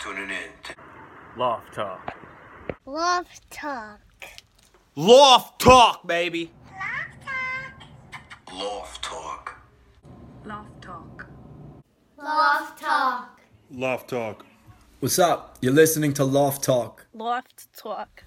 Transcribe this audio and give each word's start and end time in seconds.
tuning 0.00 0.30
in. 0.30 0.50
To 0.64 0.74
Loft 1.36 1.74
Talk. 1.74 2.14
Love 2.86 3.26
Talk. 3.50 4.00
Loft 4.96 5.60
Talk, 5.60 6.06
baby. 6.06 6.50
Loft 6.72 7.22
Talk. 7.26 7.84
Loft 8.52 9.04
Talk. 9.04 9.56
Love 10.44 10.80
Talk. 10.80 11.26
Loft 12.16 12.82
Talk. 12.82 13.40
Loft 13.70 14.08
Talk. 14.08 14.46
What's 15.00 15.18
up? 15.18 15.58
You're 15.60 15.74
listening 15.74 16.14
to 16.14 16.24
Loft 16.24 16.64
Talk. 16.64 17.06
Loft 17.12 17.68
Talk. 17.76 18.24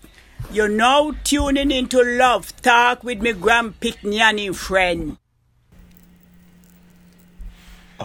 You're 0.52 0.70
now 0.70 1.14
tuning 1.24 1.71
into 1.71 2.04
Love 2.04 2.55
Talk 2.62 3.04
with 3.04 3.21
me 3.21 3.34
Grand 3.34 3.80
Picniani 3.80 4.55
friend. 4.55 5.18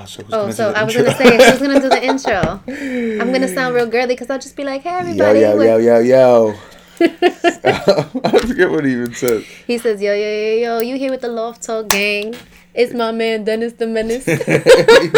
Oh, 0.00 0.04
so, 0.06 0.22
Oh, 0.26 0.30
gonna 0.30 0.52
so 0.52 0.68
do 0.68 0.72
the 0.72 0.78
I 0.78 0.84
was 0.84 0.96
intro? 0.96 1.12
gonna 1.12 1.18
say 1.38 1.50
who's 1.50 1.60
gonna 1.60 1.80
do 1.80 1.88
the 1.88 2.04
intro? 2.10 3.22
I'm 3.22 3.32
gonna 3.32 3.48
sound 3.48 3.74
real 3.74 3.86
girly 3.86 4.14
because 4.14 4.30
I'll 4.30 4.38
just 4.38 4.56
be 4.56 4.64
like, 4.64 4.82
"Hey, 4.82 4.90
everybody!" 4.90 5.40
yo, 5.40 5.56
We're- 5.56 5.84
yo, 5.84 5.98
yo, 5.98 5.98
yo. 6.00 6.54
I 7.00 8.38
forget 8.46 8.70
what 8.70 8.84
he 8.84 8.92
even 8.92 9.14
said. 9.14 9.42
He 9.66 9.78
says, 9.78 10.00
"Yo, 10.02 10.12
yo, 10.12 10.18
yo, 10.28 10.54
yo, 10.56 10.80
you 10.80 10.96
here 10.96 11.10
with 11.10 11.20
the 11.20 11.28
Loft 11.28 11.62
Talk 11.62 11.88
gang? 11.88 12.34
It's 12.74 12.92
my 12.94 13.12
man 13.12 13.44
Dennis 13.44 13.72
the 13.74 13.86
Menace 13.86 14.26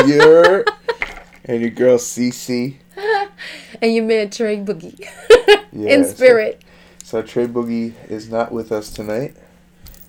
You're 0.07 0.65
and 1.45 1.61
your 1.61 1.71
girl 1.71 1.99
Cece. 1.99 2.77
and 3.83 3.95
your 3.95 4.05
man 4.05 4.31
Trey 4.31 4.59
Boogie 4.59 4.99
Yeah, 5.73 5.89
in 5.95 6.05
so- 6.05 6.15
spirit." 6.15 6.63
So, 7.05 7.23
Trey 7.23 7.47
Boogie 7.49 7.95
is 8.09 8.31
not 8.31 8.53
with 8.53 8.71
us 8.71 8.91
tonight. 8.93 9.35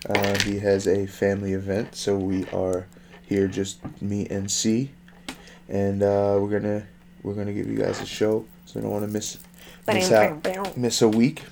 Uh, 0.08 0.38
he 0.44 0.59
has 0.59 0.88
a 0.88 1.08
family 1.08 1.53
event, 1.53 1.95
so 1.95 2.16
we 2.16 2.45
are 2.50 2.86
here 3.31 3.48
just 3.48 3.80
me 4.02 4.27
and 4.30 4.52
C, 4.52 4.91
and 5.70 6.03
uh, 6.03 6.38
we're 6.39 6.59
gonna 6.59 6.85
we're 7.23 7.34
gonna 7.34 7.53
give 7.53 7.67
you 7.67 7.77
guys 7.77 8.02
a 8.02 8.05
show, 8.05 8.45
so 8.66 8.77
you 8.80 8.81
don't 8.84 8.91
want 8.91 9.05
to 9.05 9.12
miss 9.12 9.38
miss 9.88 10.12
out 10.12 10.77
miss 10.77 11.02
a 11.02 11.08
week. 11.08 11.44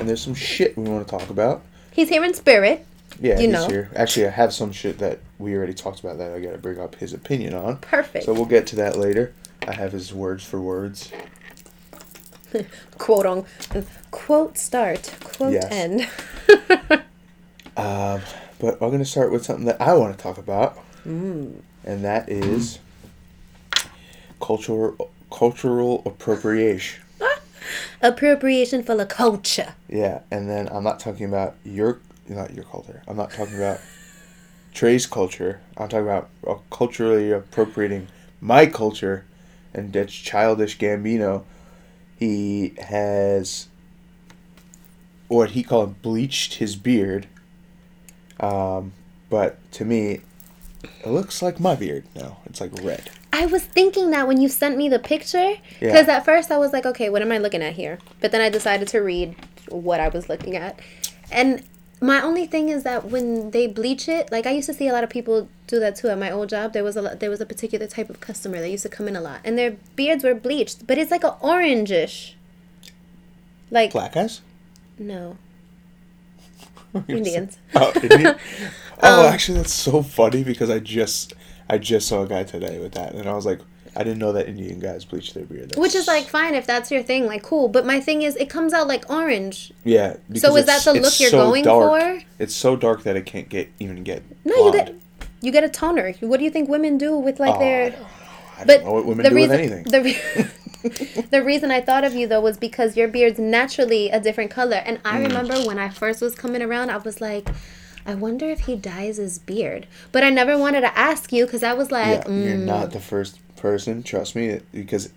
And 0.00 0.08
there's 0.08 0.20
some 0.20 0.34
shit 0.34 0.76
we 0.76 0.82
want 0.88 1.06
to 1.06 1.18
talk 1.18 1.30
about. 1.30 1.62
He's 1.92 2.08
here 2.08 2.24
in 2.24 2.34
spirit. 2.34 2.84
Yeah, 3.20 3.34
You 3.38 3.42
he's 3.46 3.52
know. 3.52 3.68
here. 3.68 3.90
Actually, 3.94 4.26
I 4.26 4.30
have 4.30 4.52
some 4.52 4.72
shit 4.72 4.98
that 4.98 5.20
we 5.38 5.54
already 5.54 5.74
talked 5.74 6.00
about 6.00 6.18
that 6.18 6.32
I 6.32 6.40
gotta 6.40 6.58
bring 6.58 6.80
up 6.80 6.96
his 6.96 7.12
opinion 7.12 7.54
on. 7.54 7.76
Perfect. 7.78 8.24
So 8.24 8.32
we'll 8.32 8.46
get 8.46 8.66
to 8.68 8.76
that 8.76 8.96
later. 8.96 9.32
I 9.68 9.72
have 9.74 9.92
his 9.92 10.12
words 10.12 10.42
for 10.44 10.60
words. 10.60 11.12
quote 12.98 13.26
on 13.26 13.44
quote 14.10 14.58
start 14.58 15.14
quote 15.22 15.52
Yes. 15.52 15.68
end. 15.70 16.08
Um, 17.74 18.20
but 18.58 18.74
I'm 18.82 18.90
gonna 18.90 19.04
start 19.06 19.32
with 19.32 19.46
something 19.46 19.64
that 19.64 19.80
I 19.80 19.94
want 19.94 20.14
to 20.14 20.22
talk 20.22 20.36
about, 20.36 20.78
and 21.04 21.62
that 22.04 22.28
is 22.28 22.78
cultural 24.40 25.10
cultural 25.30 26.02
appropriation. 26.04 27.02
Appropriation 28.02 28.82
for 28.82 28.96
the 28.96 29.06
culture. 29.06 29.74
Yeah, 29.88 30.20
and 30.30 30.48
then 30.48 30.68
I'm 30.68 30.84
not 30.84 31.00
talking 31.00 31.26
about 31.26 31.56
your 31.64 32.00
not 32.28 32.52
your 32.54 32.64
culture. 32.64 33.02
I'm 33.06 33.16
not 33.16 33.30
talking 33.30 33.56
about 33.56 33.80
Trey's 34.74 35.06
culture. 35.06 35.60
I'm 35.76 35.88
talking 35.88 36.06
about 36.06 36.28
uh, 36.46 36.56
culturally 36.70 37.30
appropriating 37.30 38.08
my 38.40 38.66
culture, 38.66 39.24
and 39.74 39.92
that's 39.92 40.12
childish 40.12 40.78
Gambino. 40.78 41.44
He 42.18 42.74
has 42.78 43.68
what 45.28 45.50
he 45.50 45.62
called 45.62 46.02
bleached 46.02 46.54
his 46.54 46.76
beard. 46.76 47.26
Um, 48.38 48.92
but 49.30 49.58
to 49.72 49.84
me, 49.84 50.20
it 50.82 51.06
looks 51.08 51.42
like 51.42 51.60
my 51.60 51.74
beard 51.74 52.04
now. 52.14 52.38
It's 52.46 52.60
like 52.60 52.72
red. 52.82 53.10
I 53.32 53.46
was 53.46 53.62
thinking 53.64 54.10
that 54.10 54.26
when 54.28 54.40
you 54.40 54.48
sent 54.48 54.76
me 54.76 54.88
the 54.88 54.98
picture, 54.98 55.54
because 55.80 56.06
Yeah. 56.06 56.16
at 56.16 56.24
first 56.24 56.50
I 56.50 56.58
was 56.58 56.72
like, 56.72 56.84
okay, 56.86 57.08
what 57.08 57.22
am 57.22 57.32
I 57.32 57.38
looking 57.38 57.62
at 57.62 57.74
here? 57.74 57.98
But 58.20 58.32
then 58.32 58.40
I 58.40 58.48
decided 58.50 58.88
to 58.88 58.98
read 59.00 59.34
what 59.68 60.00
I 60.00 60.08
was 60.08 60.28
looking 60.28 60.54
at, 60.56 60.78
and 61.30 61.62
my 62.00 62.20
only 62.20 62.46
thing 62.46 62.68
is 62.68 62.82
that 62.82 63.04
when 63.06 63.52
they 63.52 63.68
bleach 63.68 64.08
it, 64.08 64.32
like 64.32 64.44
I 64.44 64.50
used 64.50 64.66
to 64.66 64.74
see 64.74 64.88
a 64.88 64.92
lot 64.92 65.04
of 65.04 65.08
people 65.10 65.48
do 65.68 65.78
that 65.78 65.94
too 65.94 66.08
at 66.08 66.18
my 66.18 66.32
old 66.32 66.48
job. 66.48 66.72
There 66.72 66.82
was 66.82 66.96
a 66.96 67.02
lot, 67.02 67.20
there 67.20 67.30
was 67.30 67.40
a 67.40 67.46
particular 67.46 67.86
type 67.86 68.10
of 68.10 68.18
customer 68.20 68.58
that 68.60 68.68
used 68.68 68.82
to 68.82 68.88
come 68.88 69.06
in 69.06 69.14
a 69.14 69.20
lot, 69.20 69.40
and 69.44 69.56
their 69.56 69.76
beards 69.94 70.24
were 70.24 70.34
bleached, 70.34 70.86
but 70.86 70.98
it's 70.98 71.12
like 71.12 71.22
a 71.24 71.36
orangish, 71.42 72.34
like 73.70 73.92
Black 73.92 74.14
guys. 74.14 74.40
no 74.98 75.36
Indians. 77.08 77.56
Oh, 77.74 77.92
Indian? 78.02 78.34
oh, 79.02 79.26
Um, 79.26 79.32
actually, 79.32 79.58
that's 79.58 79.72
so 79.72 80.02
funny 80.02 80.44
because 80.44 80.70
I 80.70 80.78
just 80.78 81.34
I 81.68 81.78
just 81.78 82.08
saw 82.08 82.22
a 82.22 82.26
guy 82.28 82.44
today 82.44 82.78
with 82.78 82.92
that, 82.94 83.14
and 83.14 83.28
I 83.28 83.34
was 83.34 83.46
like, 83.46 83.60
I 83.96 84.02
didn't 84.04 84.18
know 84.18 84.32
that 84.32 84.48
Indian 84.48 84.78
guys 84.80 85.04
bleach 85.04 85.34
their 85.34 85.44
beard. 85.44 85.70
That's- 85.70 85.80
Which 85.80 85.94
is 85.94 86.06
like 86.06 86.26
fine 86.26 86.54
if 86.54 86.66
that's 86.66 86.90
your 86.90 87.02
thing, 87.02 87.26
like 87.26 87.42
cool. 87.42 87.68
But 87.68 87.84
my 87.86 88.00
thing 88.00 88.22
is, 88.22 88.36
it 88.36 88.48
comes 88.48 88.72
out 88.72 88.88
like 88.88 89.08
orange. 89.10 89.72
yeah. 89.84 90.16
So 90.34 90.56
is 90.56 90.66
that 90.66 90.82
the 90.84 90.94
look 90.94 91.18
you're 91.20 91.30
so 91.30 91.48
going 91.50 91.64
dark. 91.64 92.00
for? 92.02 92.22
It's 92.38 92.54
so 92.54 92.76
dark 92.76 93.02
that 93.04 93.16
it 93.16 93.26
can't 93.26 93.48
get 93.48 93.70
even 93.80 94.02
get. 94.02 94.22
No, 94.44 94.66
you 94.66 94.72
get 94.72 94.94
you 95.40 95.50
get 95.52 95.64
a 95.64 95.68
toner. 95.68 96.12
What 96.20 96.38
do 96.38 96.44
you 96.44 96.50
think 96.50 96.68
women 96.68 96.98
do 96.98 97.16
with 97.16 97.38
like 97.40 97.56
Oh, 97.56 97.58
their? 97.58 97.86
I 97.86 97.90
don't 97.90 98.00
know. 98.00 98.06
I 98.58 98.64
But 98.64 98.76
don't 98.78 98.84
know 98.84 98.92
what 98.92 99.06
women 99.06 99.22
the 99.24 99.30
do 99.30 99.34
reason, 99.36 99.50
with 99.50 99.60
anything. 99.60 99.84
The, 99.84 100.00
re- 100.02 101.22
the 101.30 101.42
reason 101.42 101.70
I 101.70 101.80
thought 101.80 102.04
of 102.04 102.14
you 102.14 102.26
though 102.26 102.40
was 102.40 102.56
because 102.58 102.96
your 102.96 103.08
beard's 103.08 103.38
naturally 103.38 104.10
a 104.10 104.20
different 104.20 104.50
color, 104.50 104.76
and 104.84 105.00
I 105.04 105.18
Mm. 105.20 105.26
remember 105.28 105.54
when 105.66 105.78
I 105.78 105.88
first 105.88 106.20
was 106.20 106.34
coming 106.34 106.62
around, 106.62 106.90
I 106.90 106.96
was 106.98 107.20
like, 107.20 107.48
I 108.06 108.14
wonder 108.14 108.46
if 108.48 108.60
he 108.60 108.76
dyes 108.76 109.16
his 109.16 109.38
beard. 109.38 109.86
But 110.10 110.24
I 110.24 110.30
never 110.30 110.58
wanted 110.58 110.80
to 110.82 110.98
ask 110.98 111.32
you 111.32 111.44
because 111.46 111.62
I 111.62 111.72
was 111.74 111.90
like, 111.90 112.24
yeah, 112.26 112.32
you're 112.32 112.56
mm, 112.56 112.64
not 112.64 112.90
the 112.92 113.00
first 113.00 113.38
person. 113.56 114.02
Trust 114.02 114.34
me, 114.36 114.60
because 114.72 115.12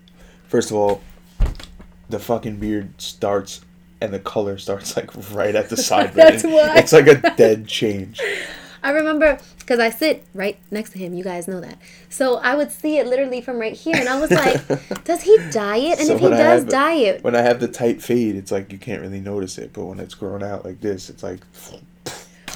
first 0.48 0.70
of 0.70 0.76
all, 0.76 1.00
the 2.08 2.18
fucking 2.18 2.58
beard 2.58 3.00
starts. 3.00 3.60
And 3.98 4.12
the 4.12 4.18
color 4.20 4.58
starts 4.58 4.94
like 4.94 5.10
right 5.32 5.54
at 5.54 5.70
the 5.70 5.76
side. 5.90 6.12
That's 6.12 6.44
why. 6.44 6.76
It's 6.76 6.92
like 6.92 7.06
a 7.06 7.14
dead 7.36 7.66
change. 7.66 8.20
I 8.82 8.90
remember 8.90 9.38
because 9.58 9.80
I 9.80 9.88
sit 9.88 10.22
right 10.34 10.58
next 10.70 10.90
to 10.90 10.98
him. 10.98 11.14
You 11.14 11.24
guys 11.24 11.48
know 11.48 11.62
that. 11.62 11.78
So 12.10 12.36
I 12.36 12.54
would 12.56 12.70
see 12.70 12.98
it 12.98 13.06
literally 13.06 13.40
from 13.40 13.58
right 13.58 13.72
here, 13.72 13.96
and 13.96 14.06
I 14.06 14.20
was 14.20 14.30
like, 14.30 14.60
"Does 15.04 15.22
he 15.22 15.38
dye 15.50 15.78
it? 15.78 15.98
And 15.98 16.08
So 16.08 16.14
if 16.16 16.20
he 16.20 16.28
does 16.28 16.62
have- 16.64 16.68
dye 16.68 16.94
it, 16.94 17.24
When 17.24 17.34
I 17.34 17.40
have 17.40 17.58
the 17.58 17.68
tight 17.68 18.02
fade, 18.02 18.36
it's 18.36 18.52
like 18.52 18.70
you 18.70 18.78
can't 18.78 19.00
really 19.00 19.18
notice 19.18 19.56
it. 19.56 19.72
But 19.72 19.86
when 19.86 19.98
it's 19.98 20.14
grown 20.14 20.42
out 20.42 20.62
like 20.66 20.82
this, 20.82 21.08
it's 21.08 21.22
like 21.22 21.40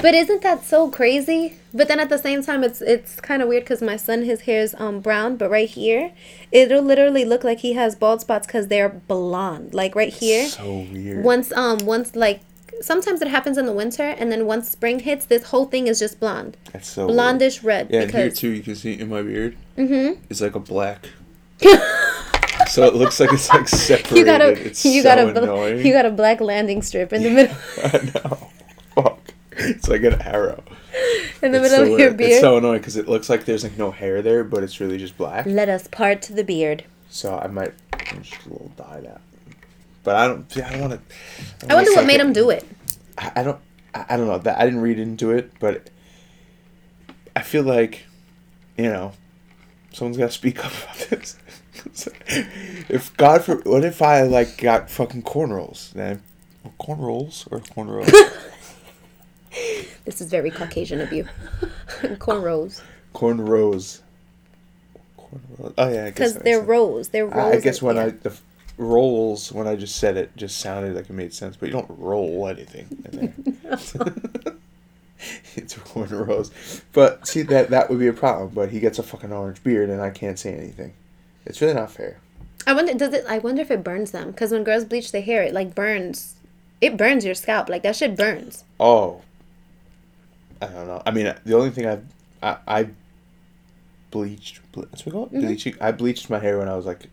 But 0.02 0.14
isn't 0.14 0.42
that 0.42 0.64
so 0.64 0.90
crazy? 0.90 1.56
But 1.74 1.88
then 1.88 2.00
at 2.00 2.08
the 2.08 2.18
same 2.18 2.42
time, 2.42 2.64
it's 2.64 2.80
it's 2.80 3.20
kind 3.20 3.42
of 3.42 3.48
weird 3.48 3.64
because 3.64 3.82
my 3.82 3.96
son, 3.96 4.22
his 4.24 4.42
hair's 4.42 4.74
um 4.78 5.00
brown, 5.00 5.36
but 5.36 5.50
right 5.50 5.68
here, 5.68 6.12
it'll 6.50 6.82
literally 6.82 7.24
look 7.24 7.44
like 7.44 7.60
he 7.60 7.74
has 7.74 7.94
bald 7.94 8.20
spots 8.22 8.46
because 8.46 8.68
they're 8.68 8.88
blonde. 8.88 9.74
Like 9.74 9.94
right 9.94 10.12
here, 10.12 10.46
so 10.48 10.86
weird. 10.92 11.22
once 11.24 11.52
um 11.52 11.78
once 11.84 12.16
like 12.16 12.40
sometimes 12.80 13.20
it 13.20 13.28
happens 13.28 13.58
in 13.58 13.66
the 13.66 13.72
winter, 13.72 14.02
and 14.02 14.32
then 14.32 14.46
once 14.46 14.68
spring 14.70 15.00
hits, 15.00 15.26
this 15.26 15.44
whole 15.44 15.66
thing 15.66 15.86
is 15.86 15.98
just 15.98 16.18
blonde, 16.18 16.56
That's 16.72 16.88
so 16.88 17.06
weird. 17.06 17.18
blondish 17.18 17.62
red. 17.62 17.88
Yeah, 17.90 18.02
and 18.02 18.10
here 18.10 18.30
too, 18.30 18.48
you 18.48 18.62
can 18.62 18.74
see 18.76 18.98
in 18.98 19.08
my 19.10 19.20
beard. 19.22 19.56
Mm-hmm. 19.76 20.22
It's 20.30 20.40
like 20.40 20.54
a 20.54 20.60
black. 20.60 21.08
so 22.68 22.84
it 22.84 22.94
looks 22.94 23.20
like 23.20 23.32
it's 23.32 23.48
like 23.50 23.68
separated. 23.68 24.16
you 24.16 24.24
got 24.24 24.40
a 24.40 24.48
it's 24.66 24.84
you 24.84 25.02
so 25.02 25.08
got 25.08 25.18
a 25.18 25.32
bl- 25.32 25.38
annoying. 25.44 25.86
you 25.86 25.92
got 25.92 26.06
a 26.06 26.10
black 26.10 26.40
landing 26.40 26.80
strip 26.80 27.12
in 27.12 27.22
the 27.22 27.30
middle 27.30 27.56
I 27.84 28.10
know. 28.14 28.50
It's 29.62 29.88
like 29.88 30.02
an 30.04 30.20
arrow. 30.22 30.62
in 31.42 31.52
the 31.52 31.58
It's 31.62 31.70
middle 31.70 31.76
so, 31.78 31.82
of 31.82 31.88
your 31.88 31.96
weird. 31.98 32.16
beard. 32.16 32.30
It's 32.32 32.40
so 32.40 32.56
annoying 32.58 32.78
because 32.78 32.96
it 32.96 33.08
looks 33.08 33.28
like 33.28 33.44
there's 33.44 33.62
like 33.62 33.76
no 33.78 33.90
hair 33.90 34.22
there, 34.22 34.44
but 34.44 34.62
it's 34.62 34.80
really 34.80 34.98
just 34.98 35.16
black. 35.16 35.46
Let 35.46 35.68
us 35.68 35.86
part 35.88 36.22
the 36.22 36.44
beard. 36.44 36.84
So 37.08 37.36
I 37.38 37.46
might 37.48 37.72
I'm 37.92 38.22
just 38.22 38.46
a 38.46 38.48
little 38.50 38.72
dye 38.76 39.00
that. 39.00 39.20
But 40.02 40.16
I 40.16 40.26
don't. 40.26 40.56
I 40.56 40.70
don't 40.70 40.80
want 40.80 40.92
to. 40.92 41.70
I 41.70 41.74
wonder 41.74 41.92
what 41.92 42.06
made 42.06 42.20
him 42.20 42.32
do 42.32 42.50
it. 42.50 42.66
I 43.18 43.32
I 43.36 43.42
don't. 43.42 43.58
I 43.94 44.06
I 44.10 44.16
don't 44.16 44.26
know 44.26 44.38
that 44.38 44.58
I 44.58 44.64
didn't 44.64 44.80
read 44.80 44.98
into 44.98 45.30
it, 45.30 45.52
but 45.60 45.90
I 47.36 47.42
feel 47.42 47.62
like, 47.62 48.06
you 48.76 48.84
know, 48.88 49.12
someone's 49.92 50.16
got 50.16 50.26
to 50.26 50.32
speak 50.32 50.64
up 50.64 50.72
about 50.72 50.96
this. 51.10 51.36
if 52.88 53.16
God 53.16 53.42
for 53.44 53.56
what 53.56 53.84
if 53.84 54.02
I 54.02 54.22
like 54.22 54.58
got 54.58 54.90
fucking 54.90 55.22
cornrows 55.22 55.92
then 55.92 56.22
cornrows 56.78 57.50
or 57.50 57.60
cornrows 57.60 58.10
This 60.04 60.20
is 60.20 60.30
very 60.30 60.50
Caucasian 60.50 61.00
of 61.00 61.12
you. 61.12 61.28
Cornrows. 62.00 62.80
cornrows. 63.14 64.00
Cornrows. 65.18 65.74
Oh 65.76 65.92
yeah, 65.92 66.06
I 66.06 66.10
Because 66.10 66.36
they're 66.36 66.60
rows. 66.60 67.10
They're 67.10 67.26
rows. 67.26 67.54
I 67.54 67.58
I 67.58 67.60
guess 67.60 67.82
when 67.82 67.96
yeah. 67.96 68.04
I 68.06 68.10
the 68.10 68.36
rolls 68.78 69.52
when 69.52 69.66
I 69.66 69.76
just 69.76 69.96
said 69.96 70.16
it 70.16 70.34
just 70.36 70.58
sounded 70.58 70.96
like 70.96 71.10
it 71.10 71.12
made 71.12 71.34
sense, 71.34 71.56
but 71.56 71.66
you 71.66 71.72
don't 71.72 71.90
roll 71.90 72.48
anything 72.48 72.86
in 73.12 73.18
there. 73.18 73.34
it's 75.54 75.74
cornrows. 75.74 76.82
But 76.92 77.26
see 77.26 77.42
that 77.42 77.70
that 77.70 77.90
would 77.90 77.98
be 77.98 78.08
a 78.08 78.12
problem. 78.12 78.50
But 78.54 78.70
he 78.70 78.80
gets 78.80 78.98
a 78.98 79.02
fucking 79.02 79.32
orange 79.32 79.62
beard 79.62 79.90
and 79.90 80.00
I 80.00 80.10
can't 80.10 80.38
say 80.38 80.54
anything. 80.54 80.94
It's 81.44 81.60
really 81.60 81.74
not 81.74 81.90
fair. 81.90 82.18
I 82.66 82.72
wonder 82.72 82.94
does 82.94 83.12
it 83.14 83.24
I 83.28 83.38
wonder 83.38 83.62
if 83.62 83.70
it 83.70 83.84
burns 83.84 84.10
them 84.10 84.30
because 84.30 84.50
when 84.52 84.64
girls 84.64 84.84
bleach 84.84 85.12
their 85.12 85.22
hair 85.22 85.42
it 85.42 85.54
like 85.54 85.74
burns 85.74 86.36
it 86.80 86.96
burns 86.96 87.24
your 87.24 87.34
scalp 87.34 87.68
like 87.68 87.82
that 87.82 87.96
shit 87.96 88.16
burns 88.16 88.64
Oh, 88.78 89.22
I 90.62 90.66
don't 90.66 90.86
know. 90.86 91.02
I 91.06 91.10
mean, 91.10 91.34
the 91.44 91.56
only 91.56 91.70
thing 91.70 91.86
I've 91.86 92.04
I, 92.42 92.56
I 92.66 92.88
bleached. 94.10 94.60
ble- 94.72 94.82
What's 94.90 95.04
we 95.06 95.12
call 95.12 95.26
it? 95.26 95.32
Mm-hmm. 95.32 95.40
Bleaching. 95.46 95.74
I 95.80 95.92
bleached 95.92 96.28
my 96.30 96.38
hair 96.38 96.58
when 96.58 96.68
I 96.68 96.76
was 96.76 96.86
like 96.86 97.08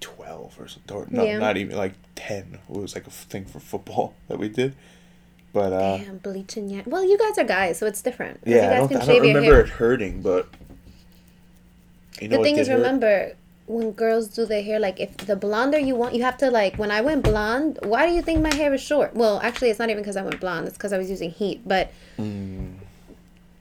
twelve 0.00 0.54
or 0.58 0.68
something. 0.68 0.96
Or, 0.96 1.06
no, 1.10 1.24
Yeah. 1.24 1.38
not 1.38 1.56
even 1.56 1.76
like 1.76 1.94
ten. 2.14 2.58
It 2.68 2.74
was 2.76 2.94
like 2.94 3.06
a 3.06 3.10
thing 3.10 3.44
for 3.44 3.60
football 3.60 4.14
that 4.28 4.38
we 4.38 4.48
did. 4.48 4.74
But 5.52 5.72
uh, 5.72 5.98
Damn, 5.98 6.18
bleaching 6.18 6.68
yet. 6.68 6.86
Well, 6.86 7.04
you 7.08 7.16
guys 7.16 7.38
are 7.38 7.44
guys, 7.44 7.78
so 7.78 7.86
it's 7.86 8.02
different. 8.02 8.40
yeah, 8.44 8.56
I 8.56 8.58
you 8.58 8.60
guys 8.70 8.78
don't, 8.80 8.88
can 8.88 9.00
I 9.02 9.06
don't 9.06 9.22
remember 9.22 9.60
it 9.60 9.68
hurting, 9.68 10.20
but 10.22 10.48
you 12.20 12.26
know 12.28 12.38
the 12.38 12.42
thing 12.42 12.58
is, 12.58 12.66
hurt? 12.66 12.74
remember 12.76 13.34
when 13.66 13.92
girls 13.92 14.28
do 14.28 14.44
their 14.44 14.62
hair, 14.62 14.78
like 14.78 15.00
if 15.00 15.16
the 15.16 15.36
blonder 15.36 15.78
you 15.78 15.94
want, 15.94 16.14
you 16.14 16.22
have 16.22 16.36
to 16.38 16.50
like. 16.50 16.76
When 16.78 16.90
I 16.90 17.00
went 17.00 17.22
blonde, 17.24 17.78
why 17.82 18.06
do 18.06 18.12
you 18.12 18.22
think 18.22 18.40
my 18.40 18.54
hair 18.54 18.72
is 18.74 18.82
short? 18.82 19.14
Well, 19.14 19.40
actually, 19.42 19.70
it's 19.70 19.78
not 19.78 19.88
even 19.90 20.02
because 20.02 20.16
I 20.16 20.22
went 20.22 20.38
blonde. 20.40 20.66
It's 20.66 20.76
because 20.76 20.92
I 20.92 20.98
was 20.98 21.08
using 21.10 21.30
heat. 21.30 21.62
But 21.66 21.90
Mm. 22.18 22.74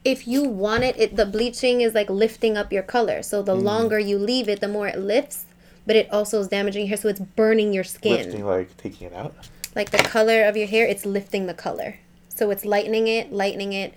if 0.04 0.28
you 0.28 0.44
want 0.44 0.84
it, 0.84 1.00
it 1.00 1.16
the 1.16 1.26
bleaching 1.26 1.82
is 1.82 1.94
like 1.94 2.10
lifting 2.10 2.58
up 2.58 2.74
your 2.74 2.84
color. 2.84 3.24
So 3.24 3.42
Mm. 3.42 3.46
the 3.46 3.56
longer 3.56 4.00
you 4.00 4.18
leave 4.18 4.50
it, 4.50 4.60
the 4.60 4.68
more 4.68 4.88
it 4.88 5.00
lifts. 5.00 5.46
But 5.86 5.96
it 5.96 6.12
also 6.12 6.40
is 6.40 6.48
damaging 6.48 6.82
your 6.84 6.90
hair, 6.90 6.98
so 6.98 7.10
it's 7.10 7.20
burning 7.20 7.74
your 7.74 7.84
skin. 7.84 8.12
lifting 8.14 8.46
like 8.46 8.76
taking 8.78 9.08
it 9.08 9.14
out. 9.14 9.34
Like 9.76 9.92
the 9.92 9.98
color 9.98 10.44
of 10.44 10.56
your 10.56 10.68
hair, 10.68 10.86
it's 10.86 11.06
lifting 11.06 11.48
the 11.48 11.54
color. 11.54 11.96
So 12.30 12.52
it's 12.52 12.64
lightening 12.66 13.08
it, 13.08 13.32
lightening 13.32 13.74
it. 13.74 13.94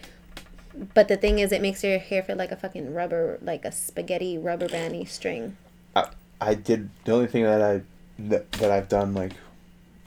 But 0.94 1.08
the 1.08 1.16
thing 1.16 1.38
is, 1.38 1.52
it 1.52 1.62
makes 1.62 1.82
your 1.82 1.98
hair 1.98 2.22
feel 2.22 2.36
like 2.36 2.52
a 2.52 2.56
fucking 2.56 2.92
rubber, 2.92 3.38
like 3.42 3.64
a 3.64 3.72
spaghetti 3.72 4.36
rubber 4.36 4.68
bandy 4.68 5.04
string. 5.04 5.56
I, 5.96 6.08
I 6.40 6.54
did 6.54 6.90
the 7.04 7.12
only 7.12 7.26
thing 7.26 7.44
that 7.44 7.62
I 7.62 7.82
that, 8.18 8.52
that 8.52 8.70
I've 8.70 8.88
done 8.88 9.14
like 9.14 9.32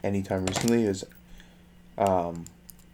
anytime 0.02 0.46
recently 0.46 0.84
is 0.84 1.04
um 1.98 2.44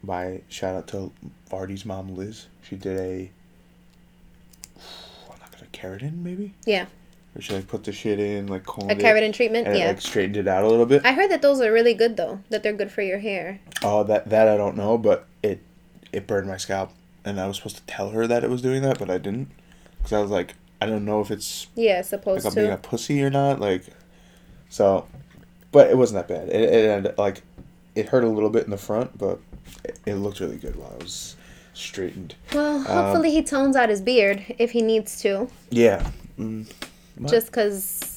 my 0.02 0.40
shout 0.48 0.74
out 0.74 0.88
to 0.88 1.12
Vardy's 1.50 1.84
mom 1.84 2.16
Liz. 2.16 2.46
She 2.62 2.76
did 2.76 2.98
a 2.98 3.30
I'm 5.30 5.38
not 5.40 5.52
gonna 5.52 5.66
keratin 5.72 6.22
maybe? 6.22 6.54
Yeah. 6.64 6.86
Where 7.34 7.42
she 7.42 7.52
like 7.54 7.68
put 7.68 7.84
the 7.84 7.92
shit 7.92 8.18
in, 8.18 8.46
like 8.46 8.64
combed 8.64 8.90
A 8.90 8.94
keratin 8.94 9.34
treatment, 9.34 9.66
and 9.66 9.76
it 9.76 9.80
yeah. 9.80 9.88
like 9.88 10.00
straightened 10.00 10.38
it 10.38 10.48
out 10.48 10.64
a 10.64 10.68
little 10.68 10.86
bit. 10.86 11.04
I 11.04 11.12
heard 11.12 11.30
that 11.30 11.42
those 11.42 11.60
are 11.60 11.70
really 11.70 11.92
good 11.92 12.16
though. 12.16 12.40
That 12.48 12.62
they're 12.62 12.72
good 12.72 12.90
for 12.90 13.02
your 13.02 13.18
hair. 13.18 13.60
Oh, 13.82 14.04
that 14.04 14.30
that 14.30 14.48
I 14.48 14.56
don't 14.56 14.76
know, 14.76 14.96
but 14.96 15.26
it 15.42 15.60
it 16.12 16.26
burned 16.26 16.48
my 16.48 16.56
scalp, 16.56 16.92
and 17.26 17.38
I 17.38 17.46
was 17.46 17.58
supposed 17.58 17.76
to 17.76 17.82
tell 17.82 18.10
her 18.10 18.26
that 18.26 18.42
it 18.42 18.48
was 18.48 18.62
doing 18.62 18.80
that, 18.82 18.98
but 18.98 19.10
I 19.10 19.18
didn't, 19.18 19.50
because 19.98 20.14
I 20.14 20.20
was 20.20 20.30
like, 20.30 20.54
I 20.80 20.86
don't 20.86 21.04
know 21.04 21.20
if 21.20 21.30
it's 21.30 21.68
Yeah, 21.74 21.96
like 21.96 22.04
supposed 22.04 22.46
I'm 22.46 22.54
being 22.54 22.70
a 22.70 22.76
pussy 22.76 23.22
or 23.22 23.30
not, 23.30 23.60
like, 23.60 23.84
so, 24.68 25.06
but 25.72 25.90
it 25.90 25.96
wasn't 25.96 26.26
that 26.26 26.34
bad. 26.34 26.48
It, 26.48 26.62
it 26.62 26.88
ended, 26.90 27.18
like, 27.18 27.42
it 27.94 28.08
hurt 28.10 28.24
a 28.24 28.28
little 28.28 28.50
bit 28.50 28.64
in 28.64 28.70
the 28.70 28.76
front, 28.76 29.16
but 29.16 29.40
it, 29.84 29.98
it 30.04 30.14
looked 30.16 30.40
really 30.40 30.56
good 30.56 30.76
while 30.76 30.92
I 30.98 31.02
was 31.02 31.36
straightened. 31.72 32.34
Well, 32.52 32.76
Um, 32.78 32.84
hopefully 32.84 33.30
he 33.30 33.42
tones 33.42 33.76
out 33.76 33.88
his 33.88 34.00
beard 34.00 34.44
if 34.58 34.72
he 34.72 34.82
needs 34.82 35.20
to. 35.22 35.48
Yeah, 35.70 36.10
mm, 36.38 36.66
Just 37.26 37.46
because. 37.46 38.12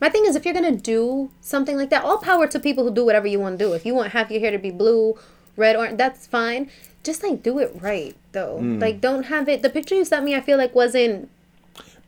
My 0.00 0.08
thing 0.08 0.24
is, 0.24 0.34
if 0.34 0.46
you're 0.46 0.54
gonna 0.54 0.76
do 0.76 1.30
something 1.42 1.76
like 1.76 1.90
that, 1.90 2.04
all 2.04 2.16
power 2.18 2.46
to 2.46 2.58
people 2.58 2.84
who 2.84 2.94
do 2.94 3.04
whatever 3.04 3.26
you 3.26 3.38
want 3.38 3.58
to 3.58 3.64
do. 3.64 3.72
If 3.74 3.84
you 3.84 3.94
want 3.94 4.12
half 4.12 4.30
your 4.30 4.40
hair 4.40 4.50
to 4.50 4.58
be 4.58 4.70
blue, 4.70 5.18
red, 5.56 5.76
orange, 5.76 5.98
that's 5.98 6.26
fine. 6.26 6.70
Just 7.02 7.22
like 7.22 7.42
do 7.42 7.58
it 7.58 7.70
right 7.80 8.16
though. 8.32 8.58
Mm. 8.62 8.80
Like 8.80 9.00
don't 9.02 9.24
have 9.24 9.46
it. 9.48 9.60
The 9.60 9.68
picture 9.68 9.94
you 9.94 10.06
sent 10.06 10.24
me, 10.24 10.34
I 10.34 10.40
feel 10.40 10.56
like 10.56 10.74
wasn't. 10.74 11.28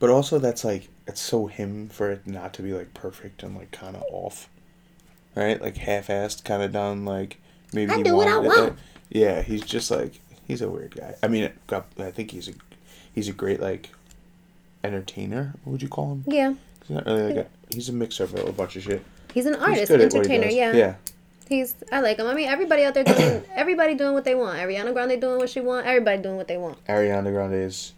But 0.03 0.11
also 0.11 0.41
that's 0.41 0.65
like 0.65 0.89
it's 1.07 1.21
so 1.21 1.47
him 1.47 1.89
for 1.89 2.11
it 2.11 2.27
not 2.27 2.53
to 2.55 2.63
be 2.63 2.73
like 2.73 2.93
perfect 2.93 3.45
and 3.45 3.57
like 3.57 3.71
kind 3.71 3.95
of 3.95 4.03
off, 4.11 4.49
right? 5.37 5.63
Like 5.63 5.77
half-assed, 5.77 6.43
kind 6.43 6.61
of 6.61 6.73
done. 6.73 7.05
Like 7.05 7.39
maybe 7.73 7.93
I 7.93 7.99
he 7.99 8.03
do 8.03 8.17
what 8.17 8.27
I 8.27 8.37
wanted 8.39 8.53
it 8.53 8.61
want. 8.63 8.79
Yeah, 9.11 9.43
he's 9.43 9.63
just 9.63 9.93
like 9.93 10.21
he's 10.45 10.61
a 10.61 10.69
weird 10.69 10.97
guy. 10.97 11.15
I 11.23 11.29
mean, 11.29 11.53
I 11.71 12.11
think 12.11 12.33
he's 12.33 12.49
a 12.49 12.55
he's 13.15 13.29
a 13.29 13.33
great 13.33 13.61
like 13.61 13.91
entertainer. 14.83 15.55
What 15.63 15.75
would 15.75 15.83
you 15.83 15.89
call 15.89 16.11
him? 16.11 16.25
Yeah, 16.27 16.55
He's 16.81 16.91
not 16.91 17.07
really 17.07 17.35
like 17.35 17.47
a, 17.47 17.47
he's 17.73 17.89
a 17.89 17.93
mix 17.93 18.19
of 18.19 18.35
a, 18.35 18.51
bunch 18.51 18.75
of 18.75 18.83
shit. 18.83 19.05
he's 19.33 19.47
an 19.47 19.55
artist, 19.55 19.87
good 19.87 20.01
at 20.01 20.13
what 20.13 20.27
he 20.27 20.35
entertainer. 20.35 20.53
Yeah. 20.53 20.73
Yeah. 20.77 20.95
he's. 21.49 21.77
I 21.93 22.01
like 22.01 22.19
him. 22.19 22.27
I 22.27 22.35
mean, 22.35 22.49
everybody 22.49 22.83
out 22.83 22.95
there 22.95 23.05
doing 23.05 23.45
everybody 23.55 23.95
doing 23.95 24.15
what 24.15 24.25
they 24.25 24.35
want. 24.35 24.59
Ariana 24.59 24.93
Grande 24.93 25.21
doing 25.21 25.39
what 25.39 25.49
she 25.49 25.61
want. 25.61 25.87
Everybody 25.87 26.21
doing 26.21 26.37
what 26.37 26.49
they 26.49 26.57
want. 26.57 26.85
Ariana 26.87 27.31
Grande 27.33 27.55
is 27.55 27.93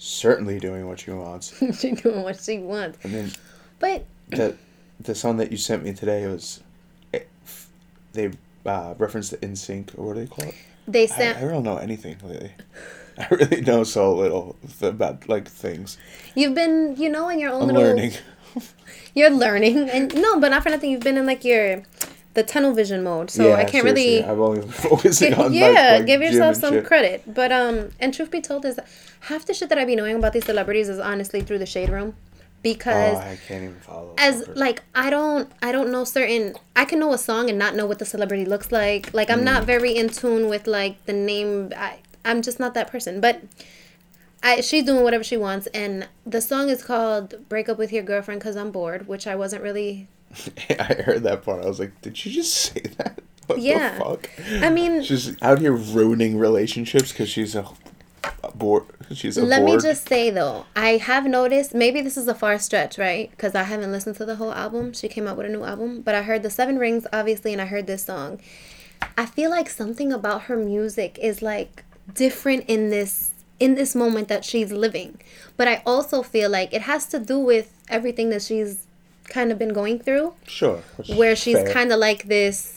certainly 0.00 0.58
doing 0.58 0.88
what 0.88 0.98
she 0.98 1.10
wants. 1.10 1.54
she 1.78 1.92
doing 1.92 2.22
what 2.22 2.40
she 2.40 2.58
wants. 2.58 2.98
And 3.04 3.14
then 3.14 3.32
But 3.78 4.06
the 4.28 4.56
the 4.98 5.14
song 5.14 5.36
that 5.36 5.50
you 5.50 5.56
sent 5.56 5.84
me 5.84 5.92
today 5.92 6.26
was 6.26 6.60
it, 7.12 7.28
they 8.12 8.30
uh, 8.66 8.94
referenced 8.98 9.30
the 9.30 9.36
NSYNC 9.38 9.96
or 9.98 10.06
what 10.08 10.14
do 10.14 10.20
they 10.20 10.26
call 10.26 10.44
it? 10.48 10.54
they 10.88 11.04
I, 11.04 11.06
sent. 11.06 11.38
I 11.38 11.42
don't 11.42 11.62
know 11.62 11.76
anything 11.76 12.16
lately. 12.24 12.52
I 13.18 13.26
really 13.30 13.60
know 13.60 13.84
so 13.84 14.14
little 14.14 14.56
about 14.80 15.28
like 15.28 15.46
things. 15.46 15.98
You've 16.34 16.54
been, 16.54 16.96
you 16.96 17.10
know, 17.10 17.28
in 17.28 17.38
your 17.38 17.52
own 17.52 17.62
I'm 17.62 17.66
little. 17.68 17.82
learning. 17.82 18.12
You're 19.14 19.30
learning, 19.30 19.90
and 19.90 20.14
no, 20.14 20.40
but 20.40 20.48
not 20.50 20.62
for 20.62 20.70
nothing. 20.70 20.90
You've 20.90 21.02
been 21.02 21.18
in 21.18 21.26
like 21.26 21.44
your, 21.44 21.82
the 22.34 22.42
tunnel 22.42 22.72
vision 22.72 23.02
mode. 23.02 23.30
So 23.30 23.54
I 23.54 23.64
can't 23.64 23.84
really. 23.84 24.22
I've 24.24 24.38
only 24.38 24.60
been 24.60 24.70
focusing 24.70 25.34
on 25.34 25.52
yeah, 25.52 25.66
like, 25.66 25.76
like, 25.98 26.06
give 26.06 26.22
yourself 26.22 26.56
some 26.56 26.74
shit. 26.74 26.84
credit. 26.86 27.22
But 27.34 27.50
um, 27.52 27.90
and 27.98 28.14
truth 28.14 28.30
be 28.30 28.40
told, 28.40 28.64
is 28.64 28.78
half 29.20 29.46
the 29.46 29.54
shit 29.54 29.68
that 29.68 29.78
I 29.78 29.84
be 29.84 29.96
knowing 29.96 30.16
about 30.16 30.32
these 30.32 30.44
celebrities 30.46 30.88
is 30.88 30.98
honestly 30.98 31.40
through 31.40 31.58
the 31.58 31.66
shade 31.66 31.88
room, 31.90 32.14
because 32.62 33.16
Oh, 33.18 33.20
I 33.20 33.36
can't 33.48 33.64
even 33.64 33.80
follow. 33.80 34.14
as 34.18 34.46
like 34.54 34.82
I 34.94 35.10
don't 35.10 35.50
I 35.62 35.72
don't 35.72 35.90
know 35.90 36.04
certain 36.04 36.54
I 36.76 36.84
can 36.84 36.98
know 37.00 37.12
a 37.12 37.18
song 37.18 37.48
and 37.50 37.58
not 37.58 37.74
know 37.74 37.86
what 37.86 37.98
the 37.98 38.06
celebrity 38.06 38.44
looks 38.44 38.70
like. 38.70 39.12
Like 39.12 39.30
I'm 39.30 39.40
Mm. 39.40 39.44
not 39.44 39.64
very 39.64 39.96
in 39.96 40.08
tune 40.08 40.48
with 40.48 40.66
like 40.66 41.04
the 41.06 41.12
name. 41.12 41.72
I 41.76 41.98
I'm 42.24 42.42
just 42.42 42.60
not 42.60 42.74
that 42.74 42.90
person. 42.92 43.20
But 43.20 43.42
I 44.42 44.60
she's 44.62 44.84
doing 44.84 45.02
whatever 45.02 45.24
she 45.24 45.36
wants, 45.36 45.66
and 45.68 46.08
the 46.24 46.40
song 46.40 46.68
is 46.70 46.82
called 46.82 47.48
"Break 47.48 47.68
Up 47.68 47.76
with 47.76 47.92
Your 47.92 48.02
Girlfriend" 48.02 48.40
because 48.40 48.56
I'm 48.56 48.70
bored, 48.70 49.06
which 49.06 49.26
I 49.26 49.34
wasn't 49.36 49.62
really. 49.62 50.08
I 50.70 50.94
heard 51.04 51.22
that 51.24 51.42
part. 51.44 51.64
I 51.64 51.68
was 51.68 51.78
like, 51.80 52.00
did 52.02 52.24
you 52.24 52.32
just 52.32 52.54
say 52.54 52.80
that? 52.98 53.20
What 53.46 53.58
Yeah. 53.60 53.98
the 53.98 54.04
fuck? 54.04 54.30
I 54.62 54.70
mean, 54.70 55.02
She's 55.02 55.40
out 55.42 55.58
here 55.58 55.72
ruining 55.72 56.38
relationships 56.38 57.10
because 57.10 57.28
she's 57.28 57.54
a, 57.56 57.66
a 58.44 58.50
bored. 58.52 58.84
She's 59.12 59.36
a 59.36 59.42
Let 59.44 59.64
me 59.64 59.76
just 59.78 60.08
say 60.08 60.30
though, 60.30 60.66
I 60.76 60.98
have 60.98 61.26
noticed 61.26 61.74
maybe 61.74 62.00
this 62.00 62.16
is 62.16 62.28
a 62.28 62.34
far 62.34 62.58
stretch, 62.60 62.96
right? 62.96 63.28
Because 63.32 63.56
I 63.56 63.64
haven't 63.64 63.90
listened 63.90 64.16
to 64.16 64.24
the 64.24 64.36
whole 64.36 64.52
album. 64.52 64.92
She 64.92 65.08
came 65.08 65.26
out 65.26 65.36
with 65.36 65.46
a 65.46 65.48
new 65.48 65.64
album, 65.64 66.02
but 66.02 66.14
I 66.14 66.22
heard 66.22 66.42
the 66.44 66.50
Seven 66.50 66.78
Rings 66.78 67.06
obviously, 67.12 67.52
and 67.52 67.60
I 67.60 67.66
heard 67.66 67.88
this 67.88 68.04
song. 68.04 68.40
I 69.18 69.26
feel 69.26 69.50
like 69.50 69.68
something 69.68 70.12
about 70.12 70.42
her 70.42 70.56
music 70.56 71.18
is 71.20 71.42
like 71.42 71.84
different 72.14 72.64
in 72.68 72.90
this 72.90 73.32
in 73.58 73.74
this 73.74 73.94
moment 73.96 74.28
that 74.28 74.44
she's 74.44 74.70
living. 74.70 75.20
But 75.56 75.66
I 75.68 75.82
also 75.84 76.22
feel 76.22 76.48
like 76.50 76.72
it 76.72 76.82
has 76.82 77.06
to 77.06 77.18
do 77.18 77.38
with 77.38 77.74
everything 77.88 78.30
that 78.30 78.42
she's 78.42 78.86
kind 79.30 79.50
of 79.52 79.58
been 79.58 79.72
going 79.72 79.98
through. 79.98 80.34
Sure. 80.46 80.82
where 81.16 81.34
she's 81.36 81.62
kind 81.72 81.92
of 81.92 81.98
like 81.98 82.24
this 82.24 82.76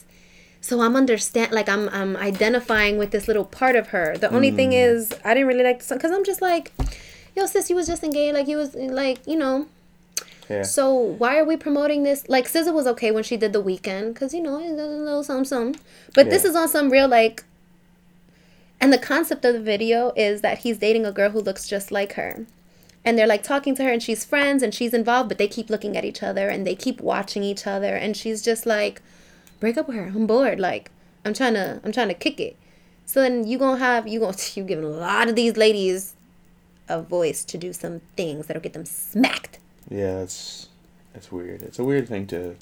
so 0.62 0.80
i'm 0.80 0.96
understand 0.96 1.52
like 1.52 1.68
i'm 1.68 1.90
i'm 1.90 2.16
identifying 2.16 2.98
with 2.98 3.12
this 3.12 3.28
little 3.28 3.44
part 3.44 3.76
of 3.76 3.88
her. 3.90 4.16
The 4.18 4.32
only 4.34 4.50
thing 4.52 4.72
Mm. 4.72 4.86
is 4.88 5.12
i 5.26 5.34
didn't 5.34 5.48
really 5.48 5.64
like 5.64 5.80
the 5.80 5.86
song 5.86 5.98
because 5.98 6.12
i'm 6.12 6.24
just 6.24 6.42
like 6.42 6.72
yo 7.36 7.46
sis 7.48 7.70
you 7.70 7.76
was 7.76 7.88
just 7.88 8.02
engaged 8.04 8.34
like 8.34 8.48
you 8.48 8.58
was 8.58 8.74
like 8.76 9.20
you 9.28 9.36
know. 9.36 9.68
Yeah. 10.50 10.64
so 10.64 10.94
why 10.94 11.38
are 11.40 11.46
we 11.46 11.56
promoting 11.56 12.04
this? 12.04 12.28
Like 12.28 12.46
SZA 12.52 12.74
was 12.74 12.86
okay 12.94 13.12
when 13.12 13.24
she 13.24 13.38
did 13.38 13.54
the 13.54 13.62
weekend 13.62 14.14
because 14.14 14.34
you 14.34 14.42
know 14.42 14.60
it 14.60 14.76
does 14.76 14.92
a 15.00 15.04
little 15.08 15.24
something 15.24 15.46
something. 15.46 15.82
But 16.14 16.30
this 16.30 16.44
is 16.44 16.54
on 16.54 16.68
some 16.68 16.90
real 16.90 17.08
like 17.08 17.44
and 18.82 18.92
the 18.92 18.98
concept 18.98 19.46
of 19.46 19.54
the 19.54 19.62
video 19.62 20.12
is 20.18 20.42
that 20.42 20.60
he's 20.60 20.78
dating 20.78 21.06
a 21.06 21.14
girl 21.14 21.30
who 21.30 21.40
looks 21.40 21.68
just 21.68 21.92
like 21.92 22.14
her 22.14 22.46
and 23.06 23.18
they're 23.18 23.28
like 23.28 23.44
talking 23.44 23.76
to 23.76 23.84
her 23.84 23.90
and 23.92 24.02
she's 24.02 24.24
friends 24.26 24.64
and 24.64 24.74
she's 24.74 24.94
involved 24.94 25.28
but 25.30 25.38
they 25.38 25.48
keep 25.48 25.70
looking 25.70 25.96
at 25.98 26.06
each 26.06 26.24
other 26.24 26.50
and 26.50 26.66
they 26.66 26.76
keep 26.76 27.02
watching 27.02 27.44
each 27.44 27.66
other 27.68 27.96
and 27.96 28.16
she's 28.16 28.42
just 28.42 28.66
like 28.66 29.02
break 29.60 29.78
up 29.78 29.88
with 29.88 29.98
her 29.98 30.06
i'm 30.16 30.26
bored 30.28 30.60
like 30.60 30.90
i'm 31.26 31.34
trying 31.34 31.54
to 31.54 31.80
i'm 31.84 31.92
trying 31.92 32.08
to 32.08 32.14
kick 32.14 32.40
it 32.40 32.56
so 33.06 33.22
then 33.22 33.46
you 33.48 33.58
gonna 33.58 33.78
have 33.80 34.08
you 34.08 34.20
gonna 34.20 34.36
you 34.56 34.64
giving 34.64 34.86
a 34.86 34.88
lot 34.88 35.28
of 35.30 35.36
these 35.36 35.58
ladies 35.58 36.14
a 36.90 37.02
voice 37.02 37.44
to 37.46 37.58
do 37.58 37.72
some 37.74 38.02
things 38.18 38.48
that'll 38.48 38.62
get 38.62 38.74
them 38.74 38.86
smacked 38.86 39.58
Yeah, 39.90 40.20
it's 40.20 40.70
it's 41.16 41.32
weird. 41.32 41.62
It's 41.62 41.78
a 41.80 41.84
weird 41.84 42.08
thing 42.08 42.26
to. 42.28 42.56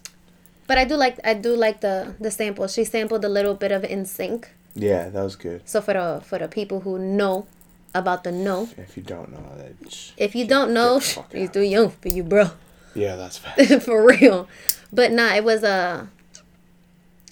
but 0.68 0.78
i 0.78 0.84
do 0.86 0.96
like 0.96 1.18
i 1.24 1.34
do 1.34 1.56
like 1.56 1.82
the 1.82 2.16
the 2.20 2.30
sample 2.32 2.68
she 2.68 2.84
sampled 2.84 3.24
a 3.26 3.30
little 3.30 3.56
bit 3.56 3.72
of 3.72 3.82
NSYNC 3.84 4.46
Yeah, 4.76 5.10
that 5.10 5.24
was 5.24 5.36
good. 5.36 5.62
so 5.66 5.82
for 5.82 5.94
the 5.94 6.22
for 6.24 6.38
the 6.40 6.48
people 6.48 6.82
who 6.82 7.00
know 7.00 7.46
about 7.94 8.24
the 8.24 8.32
no 8.32 8.70
If 8.78 8.96
you 8.98 9.04
don't 9.04 9.32
know 9.32 9.44
that, 9.58 10.12
if 10.18 10.36
you 10.36 10.48
don't 10.48 10.74
know 10.74 11.00
fuck 11.00 11.32
too 11.32 11.62
young 11.62 11.90
for 11.90 12.10
you 12.10 12.24
bro 12.24 12.52
yeah, 12.94 13.16
that's 13.16 13.38
fast. 13.40 13.84
for 13.84 14.06
real. 14.06 14.48
But 14.92 15.12
nah, 15.12 15.34
it 15.34 15.44
was 15.44 15.64
a. 15.64 16.10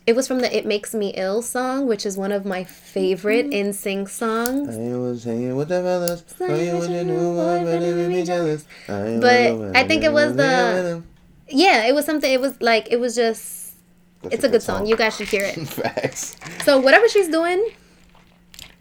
It 0.08 0.16
was 0.16 0.28
from 0.28 0.40
the 0.40 0.56
"It 0.56 0.66
Makes 0.66 0.96
Me 0.96 1.14
Ill" 1.16 1.42
song, 1.42 1.86
which 1.88 2.06
is 2.06 2.18
one 2.18 2.32
of 2.32 2.46
my 2.46 2.64
favorite 2.64 3.48
mm-hmm. 3.48 3.70
NSYNC 3.70 4.10
songs. 4.10 4.76
I 4.76 4.98
was 4.98 5.24
hanging 5.24 5.56
with 5.56 5.70
the 5.70 5.82
fellas. 5.82 6.24
You 6.40 6.78
with 6.80 6.90
your 6.90 7.04
new 7.04 7.34
boy, 7.36 7.64
but 7.64 7.82
it 7.82 7.96
made 7.96 8.10
me 8.10 8.24
jealous. 8.24 8.66
But 8.88 9.76
I 9.76 9.88
think 9.88 10.04
it 10.04 10.12
was 10.12 10.36
the- 10.36 11.04
Yeah, 11.48 11.86
it 11.86 11.94
was 11.94 12.06
something. 12.06 12.32
It 12.32 12.42
was 12.42 12.60
like 12.62 12.88
it 12.90 13.00
was 13.00 13.16
just. 13.16 13.76
it's 14.24 14.44
a 14.44 14.50
good 14.50 14.64
song. 14.64 14.88
You 14.88 14.96
guys 14.96 15.16
should 15.16 15.28
hear 15.28 15.44
it. 15.44 15.56
Facts. 15.68 16.38
So 16.64 16.80
whatever 16.80 17.08
she's 17.08 17.30
doing, 17.30 17.64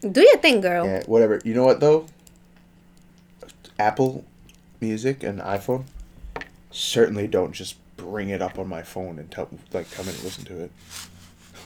do 0.01 0.21
your 0.21 0.39
thing, 0.39 0.61
girl. 0.61 0.87
Yeah, 0.87 1.03
whatever. 1.07 1.41
You 1.45 1.55
know 1.55 1.65
what 1.65 1.81
though? 1.81 2.07
Apple 3.79 4.25
Music 4.81 5.23
and 5.23 5.41
iPhone 5.41 5.85
certainly 6.71 7.27
don't 7.27 7.53
just 7.53 7.77
bring 7.97 8.29
it 8.29 8.41
up 8.41 8.59
on 8.59 8.69
my 8.69 8.83
phone 8.83 9.19
and 9.19 9.31
tell 9.31 9.49
like 9.73 9.91
come 9.91 10.07
me 10.07 10.13
to 10.13 10.25
listen 10.25 10.45
to 10.45 10.65
it. 10.65 10.73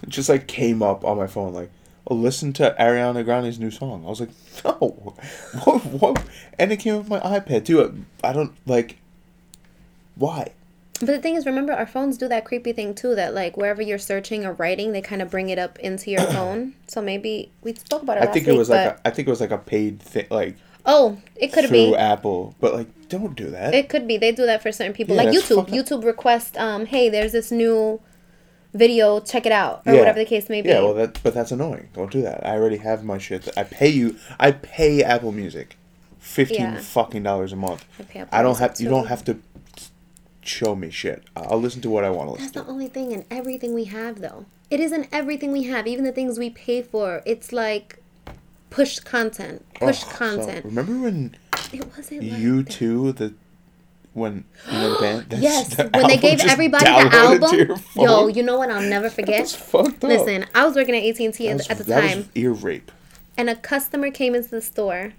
It 0.03 0.09
just 0.09 0.29
like 0.29 0.47
came 0.47 0.83
up 0.83 1.05
on 1.05 1.17
my 1.17 1.27
phone 1.27 1.53
like, 1.53 1.71
oh, 2.07 2.15
listen 2.15 2.53
to 2.55 2.75
Ariana 2.79 3.25
Grande's 3.25 3.59
new 3.59 3.71
song. 3.71 4.05
I 4.05 4.09
was 4.09 4.21
like, 4.21 4.31
no, 4.65 4.73
what, 5.65 5.85
what? 5.85 6.25
And 6.59 6.73
it 6.73 6.79
came 6.79 6.97
on 6.97 7.09
my 7.09 7.21
iPad 7.21 7.65
too. 7.65 8.05
I 8.25 8.33
don't 8.33 8.55
like. 8.67 8.99
Why? 10.15 10.53
But 11.07 11.13
the 11.15 11.19
thing 11.19 11.35
is, 11.35 11.47
remember, 11.47 11.73
our 11.73 11.87
phones 11.87 12.17
do 12.17 12.29
that 12.29 12.45
creepy 12.45 12.73
thing 12.73 12.95
too. 12.95 13.15
That 13.15 13.35
like 13.35 13.57
wherever 13.57 13.83
you're 13.83 13.99
searching 13.99 14.45
or 14.47 14.53
writing, 14.53 14.93
they 14.93 15.01
kind 15.03 15.21
of 15.21 15.31
bring 15.31 15.51
it 15.51 15.59
up 15.59 15.79
into 15.81 16.11
your 16.11 16.23
phone. 16.33 16.75
So 16.87 17.03
maybe 17.03 17.51
we 17.63 17.75
spoke 17.75 18.03
about 18.03 18.19
it. 18.19 18.23
I 18.23 18.27
think 18.27 18.47
it 18.47 18.55
was 18.57 18.71
like 18.71 18.87
a, 18.87 19.01
I 19.05 19.11
think 19.11 19.27
it 19.27 19.31
was 19.31 19.41
like 19.41 19.51
a 19.51 19.59
paid 19.59 20.01
thing, 20.01 20.27
like 20.31 20.57
oh, 20.87 21.19
it 21.37 21.53
could 21.53 21.67
through 21.67 21.91
be. 21.93 21.97
Apple. 21.97 22.55
But 22.61 22.75
like, 22.75 23.09
don't 23.09 23.35
do 23.35 23.51
that. 23.51 23.75
It 23.75 23.89
could 23.89 24.07
be. 24.07 24.17
They 24.17 24.33
do 24.33 24.47
that 24.47 24.63
for 24.63 24.71
certain 24.73 24.93
people, 24.93 25.17
Yeah, 25.17 25.25
like 25.25 25.35
YouTube. 25.35 25.69
YouTube 25.69 26.05
request, 26.05 26.57
um, 26.57 26.87
hey, 26.87 27.09
there's 27.09 27.33
this 27.33 27.51
new 27.51 28.01
video, 28.75 29.21
check 29.21 29.45
it 29.47 29.53
out, 29.53 29.83
or 29.87 29.93
Yeah. 29.93 29.99
whatever 29.99 30.19
the 30.19 30.25
case 30.25 30.49
may 30.49 30.63
be. 30.63 30.69
Yeah, 30.71 30.81
well, 30.81 30.95
that 30.95 31.21
but 31.23 31.35
that's 31.35 31.51
annoying. 31.53 31.89
Don't 31.95 32.11
do 32.11 32.23
that. 32.23 32.47
I 32.47 32.53
already 32.53 32.79
have 32.79 33.05
my 33.05 33.19
shit. 33.19 33.43
That 33.43 33.59
I 33.59 33.65
pay 33.65 33.89
you. 33.89 34.17
I 34.39 34.53
pay 34.53 35.03
Apple 35.03 35.33
Music, 35.33 35.77
fifteen 36.19 36.61
Yeah. 36.61 36.79
fucking 36.79 37.23
dollars 37.23 37.53
a 37.53 37.57
month. 37.57 37.85
I 38.15 38.27
I 38.41 38.43
don't 38.43 38.59
have. 38.59 38.81
You 38.81 38.89
don't 38.89 39.07
have 39.09 39.25
to 39.25 39.39
show 40.43 40.75
me 40.75 40.91
shit. 40.91 41.25
I'll 41.37 41.61
listen 41.61 41.81
to 41.83 41.91
what 41.91 42.05
I 42.05 42.11
want 42.11 42.29
to 42.29 42.33
listen. 42.33 42.47
That's 42.47 42.57
the 42.57 42.65
to. 42.65 42.71
only 42.71 42.89
thing 42.89 43.13
in 43.13 43.25
everything 43.31 43.75
we 43.75 43.85
have, 43.85 44.21
though. 44.21 44.47
It 44.71 44.81
isn't 44.81 45.09
everything 45.13 45.53
we 45.53 45.65
have, 45.65 45.87
even 45.87 46.05
the 46.05 46.13
things 46.13 46.39
we 46.39 46.51
pay 46.51 46.83
for. 46.83 47.23
It's 47.27 47.53
like 47.53 47.99
push 48.71 48.99
content, 49.01 49.65
push 49.75 50.03
Oh, 50.05 50.09
so, 50.11 50.17
content. 50.17 50.65
remember 50.65 50.99
when 50.99 51.37
it 51.73 51.87
wasn't 51.97 52.23
like 52.31 52.41
you 52.41 52.63
that. 52.63 52.73
two 52.73 53.13
the 53.13 53.35
when 54.15 54.45
you 54.71 54.73
know 54.79 54.95
the 54.95 55.01
band? 55.01 55.21
that's- 55.31 55.43
Yes, 55.43 55.75
the 55.77 55.89
when 55.93 56.07
they 56.07 56.17
gave 56.17 56.41
everybody 56.41 56.85
the 56.85 56.91
downloaded 56.91 57.51
to 57.51 57.57
your 57.57 57.73
album. 57.73 57.85
Yo, 57.97 58.27
you 58.29 58.43
know 58.43 58.59
what? 58.59 58.71
I'll 58.71 58.83
never 58.89 59.09
forget. 59.19 59.43
Listen, 60.03 60.47
I 60.55 60.65
was 60.65 60.75
working 60.75 60.95
at 60.97 61.03
AT 61.05 61.21
and 61.21 61.35
T 61.35 61.53
was- 61.53 61.69
at 61.69 61.79
the 61.79 61.85
that 61.85 62.03
was 62.03 62.13
time, 62.13 62.29
ear 62.35 62.53
rape. 62.53 62.91
and 63.37 63.49
a 63.51 63.57
customer 63.57 64.11
came 64.11 64.35
into 64.35 64.49
the 64.51 64.61
store. 64.63 65.13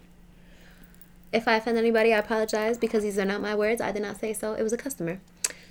If 1.33 1.47
I 1.47 1.55
offend 1.55 1.77
anybody, 1.77 2.13
I 2.13 2.19
apologize 2.19 2.77
because 2.77 3.03
these 3.03 3.17
are 3.17 3.25
not 3.25 3.41
my 3.41 3.55
words. 3.55 3.81
I 3.81 3.91
did 3.91 4.03
not 4.03 4.19
say 4.19 4.33
so. 4.33 4.53
It 4.53 4.61
was 4.61 4.71
a 4.71 4.77
customer. 4.77 5.19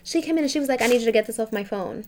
She 0.03 0.21
came 0.21 0.37
in 0.37 0.45
and 0.45 0.51
she 0.51 0.59
was 0.59 0.69
like, 0.69 0.83
"I 0.83 0.89
need 0.89 1.01
you 1.01 1.07
to 1.07 1.13
get 1.13 1.27
this 1.27 1.39
off 1.39 1.53
my 1.53 1.65
phone." 1.65 2.05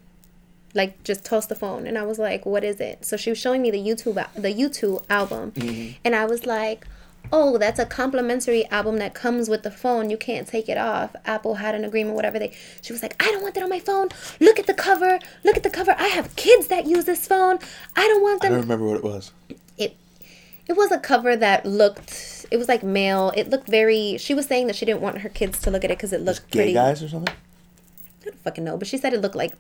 Like 0.75 1.02
just 1.04 1.25
toss 1.25 1.46
the 1.46 1.54
phone, 1.54 1.87
and 1.87 1.96
I 1.96 2.02
was 2.02 2.18
like, 2.18 2.44
"What 2.44 2.64
is 2.64 2.80
it?" 2.80 3.04
So 3.04 3.16
she 3.16 3.30
was 3.30 3.38
showing 3.38 3.62
me 3.62 3.70
the 3.70 3.78
U2 3.78 4.12
the 4.34 4.52
U2 4.52 5.04
album, 5.08 5.52
mm-hmm. 5.52 5.92
and 6.04 6.16
I 6.16 6.25
was 6.25 6.46
like, 6.46 6.84
"Oh, 7.32 7.56
that's 7.58 7.78
a 7.78 7.87
complimentary 7.87 8.66
album 8.70 8.96
that 8.99 9.14
comes 9.14 9.49
with 9.49 9.62
the 9.62 9.70
phone. 9.70 10.11
You 10.11 10.16
can't 10.16 10.49
take 10.49 10.68
it 10.68 10.76
off. 10.76 11.14
Apple 11.25 11.54
had 11.56 11.76
an 11.76 11.84
agreement, 11.84 12.16
whatever 12.16 12.40
they." 12.40 12.52
She 12.82 12.92
was 12.92 13.02
like, 13.02 13.14
"I 13.23 13.30
don't 13.30 13.42
want 13.42 13.54
that 13.54 13.62
on 13.62 13.70
my 13.70 13.78
phone. 13.78 14.08
Look 14.40 14.58
at 14.58 14.66
the 14.66 14.75
cover. 14.75 15.20
Look 15.44 15.56
at 15.56 15.62
the 15.62 15.70
cover. 15.70 15.94
I 15.96 16.08
have 16.08 16.34
kids 16.34 16.66
that 16.66 16.87
use 16.87 17.04
this 17.04 17.28
phone. 17.28 17.61
I 17.94 18.08
don't 18.08 18.23
want 18.23 18.42
them. 18.42 18.52
I 18.52 18.54
don't 18.56 18.62
remember 18.62 18.87
what 18.87 18.96
it 18.96 19.04
was. 19.04 19.30
it 19.78 19.96
it 20.66 20.76
was 20.76 20.90
a 20.90 20.99
cover 20.99 21.37
that 21.37 21.64
looked 21.64 22.33
it 22.50 22.56
was 22.56 22.68
like 22.68 22.82
male 22.82 23.32
it 23.36 23.48
looked 23.50 23.68
very 23.68 24.16
she 24.18 24.34
was 24.34 24.46
saying 24.46 24.66
that 24.66 24.76
she 24.76 24.84
didn't 24.84 25.00
want 25.00 25.18
her 25.18 25.28
kids 25.28 25.60
to 25.60 25.70
look 25.70 25.84
at 25.84 25.90
it 25.90 25.98
because 25.98 26.12
it 26.12 26.20
looked 26.20 26.50
Gay 26.50 26.58
pretty 26.58 26.72
guys 26.72 27.02
or 27.02 27.08
something? 27.08 27.34
i 28.22 28.24
don't 28.24 28.38
fucking 28.42 28.64
know 28.64 28.76
but 28.76 28.86
she 28.88 28.96
said 28.96 29.12
it 29.12 29.20
looked 29.20 29.34
like 29.36 29.54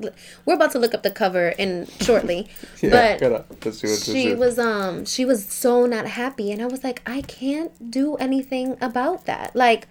we're 0.46 0.54
about 0.54 0.70
to 0.72 0.78
look 0.78 0.94
up 0.94 1.02
the 1.02 1.10
cover 1.10 1.48
in 1.58 1.86
shortly 2.00 2.48
Yeah, 2.80 2.90
but 2.90 3.20
gotta- 3.20 3.44
let's 3.64 3.78
see 3.80 3.86
what 3.86 3.92
this 4.00 4.04
she 4.04 4.26
is. 4.28 4.38
was 4.38 4.58
um 4.58 5.04
she 5.04 5.24
was 5.24 5.46
so 5.46 5.86
not 5.86 6.06
happy 6.06 6.50
and 6.52 6.62
i 6.62 6.66
was 6.66 6.82
like 6.84 7.02
i 7.06 7.20
can't 7.22 7.90
do 7.90 8.16
anything 8.16 8.76
about 8.80 9.26
that 9.26 9.54
like 9.54 9.86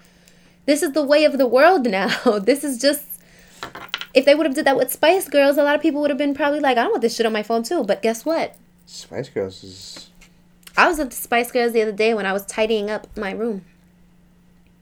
this 0.65 0.81
is 0.81 0.93
the 0.93 1.03
way 1.03 1.23
of 1.25 1.37
the 1.37 1.47
world 1.47 1.85
now 1.99 2.07
this 2.39 2.63
is 2.63 2.79
just 2.79 3.05
if 4.13 4.25
they 4.25 4.35
would 4.35 4.45
have 4.45 4.55
did 4.55 4.65
that 4.65 4.75
with 4.77 4.91
spice 4.91 5.27
girls 5.29 5.57
a 5.57 5.63
lot 5.63 5.75
of 5.75 5.81
people 5.81 6.01
would 6.01 6.09
have 6.09 6.17
been 6.17 6.33
probably 6.33 6.59
like 6.59 6.77
i 6.77 6.81
don't 6.83 6.91
want 6.91 7.01
this 7.01 7.15
shit 7.15 7.25
on 7.25 7.33
my 7.33 7.43
phone 7.43 7.63
too 7.63 7.83
but 7.83 8.01
guess 8.01 8.25
what 8.25 8.55
Spice 8.85 9.29
Girls 9.29 9.63
is. 9.63 10.09
I 10.75 10.87
was 10.87 10.99
at 10.99 11.11
the 11.11 11.15
Spice 11.15 11.51
Girls 11.51 11.73
the 11.73 11.81
other 11.81 11.91
day 11.91 12.13
when 12.13 12.25
I 12.25 12.33
was 12.33 12.45
tidying 12.45 12.89
up 12.89 13.15
my 13.15 13.31
room. 13.31 13.63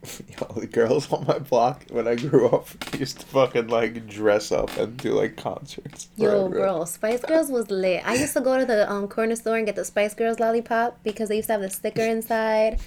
Yo, 0.04 0.60
the 0.60 0.68
girls 0.68 1.12
on 1.12 1.26
my 1.28 1.38
block 1.38 1.84
when 1.92 2.08
I 2.08 2.16
grew 2.16 2.50
up 2.50 2.68
used 2.98 3.20
to 3.20 3.26
fucking 3.28 3.68
like 3.68 4.08
dress 4.08 4.52
up 4.52 4.76
and 4.78 4.98
do 4.98 5.14
like 5.14 5.36
concerts. 5.36 6.08
Yo, 6.16 6.46
everyone. 6.46 6.52
bro, 6.52 6.86
Spice 6.86 7.22
Girls 7.22 7.52
was 7.52 7.70
lit. 7.70 8.08
I 8.08 8.16
used 8.16 8.34
to 8.34 8.42
go 8.42 8.58
to 8.58 8.66
the 8.66 8.90
um, 8.92 9.08
corner 9.08 9.36
store 9.36 9.58
and 9.58 9.66
get 9.66 9.76
the 9.76 9.86
Spice 9.86 10.16
Girls 10.16 10.40
lollipop 10.40 10.98
because 11.04 11.30
they 11.30 11.36
used 11.36 11.48
to 11.48 11.54
have 11.54 11.62
the 11.62 11.70
sticker 11.70 12.02
inside. 12.02 12.80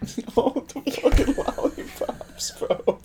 Oh, 0.36 0.64
the 0.68 0.90
fucking 0.90 1.34
lollipops, 1.34 2.52
bro. 2.52 2.98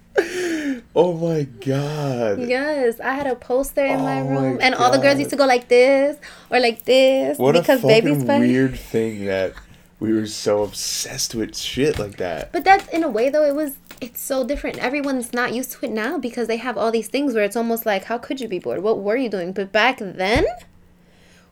Oh 0.95 1.13
my 1.13 1.43
god. 1.43 2.39
Yes, 2.39 2.99
I 2.99 3.13
had 3.13 3.25
a 3.25 3.35
poster 3.35 3.83
in 3.83 4.01
my 4.01 4.21
Oh 4.21 4.23
my 4.25 4.29
room, 4.29 4.59
and 4.61 4.75
all 4.75 4.91
the 4.91 4.99
girls 4.99 5.17
used 5.17 5.31
to 5.31 5.35
go 5.35 5.45
like 5.45 5.67
this 5.67 6.17
or 6.51 6.59
like 6.59 6.83
this 6.85 7.37
What 7.39 7.53
because 7.53 7.83
a 7.83 7.87
baby's 7.87 8.23
fucking 8.23 8.39
weird 8.41 8.77
thing 8.77 9.25
that 9.25 9.53
we 9.99 10.13
were 10.13 10.27
so 10.27 10.63
obsessed 10.63 11.33
with 11.33 11.57
shit 11.57 11.97
like 11.97 12.17
that. 12.17 12.51
But 12.51 12.63
that's 12.63 12.87
in 12.89 13.03
a 13.03 13.09
way 13.09 13.29
though 13.29 13.43
it 13.43 13.55
was 13.55 13.77
it's 14.01 14.21
so 14.21 14.45
different. 14.45 14.77
Everyone's 14.77 15.33
not 15.33 15.53
used 15.53 15.71
to 15.73 15.85
it 15.85 15.91
now 15.91 16.19
because 16.19 16.47
they 16.47 16.57
have 16.57 16.77
all 16.77 16.91
these 16.91 17.07
things 17.07 17.33
where 17.33 17.43
it's 17.43 17.55
almost 17.55 17.85
like 17.85 18.03
how 18.05 18.19
could 18.19 18.39
you 18.39 18.47
be 18.47 18.59
bored? 18.59 18.83
What 18.83 18.99
were 18.99 19.17
you 19.17 19.29
doing? 19.29 19.51
But 19.53 19.71
back 19.71 19.97
then 19.99 20.45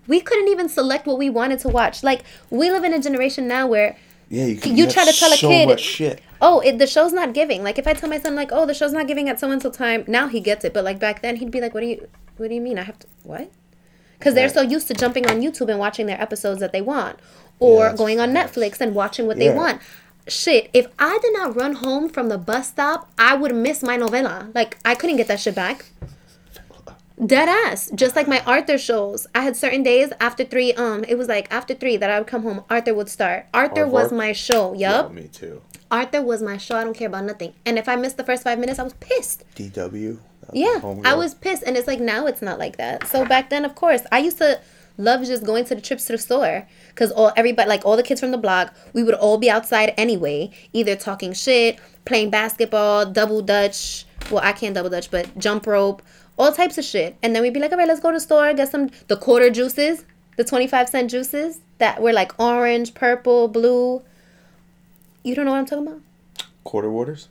we 0.05 0.19
couldn't 0.19 0.49
even 0.49 0.69
select 0.69 1.07
what 1.07 1.17
we 1.17 1.29
wanted 1.29 1.59
to 1.59 1.69
watch. 1.69 2.03
Like 2.03 2.23
we 2.49 2.69
live 2.69 2.83
in 2.83 2.93
a 2.93 2.99
generation 2.99 3.47
now 3.47 3.65
where 3.65 3.97
Yeah, 4.31 4.45
you, 4.45 4.55
can 4.55 4.77
You 4.77 4.89
try 4.89 5.03
to 5.03 5.11
tell 5.11 5.31
a 5.33 5.35
kid- 5.35 5.67
much 5.67 5.81
shit. 5.81 6.21
oh, 6.41 6.61
it, 6.61 6.77
the 6.79 6.87
show's 6.87 7.11
not 7.11 7.33
giving. 7.33 7.63
Like 7.63 7.77
if 7.77 7.85
I 7.85 7.93
tell 7.93 8.09
my 8.09 8.17
son 8.17 8.33
like, 8.33 8.49
"Oh, 8.53 8.65
the 8.65 8.73
show's 8.73 8.93
not 8.93 9.05
giving 9.05 9.27
at 9.27 9.41
so 9.41 9.51
and 9.51 9.61
so 9.61 9.69
time," 9.69 10.05
now 10.07 10.27
he 10.29 10.39
gets 10.39 10.63
it. 10.63 10.73
But 10.73 10.85
like 10.85 10.99
back 10.99 11.21
then, 11.21 11.35
he'd 11.35 11.51
be 11.51 11.59
like, 11.59 11.73
"What 11.73 11.81
do 11.81 11.87
you 11.87 12.07
What 12.37 12.47
do 12.47 12.55
you 12.55 12.61
mean? 12.61 12.79
I 12.79 12.83
have 12.83 12.97
to 12.99 13.07
what?" 13.23 13.51
Because 14.17 14.33
they're 14.33 14.49
so 14.49 14.61
used 14.61 14.87
to 14.87 14.93
jumping 14.93 15.29
on 15.29 15.41
YouTube 15.41 15.69
and 15.69 15.79
watching 15.79 16.05
their 16.05 16.21
episodes 16.21 16.61
that 16.61 16.71
they 16.71 16.81
want, 16.81 17.19
or 17.59 17.85
that's 17.85 17.97
going 17.97 18.19
on. 18.21 18.31
Netflix 18.31 18.79
and 18.79 18.95
watching 18.95 19.27
what 19.27 19.37
they 19.37 19.53
want. 19.53 19.81
Shit, 20.27 20.69
if 20.73 20.87
I 20.97 21.17
did 21.21 21.33
not 21.33 21.55
run 21.55 21.73
home 21.73 22.07
from 22.07 22.29
the 22.29 22.37
bus 22.37 22.69
stop, 22.69 23.11
I 23.17 23.35
would 23.35 23.53
miss 23.53 23.83
my 23.83 23.97
novela. 23.97 24.53
Like 24.55 24.77
I 24.85 24.95
couldn't 24.95 25.17
get 25.17 25.27
that 25.27 25.41
shit 25.41 25.55
back. 25.55 25.85
Dead 27.25 27.47
ass. 27.49 27.91
Just 27.93 28.15
like 28.15 28.27
my 28.27 28.41
Arthur 28.45 28.77
shows. 28.77 29.27
I 29.35 29.41
had 29.41 29.55
certain 29.55 29.83
days 29.83 30.11
after 30.19 30.43
three, 30.43 30.73
um, 30.73 31.03
it 31.07 31.17
was 31.17 31.27
like 31.27 31.51
after 31.51 31.73
three 31.75 31.97
that 31.97 32.09
I 32.09 32.17
would 32.19 32.27
come 32.27 32.43
home, 32.43 32.63
Arthur 32.69 32.93
would 32.93 33.09
start. 33.09 33.45
Arthur 33.53 33.87
was 33.87 34.11
my 34.11 34.31
show. 34.31 34.73
Yup. 34.73 35.09
Yeah, 35.09 35.21
me 35.21 35.27
too. 35.27 35.61
Arthur 35.91 36.21
was 36.21 36.41
my 36.41 36.57
show. 36.57 36.77
I 36.77 36.83
don't 36.83 36.95
care 36.95 37.07
about 37.07 37.25
nothing. 37.25 37.53
And 37.65 37.77
if 37.77 37.87
I 37.87 37.95
missed 37.95 38.17
the 38.17 38.23
first 38.23 38.43
five 38.43 38.57
minutes, 38.57 38.79
I 38.79 38.83
was 38.83 38.93
pissed. 38.93 39.43
DW. 39.55 40.17
Yeah, 40.53 40.79
homegirl. 40.81 41.05
I 41.05 41.13
was 41.13 41.35
pissed. 41.35 41.63
And 41.63 41.77
it's 41.77 41.87
like 41.87 41.99
now 41.99 42.25
it's 42.25 42.41
not 42.41 42.57
like 42.57 42.77
that. 42.77 43.07
So 43.07 43.25
back 43.25 43.49
then, 43.49 43.65
of 43.65 43.75
course, 43.75 44.01
I 44.11 44.19
used 44.19 44.37
to 44.39 44.59
love 44.97 45.23
just 45.23 45.43
going 45.43 45.65
to 45.65 45.75
the 45.75 45.81
trips 45.81 46.05
to 46.05 46.13
the 46.13 46.17
store 46.17 46.67
because 46.89 47.11
all 47.11 47.31
everybody, 47.35 47.67
like 47.69 47.85
all 47.85 47.97
the 47.97 48.03
kids 48.03 48.19
from 48.19 48.31
the 48.31 48.37
block, 48.37 48.73
we 48.93 49.03
would 49.03 49.15
all 49.15 49.37
be 49.37 49.49
outside 49.49 49.93
anyway, 49.97 50.49
either 50.73 50.95
talking 50.95 51.33
shit, 51.33 51.79
playing 52.05 52.29
basketball, 52.29 53.05
double 53.05 53.41
dutch. 53.41 54.05
Well, 54.29 54.41
I 54.43 54.53
can't 54.53 54.75
double 54.75 54.89
dutch, 54.89 55.11
but 55.11 55.37
jump 55.37 55.67
rope, 55.67 56.01
all 56.37 56.51
types 56.51 56.77
of 56.77 56.83
shit. 56.85 57.15
And 57.21 57.35
then 57.35 57.41
we'd 57.43 57.53
be 57.53 57.59
like, 57.59 57.71
all 57.71 57.77
right, 57.77 57.87
let's 57.87 57.99
go 57.99 58.09
to 58.11 58.15
the 58.17 58.21
store, 58.21 58.53
get 58.53 58.69
some 58.71 58.89
the 59.07 59.17
quarter 59.17 59.49
juices, 59.49 60.05
the 60.37 60.43
twenty 60.43 60.67
five 60.67 60.89
cent 60.89 61.09
juices 61.11 61.59
that 61.77 62.01
were 62.01 62.13
like 62.13 62.37
orange, 62.39 62.93
purple, 62.93 63.47
blue. 63.47 64.01
You 65.23 65.35
don't 65.35 65.45
know 65.45 65.51
what 65.51 65.59
I'm 65.59 65.65
talking 65.65 65.87
about? 65.87 66.01
quarter 66.63 66.89
waters. 66.89 67.27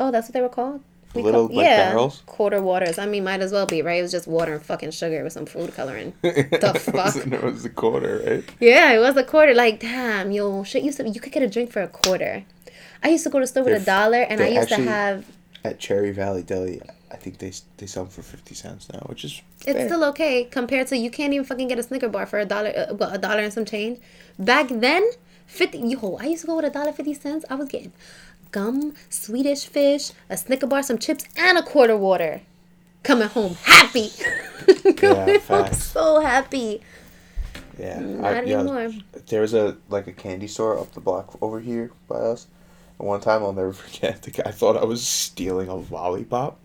Oh, 0.00 0.10
that's 0.10 0.26
what 0.28 0.32
they 0.34 0.40
were 0.40 0.48
called. 0.48 0.80
We 1.14 1.22
Little, 1.22 1.46
call- 1.46 1.56
like, 1.58 1.66
barrels? 1.66 2.22
quarter 2.26 2.60
waters. 2.60 2.98
I 2.98 3.06
mean, 3.06 3.22
might 3.24 3.40
as 3.40 3.52
well 3.52 3.66
be 3.66 3.82
right. 3.82 4.00
It 4.00 4.02
was 4.02 4.10
just 4.10 4.26
water 4.26 4.54
and 4.54 4.62
fucking 4.62 4.90
sugar 4.90 5.22
with 5.22 5.32
some 5.32 5.46
food 5.46 5.72
coloring. 5.74 6.12
the 6.22 6.40
it, 6.50 6.78
fuck? 6.80 6.94
was, 6.94 7.16
it 7.18 7.42
was 7.42 7.64
a 7.64 7.68
quarter, 7.70 8.20
right? 8.26 8.44
Yeah, 8.58 8.90
it 8.92 8.98
was 8.98 9.16
a 9.16 9.22
quarter. 9.22 9.54
Like, 9.54 9.78
damn, 9.80 10.32
yo, 10.32 10.64
shit 10.64 10.82
used 10.82 10.96
to. 10.98 11.08
You 11.08 11.20
could 11.20 11.30
get 11.32 11.42
a 11.44 11.48
drink 11.48 11.70
for 11.70 11.82
a 11.82 11.88
quarter. 11.88 12.44
I 13.02 13.08
used 13.10 13.22
to 13.24 13.30
go 13.30 13.38
to 13.38 13.44
the 13.44 13.46
store 13.46 13.62
with 13.62 13.84
They're 13.84 13.94
dollar, 14.00 14.22
and 14.22 14.40
I 14.40 14.48
used 14.48 14.72
actually- 14.72 14.86
to 14.86 14.90
have. 14.90 15.26
At 15.62 15.78
Cherry 15.78 16.10
Valley 16.10 16.42
Deli, 16.42 16.82
I 17.14 17.16
think 17.16 17.38
they 17.38 17.52
they 17.78 17.86
sell 17.86 18.04
them 18.04 18.12
for 18.12 18.22
fifty 18.22 18.54
cents 18.54 18.88
now, 18.92 19.00
which 19.06 19.24
is 19.24 19.40
It's 19.66 19.84
still 19.86 20.04
okay 20.10 20.44
compared 20.44 20.86
to 20.88 20.96
you 20.96 21.10
can't 21.10 21.32
even 21.32 21.46
fucking 21.46 21.68
get 21.68 21.78
a 21.78 21.82
Snicker 21.82 22.08
bar 22.08 22.26
for 22.26 22.38
a 22.38 22.44
dollar, 22.44 22.72
uh, 22.76 22.94
well, 22.94 23.10
a 23.12 23.18
dollar 23.18 23.42
and 23.46 23.52
some 23.52 23.64
change. 23.64 24.00
Back 24.38 24.66
then, 24.68 25.02
fifty. 25.46 25.78
Yo, 25.78 26.16
I 26.20 26.26
used 26.26 26.42
to 26.42 26.46
go 26.48 26.56
with 26.56 26.64
a 26.66 26.70
dollar 26.70 26.92
fifty 26.92 27.14
cents. 27.14 27.44
I 27.48 27.54
was 27.54 27.68
getting 27.68 27.92
gum, 28.50 28.94
Swedish 29.08 29.66
fish, 29.66 30.12
a 30.28 30.36
Snicker 30.36 30.66
bar, 30.66 30.82
some 30.82 30.98
chips, 30.98 31.24
and 31.36 31.56
a 31.58 31.62
quarter 31.62 31.96
water. 31.96 32.42
Coming 33.02 33.28
home 33.28 33.54
happy. 33.62 34.10
Coming 34.96 35.40
home 35.40 35.72
so 35.72 36.20
happy. 36.20 36.80
Yeah, 37.78 37.98
Not 38.00 38.34
anymore. 38.34 38.92
There 39.26 39.40
was 39.40 39.54
a 39.54 39.76
like 39.88 40.06
a 40.06 40.12
candy 40.12 40.46
store 40.46 40.78
up 40.78 40.92
the 40.92 41.00
block 41.00 41.36
over 41.42 41.60
here 41.60 41.90
by 42.08 42.16
us. 42.16 42.46
And 42.98 43.08
one 43.08 43.20
time 43.20 43.42
I'll 43.42 43.52
never 43.52 43.72
forget. 43.84 44.22
The 44.22 44.30
guy 44.30 44.50
thought 44.50 44.76
I 44.76 44.84
was 44.84 45.06
stealing 45.06 45.68
a 45.68 45.74
lollipop, 45.74 46.58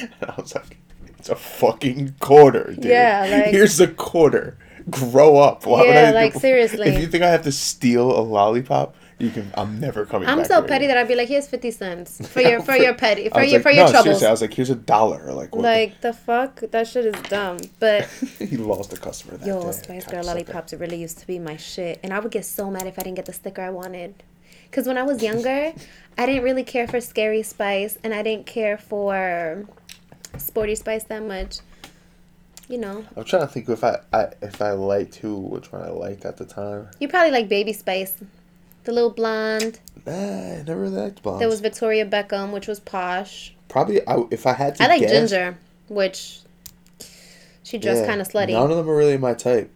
and 0.00 0.10
I 0.30 0.34
was 0.40 0.54
like, 0.54 0.78
"It's 1.18 1.28
a 1.28 1.36
fucking 1.36 2.14
quarter, 2.20 2.72
dude. 2.74 2.84
Yeah, 2.84 3.26
like- 3.30 3.50
here's 3.50 3.80
a 3.80 3.88
quarter. 3.88 4.58
Grow 4.88 5.36
up. 5.38 5.66
Why 5.66 5.80
would 5.80 5.88
Yeah, 5.88 6.10
I, 6.10 6.12
like, 6.12 6.34
seriously. 6.34 6.86
If 6.88 7.00
you 7.00 7.08
think 7.08 7.24
I 7.24 7.28
have 7.30 7.42
to 7.42 7.50
steal 7.50 8.16
a 8.16 8.22
lollipop, 8.22 8.94
You 9.18 9.30
can. 9.30 9.50
I'm 9.54 9.80
never 9.80 10.06
coming. 10.06 10.28
I'm 10.28 10.44
so 10.44 10.62
petty 10.62 10.84
again. 10.84 10.94
that 10.94 10.98
I'd 10.98 11.08
be 11.08 11.16
like, 11.16 11.26
here's 11.28 11.48
fifty 11.48 11.72
cents 11.72 12.24
for 12.32 12.40
your 12.40 12.60
for 12.62 12.76
your 12.76 12.94
petty 12.94 13.28
for 13.28 13.42
your 13.42 13.54
like, 13.54 13.62
for 13.62 13.70
your 13.72 13.86
no, 13.86 13.90
troubles. 13.90 14.04
seriously, 14.04 14.26
I 14.28 14.30
was 14.30 14.42
like, 14.42 14.54
here's 14.54 14.70
a 14.70 14.76
dollar. 14.76 15.32
Like, 15.32 15.52
what 15.56 15.62
the- 15.62 15.68
Like 15.68 16.00
the 16.02 16.12
fuck, 16.12 16.60
that 16.70 16.86
shit 16.86 17.06
is 17.06 17.20
dumb. 17.22 17.58
But 17.80 18.04
he 18.38 18.56
lost 18.58 18.92
a 18.92 18.96
customer 18.96 19.38
that 19.38 19.46
yo, 19.46 19.60
day. 19.64 19.72
Spice 19.72 20.06
Girl 20.06 20.22
lollipops 20.22 20.72
it 20.72 20.78
really 20.78 21.00
used 21.00 21.18
to 21.18 21.26
be 21.26 21.40
my 21.40 21.56
shit, 21.56 21.98
and 22.04 22.12
I 22.14 22.20
would 22.20 22.30
get 22.30 22.44
so 22.44 22.70
mad 22.70 22.86
if 22.86 22.96
I 22.96 23.02
didn't 23.02 23.16
get 23.16 23.26
the 23.26 23.32
sticker 23.32 23.62
I 23.62 23.70
wanted. 23.70 24.22
Cause 24.70 24.86
when 24.86 24.98
I 24.98 25.02
was 25.02 25.20
younger, 25.22 25.72
I 26.18 26.26
didn't 26.26 26.44
really 26.44 26.64
care 26.64 26.86
for 26.86 27.00
Scary 27.00 27.42
Spice, 27.42 27.98
and 28.04 28.12
I 28.14 28.22
didn't 28.22 28.46
care 28.46 28.76
for 28.78 29.64
Sporty 30.38 30.74
Spice 30.74 31.04
that 31.04 31.22
much. 31.22 31.58
You 32.68 32.78
know, 32.78 33.04
I'm 33.16 33.24
trying 33.24 33.42
to 33.42 33.48
think 33.48 33.68
if 33.68 33.84
I, 33.84 34.00
I 34.12 34.32
if 34.42 34.60
I 34.60 34.72
liked 34.72 35.14
who, 35.16 35.36
which 35.38 35.70
one 35.70 35.82
I 35.82 35.90
liked 35.90 36.24
at 36.24 36.36
the 36.36 36.44
time. 36.44 36.88
you 36.98 37.06
probably 37.06 37.30
like 37.30 37.48
Baby 37.48 37.72
Spice, 37.72 38.16
the 38.84 38.92
little 38.92 39.10
blonde. 39.10 39.78
Nah, 40.04 40.12
I 40.12 40.62
never 40.66 40.80
really 40.80 40.96
liked 40.96 41.22
blondes. 41.22 41.40
There 41.40 41.48
was 41.48 41.60
Victoria 41.60 42.04
Beckham, 42.04 42.52
which 42.52 42.66
was 42.66 42.80
posh. 42.80 43.54
probably 43.68 44.06
I, 44.08 44.24
if 44.32 44.46
I 44.46 44.52
had 44.52 44.74
to. 44.76 44.82
I 44.82 44.88
like 44.88 45.00
guess, 45.00 45.12
Ginger, 45.12 45.58
which 45.88 46.40
she 47.62 47.78
dressed 47.78 48.00
yeah, 48.00 48.06
kind 48.06 48.20
of 48.20 48.28
slutty. 48.28 48.52
None 48.52 48.70
of 48.70 48.76
them 48.76 48.88
are 48.90 48.96
really 48.96 49.16
my 49.18 49.34
type. 49.34 49.70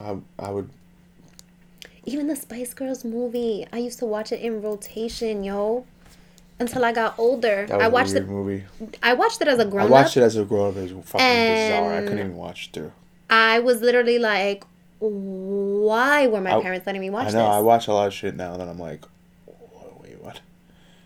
I 0.00 0.16
I 0.38 0.50
would. 0.50 0.68
Even 2.04 2.26
the 2.26 2.36
Spice 2.36 2.74
Girls 2.74 3.04
movie, 3.04 3.66
I 3.72 3.78
used 3.78 3.98
to 4.00 4.04
watch 4.06 4.32
it 4.32 4.40
in 4.40 4.60
rotation, 4.60 5.44
yo. 5.44 5.86
Until 6.58 6.84
I 6.84 6.92
got 6.92 7.18
older, 7.18 7.66
I 7.70 7.88
watched 7.88 8.14
it. 8.14 8.26
movie. 8.28 8.64
I 9.02 9.14
watched 9.14 9.40
it 9.42 9.48
as 9.48 9.58
a 9.58 9.64
grown 9.64 9.86
I 9.86 9.90
watched 9.90 10.16
up. 10.16 10.22
it 10.22 10.26
as 10.26 10.36
a 10.36 10.44
grown 10.44 10.70
up. 10.70 10.76
It 10.76 10.94
was 10.94 11.04
fucking 11.08 11.26
bizarre. 11.26 11.94
I 11.94 12.00
couldn't 12.02 12.18
even 12.20 12.36
watch 12.36 12.68
it 12.68 12.72
through. 12.72 12.92
I 13.28 13.58
was 13.58 13.80
literally 13.80 14.18
like, 14.20 14.64
"Why 15.00 16.26
were 16.26 16.40
my 16.40 16.56
I- 16.56 16.62
parents 16.62 16.86
letting 16.86 17.00
me 17.00 17.10
watch 17.10 17.28
I 17.28 17.30
know. 17.32 17.46
I 17.46 17.58
watch 17.60 17.88
a 17.88 17.92
lot 17.92 18.06
of 18.06 18.14
shit 18.14 18.36
now 18.36 18.56
that 18.56 18.68
I'm 18.68 18.78
like, 18.78 19.04
"Whoa, 19.46 20.00
wait, 20.02 20.22
what? 20.22 20.40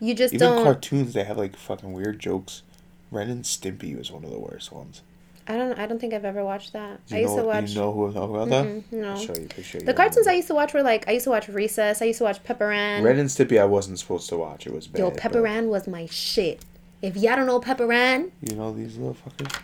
you 0.01 0.15
just 0.15 0.35
Even 0.35 0.49
don't." 0.49 0.65
cartoons, 0.65 1.15
they 1.15 1.25
have 1.25 1.39
like 1.39 1.57
fucking 1.57 1.93
weird 1.93 2.19
jokes. 2.19 2.63
Ren 3.11 3.31
and 3.31 3.45
Stimpy 3.45 3.97
was 3.97 4.13
one 4.13 4.25
of 4.25 4.31
the 4.31 4.39
worst 4.39 4.71
ones. 4.71 5.01
I 5.49 5.57
don't. 5.57 5.79
I 5.79 5.87
don't 5.87 5.99
think 5.99 6.13
I've 6.13 6.27
ever 6.27 6.45
watched 6.45 6.75
that. 6.75 7.05
Do 7.07 7.15
I 7.17 7.19
you 7.19 7.25
used 7.25 7.37
know, 7.37 7.43
to 7.43 7.49
watch. 7.49 7.71
You 7.71 7.81
know 7.81 7.93
who 7.93 8.07
I'm 8.07 8.15
talking 8.15 8.35
about? 8.35 8.49
That? 8.51 8.67
Mm-mm, 8.67 8.93
no. 8.93 9.11
I'll 9.13 9.17
show 9.17 9.35
you 9.35 9.45
a 9.45 9.49
picture. 9.49 9.81
the 9.81 9.95
cartoons 9.95 10.27
I 10.27 10.35
used 10.35 10.49
to 10.49 10.55
watch 10.55 10.75
were 10.75 10.83
like 10.83 11.09
I 11.09 11.13
used 11.13 11.25
to 11.25 11.31
watch 11.31 11.49
Recess. 11.49 12.03
I 12.03 12.05
used 12.05 12.19
to 12.19 12.25
watch 12.25 12.45
Pepper 12.45 12.71
Ann. 12.71 13.03
Ren 13.03 13.19
and 13.19 13.29
Stimpy, 13.31 13.59
I 13.61 13.65
wasn't 13.65 13.99
supposed 13.99 14.29
to 14.29 14.37
watch. 14.37 14.67
It 14.67 14.75
was 14.75 14.87
bad. 14.87 14.99
Yo, 14.99 15.11
Pepper 15.11 15.43
but- 15.43 15.65
was 15.65 15.89
my 15.89 16.07
shit. 16.07 16.65
If 17.01 17.17
y'all 17.17 17.37
don't 17.37 17.47
know 17.47 17.61
Pepper 17.61 17.91
Ann, 17.93 18.33
You 18.43 18.57
know 18.57 18.73
these 18.73 18.97
little 18.97 19.15
fuckers. 19.15 19.61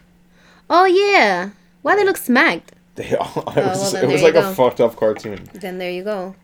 oh 0.70 0.84
yeah, 0.86 1.50
why 1.82 1.96
they 1.96 2.04
look 2.04 2.16
smacked? 2.16 2.72
They 2.94 3.14
all. 3.16 3.44
It 3.48 3.56
well, 3.56 3.68
was, 3.70 3.92
then 3.92 4.04
it 4.04 4.12
was 4.12 4.22
like 4.22 4.34
go. 4.34 4.50
a 4.50 4.54
fucked 4.54 4.80
up 4.80 4.96
cartoon. 4.96 5.48
Then 5.52 5.78
there 5.78 5.90
you 5.90 6.04
go. 6.04 6.34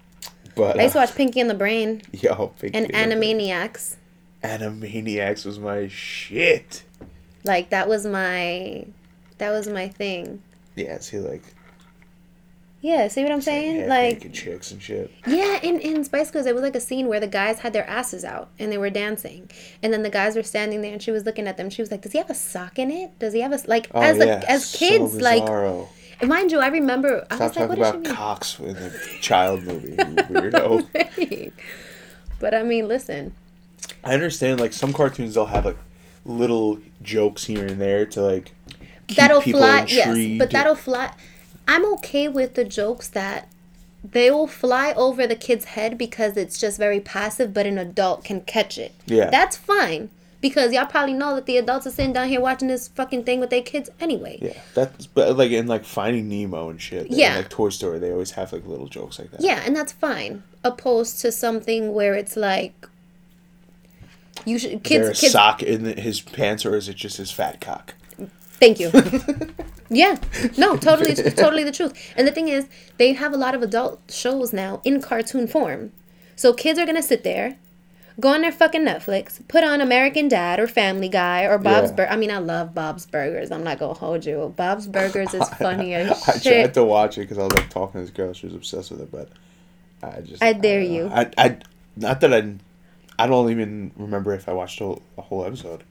But 0.56 0.78
I 0.78 0.82
used 0.82 0.94
to 0.94 0.98
uh, 0.98 1.02
watch 1.02 1.14
Pinky 1.14 1.40
and 1.40 1.48
the 1.48 1.54
Brain 1.54 2.02
yo, 2.12 2.48
Pinky 2.58 2.76
and 2.76 2.92
Animaniacs. 2.92 3.96
Animaniacs 4.42 5.46
was 5.46 5.58
my 5.58 5.88
shit. 5.88 6.82
Like 7.44 7.70
that 7.70 7.88
was 7.88 8.04
my, 8.04 8.84
that 9.40 9.50
was 9.50 9.68
my 9.68 9.88
thing. 9.88 10.42
Yeah, 10.76 10.98
see 11.00 11.18
like 11.18 11.42
Yeah, 12.80 13.08
see 13.08 13.22
what 13.22 13.32
I'm 13.32 13.42
saying? 13.42 13.88
Like 13.88 14.32
chicks 14.32 14.70
and 14.70 14.80
shit. 14.80 15.10
Yeah, 15.26 15.58
in, 15.62 15.80
in 15.80 16.02
Spice 16.04 16.30
Girls, 16.30 16.46
it 16.46 16.54
was 16.54 16.62
like 16.62 16.74
a 16.76 16.80
scene 16.80 17.08
where 17.08 17.20
the 17.20 17.26
guys 17.26 17.58
had 17.60 17.72
their 17.74 17.86
asses 17.86 18.24
out 18.24 18.48
and 18.58 18.72
they 18.72 18.78
were 18.78 18.88
dancing, 18.88 19.50
and 19.82 19.92
then 19.92 20.02
the 20.02 20.10
guys 20.10 20.36
were 20.36 20.42
standing 20.42 20.80
there, 20.80 20.92
and 20.92 21.02
she 21.02 21.10
was 21.10 21.24
looking 21.26 21.46
at 21.46 21.58
them. 21.58 21.68
She 21.68 21.82
was 21.82 21.90
like, 21.90 22.00
"Does 22.02 22.12
he 22.12 22.18
have 22.18 22.30
a 22.30 22.34
sock 22.34 22.78
in 22.78 22.90
it? 22.90 23.18
Does 23.18 23.34
he 23.34 23.40
have 23.40 23.52
a 23.52 23.58
like 23.66 23.88
Oh 23.94 24.00
as 24.00 24.16
yeah, 24.18 24.40
a, 24.42 24.50
as 24.50 24.66
so 24.66 24.78
kids 24.78 25.20
like 25.20 25.44
mind 26.22 26.52
you, 26.52 26.58
I 26.60 26.68
remember 26.68 27.26
I 27.30 27.36
Stop 27.36 27.40
was 27.40 27.56
like, 27.56 27.68
talking 27.68 27.68
"What 27.68 27.78
does 27.78 27.88
about 27.90 27.92
she 27.92 28.08
mean?" 28.08 28.14
cocks 28.16 28.58
in 28.60 28.76
a 28.76 28.90
child 29.20 29.62
movie, 29.64 29.96
weirdo. 29.96 31.52
but 32.40 32.54
I 32.54 32.62
mean, 32.62 32.88
listen, 32.88 33.34
I 34.04 34.14
understand 34.14 34.60
like 34.60 34.72
some 34.72 34.92
cartoons 34.92 35.34
they'll 35.34 35.46
have 35.46 35.64
like 35.64 35.78
little 36.24 36.78
jokes 37.02 37.44
here 37.44 37.66
and 37.66 37.80
there 37.80 38.06
to 38.06 38.22
like 38.22 38.52
that'll 39.16 39.40
fly. 39.40 39.86
Yes, 39.88 40.38
but 40.38 40.50
that'll 40.50 40.74
fly. 40.74 41.12
I'm 41.68 41.84
okay 41.94 42.28
with 42.28 42.54
the 42.54 42.64
jokes 42.64 43.08
that 43.08 43.48
they 44.02 44.30
will 44.30 44.46
fly 44.46 44.92
over 44.94 45.26
the 45.26 45.36
kid's 45.36 45.66
head 45.66 45.98
because 45.98 46.36
it's 46.36 46.58
just 46.58 46.78
very 46.78 47.00
passive, 47.00 47.52
but 47.52 47.66
an 47.66 47.78
adult 47.78 48.24
can 48.24 48.40
catch 48.42 48.78
it. 48.78 48.94
Yeah. 49.06 49.30
that's 49.30 49.56
fine. 49.56 50.10
Because 50.40 50.72
y'all 50.72 50.86
probably 50.86 51.12
know 51.12 51.34
that 51.34 51.44
the 51.44 51.58
adults 51.58 51.86
are 51.86 51.90
sitting 51.90 52.14
down 52.14 52.28
here 52.28 52.40
watching 52.40 52.68
this 52.68 52.88
fucking 52.88 53.24
thing 53.24 53.40
with 53.40 53.50
their 53.50 53.60
kids 53.60 53.90
anyway. 54.00 54.38
Yeah, 54.40 54.58
that's 54.72 55.06
but 55.06 55.36
like 55.36 55.50
in 55.50 55.66
like 55.66 55.84
Finding 55.84 56.30
Nemo 56.30 56.70
and 56.70 56.80
shit. 56.80 57.10
Yeah. 57.10 57.34
and, 57.34 57.36
like 57.42 57.50
Toy 57.50 57.68
Story, 57.68 57.98
they 57.98 58.10
always 58.10 58.30
have 58.30 58.50
like 58.50 58.66
little 58.66 58.88
jokes 58.88 59.18
like 59.18 59.30
that. 59.32 59.42
Yeah, 59.42 59.62
and 59.66 59.76
that's 59.76 59.92
fine. 59.92 60.42
Opposed 60.64 61.20
to 61.20 61.30
something 61.30 61.92
where 61.92 62.14
it's 62.14 62.38
like 62.38 62.88
you 64.46 64.58
should 64.58 64.72
Is 64.72 64.80
there 64.90 65.02
a 65.02 65.06
kids 65.08 65.20
kids 65.20 65.32
sock 65.32 65.62
in 65.62 65.84
his 65.84 66.22
pants, 66.22 66.64
or 66.64 66.74
is 66.74 66.88
it 66.88 66.96
just 66.96 67.18
his 67.18 67.30
fat 67.30 67.60
cock? 67.60 67.94
Thank 68.60 68.78
you. 68.78 68.90
yeah. 69.90 70.16
No, 70.58 70.76
totally 70.76 71.14
totally 71.14 71.64
the 71.64 71.72
truth. 71.72 72.12
And 72.16 72.28
the 72.28 72.32
thing 72.32 72.48
is, 72.48 72.68
they 72.98 73.14
have 73.14 73.32
a 73.32 73.36
lot 73.36 73.54
of 73.54 73.62
adult 73.62 74.00
shows 74.10 74.52
now 74.52 74.80
in 74.84 75.00
cartoon 75.00 75.46
form. 75.46 75.92
So 76.36 76.52
kids 76.52 76.78
are 76.78 76.84
going 76.86 76.96
to 76.96 77.02
sit 77.02 77.24
there, 77.24 77.56
go 78.18 78.28
on 78.30 78.42
their 78.42 78.52
fucking 78.52 78.82
Netflix, 78.82 79.46
put 79.48 79.62
on 79.64 79.80
American 79.80 80.28
Dad 80.28 80.58
or 80.60 80.66
Family 80.68 81.08
Guy 81.08 81.44
or 81.44 81.58
Bob's 81.58 81.90
Yeah. 81.90 81.96
Burgers. 81.96 82.12
I 82.12 82.16
mean, 82.16 82.30
I 82.30 82.38
love 82.38 82.74
Bob's 82.74 83.06
Burgers. 83.06 83.50
I'm 83.50 83.64
not 83.64 83.78
going 83.78 83.94
to 83.94 84.00
hold 84.00 84.24
you. 84.24 84.54
Bob's 84.56 84.86
Burgers 84.86 85.34
is 85.34 85.48
funny 85.58 85.94
as 85.94 86.10
I 86.28 86.38
tried 86.38 86.74
to 86.74 86.84
watch 86.84 87.18
it 87.18 87.22
because 87.22 87.38
I 87.38 87.44
was 87.44 87.52
like 87.54 87.68
talking 87.70 88.00
to 88.00 88.06
this 88.06 88.10
girl. 88.10 88.32
She 88.32 88.46
was 88.46 88.54
obsessed 88.54 88.90
with 88.90 89.00
it, 89.02 89.10
but 89.10 89.28
I 90.02 90.20
just 90.20 90.42
I 90.42 90.52
dare 90.54 90.82
know. 90.82 90.88
you. 90.90 91.06
I, 91.12 91.30
I 91.36 91.56
not 91.96 92.20
that 92.20 92.32
I 92.32 92.54
I 93.18 93.26
don't 93.26 93.50
even 93.50 93.90
remember 93.96 94.32
if 94.34 94.48
I 94.48 94.52
watched 94.54 94.80
a 94.80 94.84
whole, 94.84 95.02
the 95.16 95.22
whole 95.22 95.44
episode. 95.44 95.82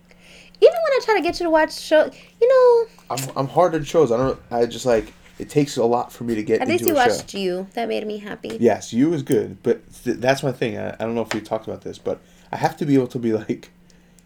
Even 0.61 0.73
when 0.73 0.91
I 0.91 0.99
try 1.03 1.15
to 1.15 1.21
get 1.21 1.39
you 1.39 1.45
to 1.45 1.49
watch 1.49 1.79
show, 1.79 2.11
you 2.41 2.47
know, 2.47 3.15
I'm 3.15 3.37
I'm 3.37 3.47
hard 3.47 3.75
on 3.75 3.83
shows. 3.83 4.11
I 4.11 4.17
don't. 4.17 4.39
I 4.51 4.65
just 4.65 4.85
like 4.85 5.13
it 5.39 5.49
takes 5.49 5.77
a 5.77 5.83
lot 5.83 6.11
for 6.11 6.25
me 6.25 6.35
to 6.35 6.43
get 6.43 6.61
at 6.61 6.67
least 6.67 6.85
you 6.85 6.97
a 6.97 7.03
show. 7.03 7.15
watched 7.15 7.33
you. 7.33 7.67
That 7.73 7.87
made 7.87 8.05
me 8.05 8.17
happy. 8.17 8.57
Yes, 8.59 8.91
you 8.91 9.13
is 9.13 9.23
good, 9.23 9.63
but 9.63 9.81
th- 10.03 10.17
that's 10.17 10.43
my 10.43 10.51
thing. 10.51 10.77
I, 10.77 10.89
I 10.91 10.97
don't 10.97 11.15
know 11.15 11.21
if 11.21 11.33
we 11.33 11.39
talked 11.39 11.65
about 11.67 11.81
this, 11.81 11.97
but 11.97 12.19
I 12.51 12.57
have 12.57 12.75
to 12.77 12.85
be 12.85 12.95
able 12.95 13.07
to 13.07 13.19
be 13.19 13.33
like, 13.33 13.69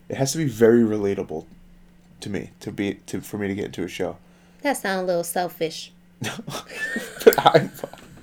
it 0.10 0.18
has 0.18 0.32
to 0.32 0.40
be 0.40 0.46
very 0.46 0.82
relatable 0.82 1.46
to 2.22 2.30
me 2.30 2.52
to 2.62 2.72
be 2.72 2.96
to 3.06 3.22
for 3.22 3.38
me 3.38 3.48
to 3.48 3.56
get 3.56 3.66
into 3.66 3.84
a 3.84 3.88
show. 3.88 4.18
That 4.62 4.78
sounds 4.78 5.04
a 5.04 5.06
little 5.06 5.24
selfish. 5.24 5.92
but 6.22 7.38
I, 7.38 7.70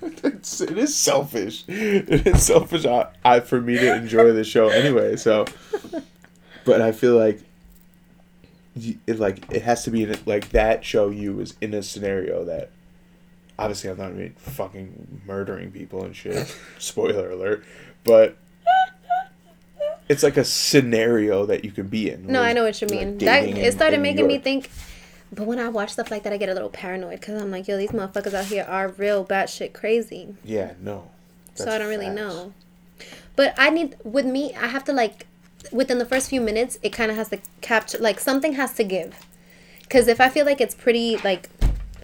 it's, 0.02 0.60
it 0.60 0.76
is 0.78 0.96
selfish. 0.96 1.64
It 1.68 2.26
is 2.26 2.42
selfish. 2.42 2.86
I, 2.86 3.08
I 3.24 3.40
for 3.40 3.60
me 3.60 3.76
to 3.76 3.94
enjoy 3.94 4.32
the 4.32 4.44
show 4.44 4.68
anyway. 4.68 5.16
So, 5.16 5.46
but 6.64 6.80
I 6.80 6.92
feel 6.92 7.16
like. 7.16 7.40
You- 8.76 8.98
It 9.06 9.18
like 9.18 9.50
it 9.52 9.62
has 9.62 9.84
to 9.84 9.90
be 9.90 10.04
in, 10.04 10.18
like 10.26 10.50
that 10.50 10.84
show. 10.84 11.10
You 11.10 11.32
was 11.34 11.54
in 11.60 11.74
a 11.74 11.82
scenario 11.82 12.44
that, 12.44 12.70
obviously, 13.58 13.90
I'm 13.90 13.98
not 13.98 14.10
even 14.12 14.32
fucking 14.38 15.22
murdering 15.26 15.70
people 15.70 16.04
and 16.04 16.14
shit. 16.14 16.54
Spoiler 16.78 17.30
alert, 17.30 17.64
but 18.04 18.36
it's 20.08 20.22
like 20.22 20.36
a 20.36 20.44
scenario 20.44 21.46
that 21.46 21.64
you 21.64 21.70
could 21.70 21.90
be 21.90 22.10
in. 22.10 22.26
No, 22.26 22.42
I 22.42 22.52
know 22.52 22.64
what 22.64 22.80
you 22.80 22.88
mean. 22.88 23.12
like, 23.12 23.18
that 23.20 23.44
it 23.44 23.56
in- 23.58 23.72
started 23.72 23.96
in 23.96 24.02
New 24.02 24.08
making 24.10 24.26
me 24.26 24.38
think. 24.38 24.70
But 25.32 25.46
when 25.46 25.60
I 25.60 25.68
watch 25.68 25.90
stuff 25.92 26.10
like 26.10 26.24
that, 26.24 26.32
I 26.32 26.36
get 26.38 26.48
a 26.48 26.54
little 26.54 26.70
paranoid 26.70 27.20
because 27.20 27.40
I'm 27.40 27.52
like, 27.52 27.68
yo, 27.68 27.76
these 27.78 27.90
motherfuckers 27.90 28.34
out 28.34 28.46
here 28.46 28.66
are 28.68 28.88
real 28.88 29.24
batshit 29.24 29.72
crazy. 29.72 30.34
Yeah, 30.42 30.72
no. 30.80 31.08
so 31.54 31.70
I 31.70 31.78
don't 31.78 31.88
really 31.88 32.08
know. 32.10 32.52
But 33.36 33.54
I 33.56 33.70
need 33.70 33.96
with 34.02 34.26
me, 34.26 34.52
I 34.56 34.66
have 34.66 34.82
to 34.84 34.92
like 34.92 35.26
within 35.72 35.98
the 35.98 36.04
first 36.06 36.28
few 36.30 36.40
minutes, 36.40 36.78
it 36.82 36.90
kind 36.90 37.10
of 37.10 37.16
has 37.16 37.28
to 37.30 37.38
capture 37.60 37.98
like 37.98 38.20
something 38.20 38.54
has 38.54 38.74
to 38.74 38.84
give. 38.84 39.26
Because 39.82 40.08
if 40.08 40.20
I 40.20 40.28
feel 40.28 40.46
like 40.46 40.60
it's 40.60 40.74
pretty 40.74 41.16
like 41.18 41.48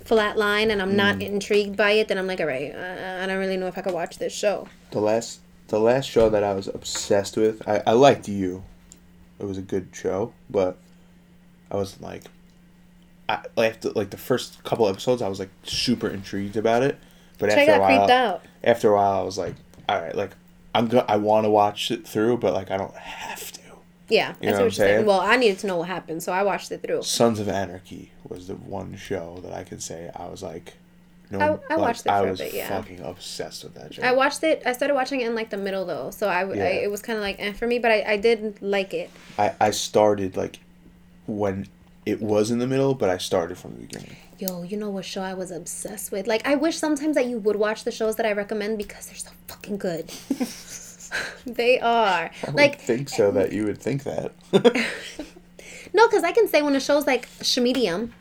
flat 0.04 0.36
line 0.36 0.70
and 0.70 0.80
I'm 0.82 0.96
not 0.96 1.16
Mm. 1.16 1.22
intrigued 1.26 1.76
by 1.76 1.92
it, 1.92 2.08
then 2.08 2.18
I'm 2.18 2.26
like, 2.26 2.40
all 2.40 2.46
right, 2.46 2.72
uh, 2.74 3.20
I 3.22 3.26
don't 3.26 3.38
really 3.38 3.56
know 3.56 3.66
if 3.66 3.76
I 3.78 3.80
could 3.82 3.94
watch 3.94 4.18
this 4.18 4.32
show. 4.32 4.68
The 4.90 5.00
last 5.00 5.40
the 5.68 5.80
last 5.80 6.08
show 6.08 6.28
that 6.30 6.44
I 6.44 6.52
was 6.54 6.68
obsessed 6.68 7.36
with, 7.36 7.66
I, 7.68 7.82
I 7.86 7.92
liked 7.92 8.28
you. 8.28 8.62
It 9.40 9.46
was 9.46 9.58
a 9.58 9.62
good 9.62 9.88
show, 9.92 10.32
but 10.48 10.78
I 11.70 11.76
was 11.76 12.00
like 12.00 12.24
I 13.28 13.40
the, 13.56 13.92
like 13.96 14.10
the 14.10 14.16
first 14.16 14.62
couple 14.64 14.88
episodes 14.88 15.22
I 15.22 15.28
was 15.28 15.40
like 15.40 15.50
super 15.64 16.08
intrigued 16.08 16.56
about 16.56 16.82
it. 16.82 16.98
But 17.38 17.50
I 17.50 17.54
after 17.54 17.72
a 17.74 17.80
while 17.80 18.10
out. 18.10 18.44
after 18.64 18.90
a 18.90 18.94
while 18.94 19.20
I 19.20 19.22
was 19.22 19.36
like, 19.38 19.54
all 19.88 20.00
right, 20.00 20.14
like 20.14 20.30
I'm 20.76 20.88
go- 20.88 21.04
I 21.08 21.16
want 21.16 21.44
to 21.44 21.50
watch 21.50 21.90
it 21.90 22.06
through, 22.06 22.38
but 22.38 22.52
like 22.54 22.70
I 22.70 22.76
don't 22.76 22.94
have 22.96 23.52
to. 23.52 23.60
Yeah, 24.08 24.34
You 24.34 24.34
see 24.34 24.46
what 24.46 24.46
I'm 24.46 24.52
what 24.52 24.58
you're 24.62 24.70
saying. 24.70 24.94
saying? 24.98 25.06
Well, 25.06 25.20
I 25.20 25.36
needed 25.36 25.58
to 25.60 25.66
know 25.66 25.78
what 25.78 25.88
happened, 25.88 26.22
so 26.22 26.32
I 26.32 26.42
watched 26.44 26.70
it 26.70 26.80
through. 26.82 27.02
Sons 27.02 27.40
of 27.40 27.48
Anarchy 27.48 28.12
was 28.28 28.46
the 28.46 28.54
one 28.54 28.96
show 28.96 29.40
that 29.42 29.52
I 29.52 29.64
could 29.64 29.82
say 29.82 30.10
I 30.14 30.26
was 30.28 30.42
like 30.42 30.74
no, 31.28 31.40
I- 31.40 31.44
I 31.44 31.76
like, 31.76 31.78
watched 31.78 32.06
it 32.06 32.10
I 32.10 32.22
was 32.22 32.38
bit, 32.38 32.54
yeah. 32.54 32.68
fucking 32.68 33.00
obsessed 33.00 33.64
with 33.64 33.74
that 33.74 33.94
show. 33.94 34.02
I 34.02 34.12
watched 34.12 34.44
it. 34.44 34.62
I 34.64 34.72
started 34.74 34.94
watching 34.94 35.22
it 35.22 35.26
in 35.26 35.34
like 35.34 35.50
the 35.50 35.56
middle 35.56 35.84
though, 35.84 36.10
so 36.12 36.28
I, 36.28 36.42
I 36.42 36.54
it 36.84 36.90
was 36.90 37.02
kind 37.02 37.16
of 37.16 37.22
like 37.24 37.36
eh, 37.40 37.52
for 37.52 37.66
me, 37.66 37.80
but 37.80 37.90
I, 37.90 38.12
I 38.12 38.16
did 38.16 38.62
like 38.62 38.94
it. 38.94 39.10
I, 39.36 39.52
I 39.60 39.70
started 39.72 40.36
like 40.36 40.60
when 41.26 41.66
it 42.06 42.22
was 42.22 42.50
in 42.50 42.58
the 42.60 42.66
middle, 42.66 42.94
but 42.94 43.10
I 43.10 43.18
started 43.18 43.58
from 43.58 43.72
the 43.74 43.80
beginning. 43.80 44.16
Yo, 44.38 44.62
you 44.62 44.76
know 44.76 44.88
what 44.90 45.04
show 45.04 45.22
I 45.22 45.34
was 45.34 45.50
obsessed 45.50 46.12
with? 46.12 46.26
Like, 46.26 46.46
I 46.46 46.54
wish 46.54 46.76
sometimes 46.78 47.16
that 47.16 47.26
you 47.26 47.38
would 47.38 47.56
watch 47.56 47.84
the 47.84 47.90
shows 47.90 48.16
that 48.16 48.24
I 48.24 48.32
recommend 48.32 48.78
because 48.78 49.06
they're 49.06 49.16
so 49.16 49.30
fucking 49.48 49.76
good. 49.78 50.10
They 51.46 51.78
are. 51.78 52.30
I 52.42 52.46
would 52.46 52.54
Like 52.56 52.80
think 52.80 53.08
so 53.08 53.30
that 53.30 53.52
you 53.52 53.64
would 53.64 53.78
think 53.78 54.02
that. 54.02 54.32
no, 55.94 56.06
because 56.08 56.24
I 56.24 56.32
can 56.32 56.48
say 56.48 56.62
when 56.62 56.74
a 56.74 56.80
show's 56.80 57.06
like 57.06 57.28
medium, 57.58 58.12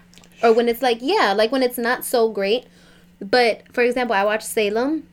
or 0.43 0.53
when 0.53 0.69
it's 0.69 0.83
like 0.83 0.99
yeah, 1.01 1.33
like 1.35 1.51
when 1.51 1.63
it's 1.63 1.79
not 1.79 2.05
so 2.05 2.29
great. 2.29 2.65
But 3.19 3.63
for 3.73 3.81
example, 3.81 4.15
I 4.15 4.23
watched 4.23 4.45
Salem. 4.47 5.07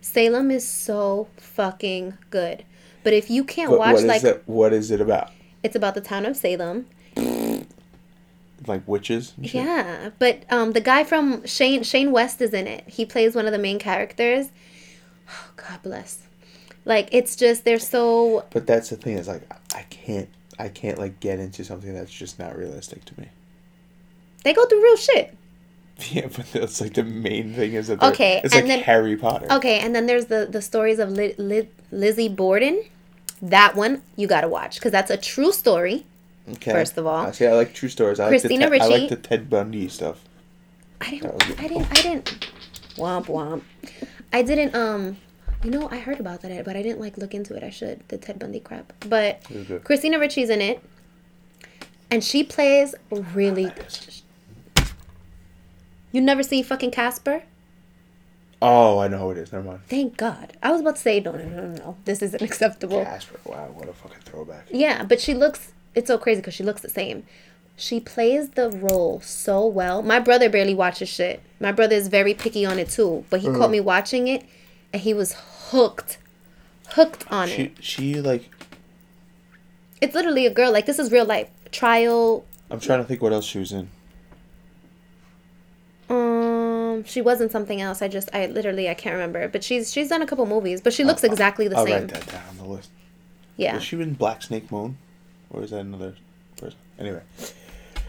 Salem 0.00 0.50
is 0.50 0.66
so 0.66 1.28
fucking 1.36 2.18
good. 2.30 2.64
But 3.04 3.12
if 3.12 3.30
you 3.30 3.44
can't 3.44 3.70
But 3.70 3.78
watch 3.78 3.92
what 3.92 4.00
is 4.00 4.04
like 4.06 4.24
it? 4.24 4.42
What 4.46 4.72
is 4.72 4.90
it 4.90 5.00
about? 5.00 5.30
it's 5.62 5.76
about 5.76 5.94
the 5.94 6.00
town 6.00 6.26
of 6.26 6.36
Salem. 6.36 6.86
Like 8.68 8.86
witches? 8.86 9.32
Yeah, 9.38 10.10
but 10.18 10.42
um, 10.50 10.72
the 10.72 10.80
guy 10.80 11.04
from 11.04 11.44
Shane 11.46 11.82
Shane 11.82 12.12
West 12.12 12.40
is 12.40 12.52
in 12.52 12.66
it. 12.66 12.84
He 12.88 13.04
plays 13.06 13.34
one 13.34 13.46
of 13.46 13.52
the 13.52 13.58
main 13.58 13.78
characters. 13.78 14.48
Oh, 15.30 15.50
God 15.56 15.82
bless. 15.82 16.26
Like 16.84 17.08
it's 17.12 17.36
just 17.36 17.64
they're 17.64 17.78
so 17.78 18.44
But 18.50 18.66
that's 18.66 18.90
the 18.90 18.96
thing. 18.96 19.18
Is 19.18 19.28
like 19.28 19.42
I 19.74 19.82
can't. 19.90 20.28
I 20.58 20.68
can't 20.68 20.98
like 20.98 21.20
get 21.20 21.38
into 21.38 21.64
something 21.64 21.94
that's 21.94 22.10
just 22.12 22.38
not 22.38 22.56
realistic 22.56 23.04
to 23.06 23.20
me. 23.20 23.28
they 24.44 24.52
go 24.52 24.64
through 24.66 24.82
real 24.82 24.96
shit. 24.96 25.34
Yeah, 26.12 26.28
but 26.28 26.46
that's 26.52 26.80
like 26.80 26.94
the 26.94 27.02
main 27.02 27.54
thing 27.54 27.72
is 27.74 27.88
that 27.88 28.00
Okay, 28.00 28.40
it's 28.44 28.54
like 28.54 28.66
then- 28.66 28.82
Harry 28.84 29.16
Potter. 29.16 29.48
Okay, 29.50 29.80
and 29.80 29.92
then 29.96 30.06
there's 30.06 30.26
the 30.26 30.46
the 30.48 30.62
stories 30.62 31.00
of 31.00 31.10
Li- 31.10 31.34
Li- 31.38 31.68
Lizzie 31.90 32.28
Borden. 32.28 32.84
That 33.42 33.74
one 33.74 34.02
you 34.14 34.28
gotta 34.28 34.46
watch 34.48 34.76
because 34.76 34.92
that's 34.92 35.10
a 35.10 35.16
true 35.16 35.50
story. 35.52 36.06
Okay. 36.52 36.72
first 36.72 36.96
of 36.96 37.06
all. 37.06 37.26
I 37.26 37.30
see. 37.32 37.46
I 37.46 37.52
like 37.52 37.74
true 37.74 37.88
stories. 37.88 38.20
I 38.20 38.28
Christina 38.28 38.68
like 38.68 38.72
the 38.72 38.78
Ted, 38.78 38.92
I 38.92 38.98
like 38.98 39.08
the 39.08 39.16
Ted 39.16 39.50
Bundy 39.50 39.88
stuff. 39.88 40.24
I 41.00 41.10
didn't. 41.10 41.60
I 41.60 41.68
didn't. 41.68 41.86
I 41.90 42.02
didn't. 42.02 42.50
Womp 42.96 43.26
womp. 43.26 43.62
I 44.32 44.42
didn't. 44.42 44.74
Um. 44.74 45.16
You 45.64 45.70
know, 45.72 45.88
I 45.90 45.98
heard 45.98 46.20
about 46.20 46.42
that, 46.42 46.64
but 46.64 46.76
I 46.76 46.82
didn't 46.82 47.00
like 47.00 47.18
look 47.18 47.34
into 47.34 47.54
it. 47.54 47.62
I 47.64 47.70
should. 47.70 48.02
The 48.08 48.16
Ted 48.18 48.38
Bundy 48.38 48.60
crap. 48.60 48.92
But 49.08 49.42
It 49.50 49.56
was 49.56 49.66
good. 49.66 49.84
Christina 49.84 50.18
Ricci's 50.18 50.50
in 50.50 50.60
it, 50.60 50.80
and 52.10 52.22
she 52.22 52.44
plays 52.44 52.94
really. 53.10 53.72
You 56.12 56.20
never 56.20 56.42
see 56.42 56.62
fucking 56.62 56.90
Casper? 56.92 57.42
Oh, 58.60 58.98
I 58.98 59.08
know 59.08 59.18
who 59.18 59.30
it 59.32 59.38
is. 59.38 59.52
Never 59.52 59.64
mind. 59.64 59.80
Thank 59.88 60.16
God. 60.16 60.56
I 60.62 60.72
was 60.72 60.80
about 60.80 60.96
to 60.96 61.02
say 61.02 61.20
no, 61.20 61.32
no, 61.32 61.44
no, 61.44 61.66
no, 61.68 61.74
no. 61.74 61.96
This 62.06 62.22
isn't 62.22 62.42
acceptable. 62.48 63.04
Casper. 63.04 63.38
Wow, 63.44 63.68
what 63.74 63.88
a 63.88 63.92
fucking 63.92 64.18
throwback. 64.24 64.66
Yeah, 64.70 65.04
but 65.04 65.20
she 65.20 65.34
looks. 65.34 65.72
It's 65.94 66.08
so 66.08 66.18
crazy 66.18 66.40
because 66.40 66.54
she 66.54 66.62
looks 66.62 66.80
the 66.80 66.88
same. 66.88 67.24
She 67.76 68.00
plays 68.00 68.50
the 68.50 68.70
role 68.70 69.20
so 69.20 69.64
well. 69.66 70.02
My 70.02 70.18
brother 70.18 70.48
barely 70.48 70.74
watches 70.74 71.08
shit. 71.08 71.40
My 71.60 71.70
brother 71.70 71.94
is 71.94 72.08
very 72.08 72.34
picky 72.34 72.66
on 72.66 72.78
it 72.78 72.90
too, 72.90 73.24
but 73.30 73.40
he 73.40 73.48
uh-huh. 73.48 73.58
caught 73.58 73.70
me 73.70 73.80
watching 73.80 74.26
it, 74.26 74.44
and 74.92 75.02
he 75.02 75.14
was 75.14 75.34
hooked, 75.70 76.18
hooked 76.88 77.30
on 77.30 77.48
She 77.48 77.62
it. 77.62 77.84
she 77.84 78.20
like. 78.20 78.50
It's 80.00 80.14
literally 80.14 80.46
a 80.46 80.50
girl. 80.50 80.72
Like 80.72 80.86
this 80.86 80.98
is 80.98 81.12
real 81.12 81.24
life 81.24 81.50
trial. 81.70 82.44
I'm 82.70 82.80
trying 82.80 83.00
to 83.00 83.04
think 83.04 83.22
what 83.22 83.32
else 83.32 83.44
she 83.44 83.58
was 83.58 83.72
in. 83.72 83.88
Um, 86.10 87.04
she 87.04 87.20
wasn't 87.20 87.52
something 87.52 87.80
else. 87.80 88.02
I 88.02 88.08
just, 88.08 88.28
I 88.34 88.46
literally, 88.46 88.88
I 88.88 88.94
can't 88.94 89.14
remember. 89.14 89.48
But 89.48 89.62
she's 89.62 89.92
she's 89.92 90.08
done 90.08 90.22
a 90.22 90.26
couple 90.26 90.46
movies, 90.46 90.80
but 90.80 90.92
she 90.92 91.04
uh, 91.04 91.06
looks 91.06 91.24
uh, 91.24 91.28
exactly 91.28 91.68
the 91.68 91.76
I'll 91.76 91.86
same. 91.86 91.94
write 91.94 92.08
that 92.08 92.26
down 92.26 92.42
on 92.50 92.56
the 92.56 92.64
list. 92.64 92.90
Yeah, 93.56 93.74
Was 93.74 93.84
she 93.84 94.00
in 94.00 94.14
Black 94.14 94.42
Snake 94.42 94.70
Moan, 94.70 94.96
or 95.50 95.62
is 95.62 95.70
that 95.70 95.80
another 95.80 96.14
person? 96.56 96.78
Anyway, 96.98 97.22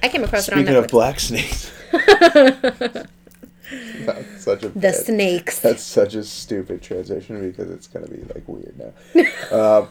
I 0.02 0.10
came 0.10 0.23
across 0.23 0.47
it 0.47 0.54
on 0.54 0.60
speaking 0.60 0.75
of 0.75 0.88
black 0.88 1.19
snakes. 1.19 1.71
that's 1.91 3.10
such 4.43 4.63
a 4.63 4.69
the 4.69 4.80
bad- 4.80 4.95
snakes. 4.95 5.60
That's 5.60 5.84
such 5.84 6.15
a 6.15 6.23
stupid 6.23 6.82
transition 6.82 7.41
because 7.49 7.69
it's 7.69 7.88
gonna 7.88 8.08
be 8.08 8.21
like 8.34 8.43
weird 8.47 8.75
now. 8.78 8.93
uh, 9.52 9.86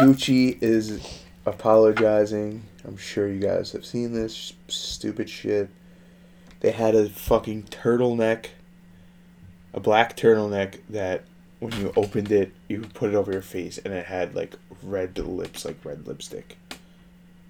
Gucci 0.00 0.60
is 0.62 1.22
apologizing. 1.46 2.62
I'm 2.86 2.96
sure 2.96 3.28
you 3.28 3.40
guys 3.40 3.72
have 3.72 3.84
seen 3.84 4.12
this 4.12 4.52
stupid 4.68 5.28
shit. 5.28 5.68
They 6.60 6.70
had 6.72 6.94
a 6.94 7.08
fucking 7.08 7.64
turtleneck, 7.64 8.46
a 9.72 9.80
black 9.80 10.16
turtleneck 10.16 10.80
that 10.88 11.24
when 11.60 11.72
you 11.80 11.92
opened 11.96 12.30
it, 12.32 12.52
you 12.68 12.80
put 12.94 13.10
it 13.10 13.14
over 13.16 13.32
your 13.32 13.42
face 13.42 13.78
and 13.78 13.92
it 13.92 14.06
had 14.06 14.34
like 14.34 14.54
red 14.82 15.18
lips, 15.18 15.64
like 15.64 15.84
red 15.84 16.06
lipstick. 16.06 16.56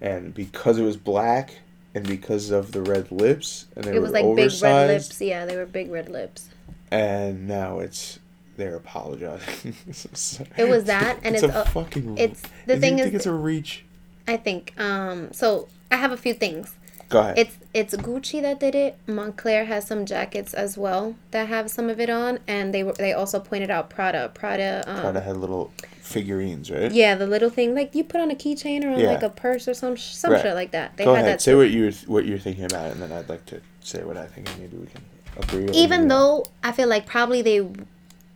And 0.01 0.33
because 0.33 0.77
it 0.77 0.83
was 0.83 0.97
black 0.97 1.59
and 1.93 2.07
because 2.07 2.51
of 2.51 2.71
the 2.71 2.81
red 2.81 3.11
lips 3.11 3.65
and 3.75 3.83
they 3.85 3.95
It 3.95 4.01
was 4.01 4.11
like 4.11 4.23
big 4.35 4.51
red 4.61 4.87
lips. 4.87 5.19
Yeah, 5.21 5.45
they 5.45 5.55
were 5.57 5.65
big 5.65 5.91
red 5.91 6.09
lips. 6.09 6.49
and 6.91 7.47
now 7.47 7.79
it's 7.79 8.19
they're 8.57 8.75
apologizing. 8.75 9.75
It 10.57 10.67
was 10.67 10.83
that, 10.85 11.19
and 11.23 11.33
it's, 11.35 11.43
it's 11.43 11.53
a, 11.55 11.61
a- 11.61 11.65
fucking. 11.65 12.17
it's- 12.17 12.41
the 12.65 12.77
thing 12.77 12.99
is- 12.99 13.05
think 13.05 13.15
it's 13.15 13.25
a 13.25 13.33
reach. 13.33 13.85
I 14.27 14.37
think. 14.37 14.73
Um. 14.79 15.31
So 15.33 15.67
I 15.91 15.95
have 15.95 16.11
a 16.11 16.17
few 16.17 16.33
things. 16.33 16.75
Go 17.09 17.19
ahead. 17.21 17.37
It's 17.39 17.57
it's 17.73 17.95
Gucci 17.95 18.41
that 18.41 18.59
did 18.59 18.75
it. 18.75 18.97
Moncler 19.07 19.65
has 19.65 19.87
some 19.87 20.05
jackets 20.05 20.53
as 20.53 20.77
well 20.77 21.15
that 21.31 21.47
have 21.47 21.69
some 21.71 21.89
of 21.89 21.99
it 21.99 22.09
on, 22.09 22.39
and 22.47 22.71
they 22.73 22.83
were 22.83 22.93
they 22.93 23.13
also 23.13 23.39
pointed 23.39 23.69
out 23.71 23.89
Prada. 23.89 24.29
Prada. 24.33 24.83
Um, 24.87 25.01
Prada 25.01 25.21
had 25.21 25.37
little 25.37 25.71
figurines, 26.01 26.69
right? 26.71 26.91
Yeah, 26.91 27.15
the 27.15 27.25
little 27.27 27.49
thing 27.49 27.73
like 27.73 27.95
you 27.95 28.03
put 28.03 28.21
on 28.21 28.29
a 28.31 28.35
keychain 28.35 28.83
or 28.83 28.89
on 28.91 28.99
Yeah. 28.99 29.07
like 29.11 29.23
a 29.23 29.29
purse 29.29 29.67
or 29.67 29.73
some 29.73 29.97
some 29.97 30.33
Right. 30.33 30.41
shit 30.41 30.53
like 30.55 30.71
that. 30.71 30.97
They 30.97 31.05
Go 31.05 31.13
had 31.15 31.25
ahead. 31.25 31.33
that 31.39 31.41
Say 31.41 31.51
too. 31.53 31.57
what 31.57 31.69
you 31.71 31.91
what 32.07 32.25
you're 32.25 32.39
thinking 32.39 32.65
about, 32.65 32.91
and 32.91 33.01
then 33.01 33.11
I'd 33.11 33.27
like 33.29 33.45
to 33.47 33.61
say 33.81 34.03
what 34.03 34.15
I 34.17 34.25
think, 34.27 34.47
and 34.49 34.59
maybe 34.59 34.77
we 34.77 34.87
can 34.87 35.01
agree. 35.37 35.73
Even 35.75 36.07
though 36.09 36.45
I 36.63 36.71
feel 36.71 36.87
like 36.87 37.05
probably 37.07 37.41
they, 37.41 37.67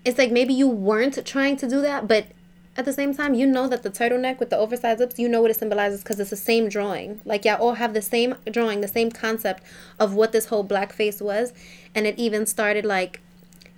it's 0.03 0.17
like 0.17 0.31
maybe 0.31 0.53
you 0.53 0.67
weren't 0.67 1.23
trying 1.25 1.57
to 1.57 1.67
do 1.67 1.81
that, 1.81 2.07
but 2.07 2.25
at 2.75 2.85
the 2.85 2.93
same 2.93 3.13
time, 3.13 3.35
you 3.35 3.45
know 3.45 3.67
that 3.67 3.83
the 3.83 3.89
turtleneck 3.89 4.39
with 4.39 4.49
the 4.49 4.57
oversized 4.57 4.99
lips, 4.99 5.19
you 5.19 5.29
know 5.29 5.41
what 5.41 5.51
it 5.51 5.57
symbolizes 5.57 6.01
because 6.01 6.19
it's 6.19 6.31
the 6.31 6.35
same 6.35 6.69
drawing. 6.69 7.21
Like 7.23 7.45
y'all 7.45 7.61
all 7.61 7.75
have 7.75 7.93
the 7.93 8.01
same 8.01 8.35
drawing, 8.49 8.81
the 8.81 8.87
same 8.87 9.11
concept 9.11 9.63
of 9.99 10.15
what 10.15 10.31
this 10.31 10.47
whole 10.47 10.65
blackface 10.65 11.21
was, 11.21 11.53
and 11.93 12.07
it 12.07 12.17
even 12.17 12.45
started 12.45 12.85
like. 12.85 13.21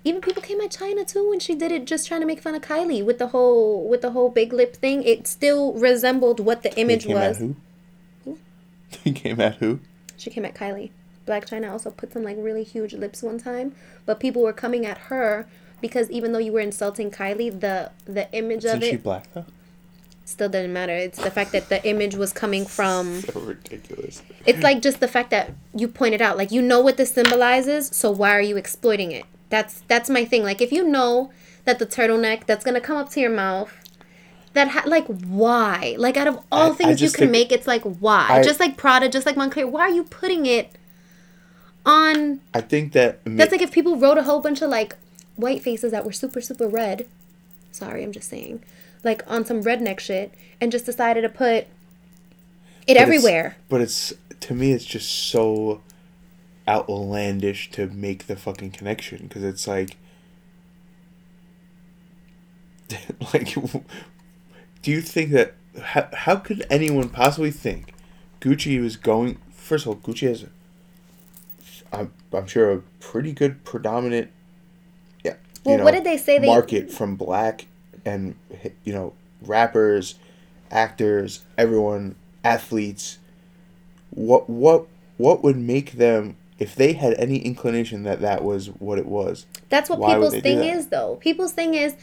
Even 0.04 0.20
people 0.20 0.40
came 0.40 0.60
at 0.60 0.70
Chyna 0.70 1.04
too 1.04 1.28
when 1.28 1.40
she 1.40 1.56
did 1.56 1.72
it, 1.72 1.84
just 1.84 2.06
trying 2.06 2.20
to 2.20 2.28
make 2.28 2.40
fun 2.40 2.54
of 2.54 2.62
Kylie 2.62 3.04
with 3.04 3.18
the 3.18 3.28
whole 3.28 3.88
with 3.88 4.02
the 4.02 4.12
whole 4.12 4.30
big 4.30 4.52
lip 4.52 4.76
thing. 4.76 5.02
It 5.02 5.26
still 5.26 5.72
resembled 5.74 6.38
what 6.38 6.62
the 6.62 6.70
They 6.70 6.82
image 6.82 7.06
came 7.06 7.16
was. 7.16 7.36
At 7.36 7.42
who? 8.24 8.38
They 9.04 9.12
came 9.12 9.40
at 9.40 9.56
who? 9.56 9.80
She 10.16 10.30
came 10.30 10.44
at 10.44 10.54
Kylie. 10.54 10.90
Blac 11.26 11.48
Chyna 11.48 11.72
also 11.72 11.90
put 11.90 12.12
some 12.12 12.22
like 12.22 12.36
really 12.38 12.62
huge 12.62 12.94
lips 12.94 13.20
one 13.20 13.38
time, 13.38 13.74
but 14.06 14.20
people 14.20 14.42
were 14.42 14.52
coming 14.52 14.86
at 14.86 14.96
her 14.96 15.48
because 15.80 16.10
even 16.10 16.32
though 16.32 16.38
you 16.38 16.52
were 16.52 16.60
insulting 16.60 17.10
Kylie, 17.10 17.60
the 17.60 17.90
the 18.04 18.30
image 18.32 18.64
Isn't 18.64 18.78
of 18.78 18.82
she 18.84 18.90
it 18.94 19.02
black 19.02 19.28
though? 19.34 19.44
still 20.24 20.48
didn't 20.48 20.72
matter. 20.72 20.92
It's 20.92 21.22
the 21.22 21.30
fact 21.30 21.52
that 21.52 21.68
the 21.68 21.84
image 21.86 22.14
was 22.16 22.32
coming 22.32 22.66
from. 22.76 23.20
So 23.20 23.40
ridiculous. 23.40 24.22
It's 24.44 24.62
like 24.62 24.82
just 24.82 25.00
the 25.00 25.08
fact 25.08 25.30
that 25.30 25.52
you 25.74 25.88
pointed 25.88 26.20
out, 26.22 26.36
like 26.36 26.50
you 26.50 26.62
know 26.62 26.80
what 26.80 26.96
this 26.96 27.12
symbolizes, 27.12 27.88
so 27.94 28.10
why 28.10 28.30
are 28.32 28.40
you 28.40 28.56
exploiting 28.56 29.12
it? 29.12 29.24
That's 29.50 29.82
that's 29.88 30.10
my 30.10 30.24
thing. 30.24 30.42
Like 30.42 30.60
if 30.60 30.72
you 30.72 30.82
know 30.86 31.30
that 31.64 31.78
the 31.78 31.86
turtleneck 31.86 32.46
that's 32.46 32.64
gonna 32.64 32.80
come 32.80 32.96
up 32.96 33.10
to 33.10 33.20
your 33.20 33.30
mouth. 33.30 33.72
That 34.54 34.68
ha- 34.68 34.84
like 34.86 35.06
why? 35.06 35.96
Like 35.98 36.16
out 36.16 36.26
of 36.28 36.38
all 36.50 36.70
I- 36.70 36.72
I 36.72 36.76
things 36.76 37.02
you 37.02 37.10
can 37.10 37.30
make, 37.30 37.52
it's 37.52 37.66
like 37.66 37.82
why? 37.82 38.26
I- 38.30 38.42
just 38.42 38.58
like 38.58 38.78
Prada, 38.78 39.06
just 39.06 39.26
like 39.26 39.36
Moncler. 39.36 39.68
Why 39.70 39.82
are 39.82 39.90
you 39.90 40.02
putting 40.04 40.46
it 40.46 40.70
on 41.84 42.40
I 42.52 42.60
think 42.62 42.92
that 42.94 43.20
that's 43.24 43.52
like 43.52 43.60
if 43.62 43.70
people 43.70 43.96
wrote 43.98 44.18
a 44.18 44.22
whole 44.22 44.40
bunch 44.40 44.62
of 44.62 44.70
like 44.70 44.96
white 45.36 45.62
faces 45.62 45.92
that 45.92 46.04
were 46.04 46.12
super 46.12 46.40
super 46.40 46.66
red. 46.68 47.06
Sorry, 47.72 48.02
I'm 48.02 48.12
just 48.12 48.28
saying, 48.28 48.62
like 49.04 49.22
on 49.26 49.44
some 49.44 49.62
redneck 49.62 50.00
shit, 50.00 50.32
and 50.60 50.72
just 50.72 50.86
decided 50.86 51.22
to 51.22 51.28
put 51.28 51.48
it 51.48 51.68
but 52.86 52.90
it's- 52.90 53.02
everywhere. 53.02 53.56
But 53.68 53.80
it's 53.82 54.12
to 54.40 54.54
me, 54.54 54.72
it's 54.72 54.84
just 54.84 55.10
so 55.30 55.82
outlandish 56.68 57.70
to 57.70 57.86
make 57.88 58.26
the 58.26 58.36
fucking 58.36 58.72
connection 58.72 59.26
because 59.28 59.44
it's 59.44 59.66
like, 59.68 59.96
like, 63.34 63.54
do 64.82 64.90
you 64.90 65.00
think 65.00 65.30
that 65.30 65.54
how 65.82 66.08
how 66.12 66.36
could 66.36 66.64
anyone 66.70 67.08
possibly 67.08 67.50
think 67.50 67.92
Gucci 68.40 68.80
was 68.80 68.96
going? 68.96 69.38
First 69.52 69.86
of 69.86 69.88
all, 69.90 69.96
Gucci 69.96 70.28
has, 70.28 70.46
I'm 71.92 72.12
I'm 72.32 72.46
sure 72.46 72.72
a 72.72 72.78
pretty 73.00 73.32
good 73.32 73.64
predominant, 73.64 74.30
Well, 75.66 75.84
what 75.84 75.92
did 75.92 76.04
they 76.04 76.16
say 76.16 76.38
they- 76.38 76.46
market 76.46 76.90
from 76.90 77.16
black 77.16 77.66
and 78.04 78.36
you 78.84 78.92
know 78.92 79.12
rappers, 79.42 80.16
actors, 80.70 81.42
everyone, 81.56 82.16
athletes. 82.44 83.18
What 84.10 84.48
what 84.48 84.86
what 85.18 85.42
would 85.42 85.56
make 85.56 85.92
them 85.92 86.36
if 86.58 86.74
they 86.74 86.94
had 86.94 87.14
any 87.14 87.38
inclination 87.38 88.04
that 88.04 88.20
that 88.20 88.42
was 88.42 88.68
what 88.68 88.98
it 88.98 89.06
was? 89.06 89.46
That's 89.68 89.90
what 89.90 89.98
people's 90.06 90.36
thing 90.38 90.62
is, 90.62 90.88
though. 90.88 91.16
People's 91.16 91.52
thing 91.52 91.74
is, 91.74 91.96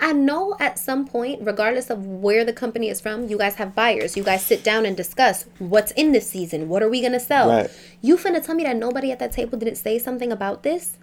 I 0.00 0.12
know 0.12 0.56
at 0.60 0.78
some 0.78 1.06
point, 1.06 1.40
regardless 1.42 1.88
of 1.88 2.04
where 2.04 2.44
the 2.44 2.52
company 2.52 2.88
is 2.90 3.00
from, 3.00 3.28
you 3.28 3.38
guys 3.38 3.54
have 3.54 3.74
buyers. 3.74 4.16
You 4.16 4.24
guys 4.24 4.44
sit 4.44 4.62
down 4.64 4.84
and 4.84 4.96
discuss 4.96 5.46
what's 5.58 5.92
in 5.92 6.12
this 6.12 6.28
season. 6.28 6.68
What 6.68 6.82
are 6.82 6.90
we 6.90 7.00
gonna 7.00 7.20
sell? 7.20 7.48
Right. 7.48 7.70
You 8.02 8.16
finna 8.16 8.44
tell 8.44 8.54
me 8.54 8.64
that 8.64 8.76
nobody 8.76 9.10
at 9.12 9.18
that 9.20 9.32
table 9.32 9.58
didn't 9.58 9.76
say 9.76 9.98
something 9.98 10.32
about 10.32 10.62
this? 10.62 10.98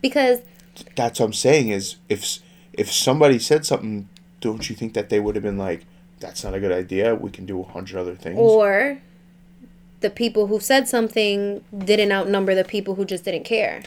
Because 0.00 0.40
that's 0.96 1.20
what 1.20 1.26
I'm 1.26 1.32
saying 1.32 1.68
is 1.68 1.96
if 2.08 2.38
if 2.72 2.90
somebody 2.90 3.38
said 3.38 3.66
something, 3.66 4.08
don't 4.40 4.68
you 4.70 4.76
think 4.76 4.94
that 4.94 5.08
they 5.10 5.20
would 5.20 5.34
have 5.36 5.44
been 5.44 5.58
like, 5.58 5.84
"That's 6.20 6.42
not 6.44 6.54
a 6.54 6.60
good 6.60 6.72
idea. 6.72 7.14
We 7.14 7.30
can 7.30 7.46
do 7.46 7.60
a 7.60 7.64
hundred 7.64 7.98
other 7.98 8.14
things." 8.14 8.38
Or 8.38 8.98
the 10.00 10.10
people 10.10 10.48
who 10.48 10.58
said 10.60 10.88
something 10.88 11.62
didn't 11.76 12.10
outnumber 12.12 12.54
the 12.54 12.64
people 12.64 12.94
who 12.96 13.04
just 13.04 13.24
didn't 13.24 13.44
care. 13.44 13.82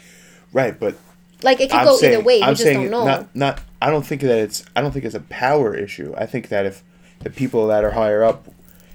right, 0.54 0.80
but 0.80 0.95
Like 1.43 1.60
it 1.60 1.69
could 1.69 1.80
I'm 1.80 1.86
go 1.86 1.98
saying, 1.98 2.13
either 2.13 2.24
way. 2.24 2.41
I'm 2.41 2.54
just 2.54 2.63
saying 2.63 2.82
don't 2.84 2.91
know. 2.91 3.06
not 3.06 3.36
not. 3.36 3.62
I 3.82 3.89
don't 3.89 4.06
think 4.06 4.21
that 4.21 4.39
it's. 4.39 4.63
I 4.76 4.82
don't 4.82 4.91
think 4.91 5.06
it's 5.06 5.15
a 5.15 5.19
power 5.19 5.76
issue. 5.76 6.13
I 6.17 6.26
think 6.26 6.50
that 6.50 6.65
if 6.65 6.84
the 7.19 7.30
people 7.30 7.67
that 7.67 7.84
are 7.84 7.91
higher 7.91 8.24
up, 8.24 8.48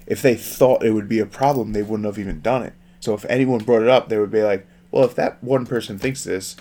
if 0.07 0.23
they 0.23 0.35
thought 0.35 0.85
it 0.85 0.93
would 0.93 1.09
be 1.09 1.19
a 1.19 1.27
problem, 1.27 1.73
they 1.73 1.83
wouldn't 1.83 2.07
have 2.07 2.19
even 2.19 2.41
done 2.41 2.63
it. 2.63 2.73
So 3.01 3.15
if 3.15 3.25
anyone 3.27 3.59
brought 3.65 3.83
it 3.83 3.89
up, 3.89 4.09
they 4.09 4.19
would 4.19 4.31
be 4.31 4.43
like, 4.43 4.67
"Well, 4.91 5.05
if 5.05 5.15
that 5.17 5.43
one 5.43 5.67
person 5.67 5.99
thinks 5.99 6.25
this, 6.25 6.57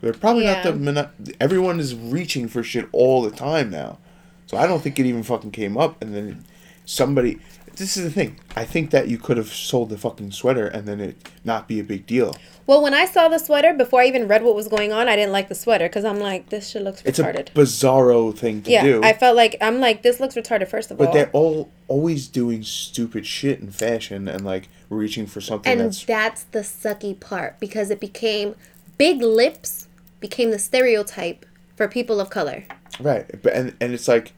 they're 0.00 0.12
probably 0.12 0.44
not 0.44 0.62
the. 0.62 0.74
mono- 0.74 1.10
Everyone 1.40 1.80
is 1.80 1.94
reaching 1.94 2.48
for 2.48 2.62
shit 2.62 2.88
all 2.92 3.22
the 3.22 3.30
time 3.30 3.70
now, 3.70 3.98
so 4.46 4.56
I 4.56 4.66
don't 4.66 4.80
think 4.82 4.98
it 4.98 5.06
even 5.06 5.22
fucking 5.22 5.50
came 5.50 5.76
up. 5.76 6.00
And 6.02 6.14
then 6.14 6.44
somebody. 6.84 7.38
This 7.76 7.96
is 7.96 8.02
the 8.02 8.10
thing. 8.10 8.40
I 8.56 8.64
think 8.64 8.90
that 8.90 9.06
you 9.06 9.18
could 9.18 9.36
have 9.36 9.52
sold 9.52 9.90
the 9.90 9.98
fucking 9.98 10.32
sweater 10.32 10.66
and 10.66 10.88
then 10.88 10.98
it 10.98 11.30
not 11.44 11.68
be 11.68 11.78
a 11.78 11.84
big 11.84 12.06
deal. 12.06 12.34
Well, 12.66 12.82
when 12.82 12.92
I 12.92 13.04
saw 13.04 13.28
the 13.28 13.38
sweater, 13.38 13.72
before 13.72 14.00
I 14.00 14.06
even 14.06 14.26
read 14.26 14.42
what 14.42 14.56
was 14.56 14.66
going 14.66 14.92
on, 14.92 15.08
I 15.08 15.14
didn't 15.14 15.30
like 15.30 15.48
the 15.48 15.54
sweater 15.54 15.88
because 15.88 16.04
I'm 16.04 16.18
like, 16.18 16.48
this 16.48 16.70
shit 16.70 16.82
looks 16.82 17.02
It's 17.04 17.20
a 17.20 17.22
bizarro 17.54 18.36
thing 18.36 18.62
to 18.62 18.70
yeah, 18.70 18.82
do. 18.82 19.00
I 19.04 19.12
felt 19.12 19.36
like 19.36 19.56
I'm 19.60 19.78
like, 19.78 20.02
this 20.02 20.18
looks 20.18 20.34
retarded. 20.34 20.66
First 20.68 20.90
of 20.90 20.98
But 20.98 21.04
all, 21.08 21.12
but 21.12 21.14
they're 21.14 21.30
all 21.30 21.70
always 21.86 22.26
doing 22.26 22.64
stupid 22.64 23.26
shit 23.26 23.60
in 23.60 23.70
fashion 23.70 24.26
and 24.26 24.44
like 24.44 24.68
reaching 24.90 25.26
for 25.26 25.40
something 25.40 25.70
and 25.70 25.80
that's 25.80 26.04
that's 26.04 26.44
the 26.44 26.60
sucky 26.60 27.18
part 27.18 27.58
because 27.60 27.90
it 27.90 28.00
became 28.00 28.54
big 28.98 29.22
lips 29.22 29.87
became 30.20 30.50
the 30.50 30.58
stereotype 30.58 31.46
for 31.76 31.88
people 31.88 32.20
of 32.20 32.30
color. 32.30 32.64
right. 33.00 33.26
But 33.42 33.52
and 33.54 33.76
and 33.80 33.92
it's 33.94 34.08
like. 34.08 34.32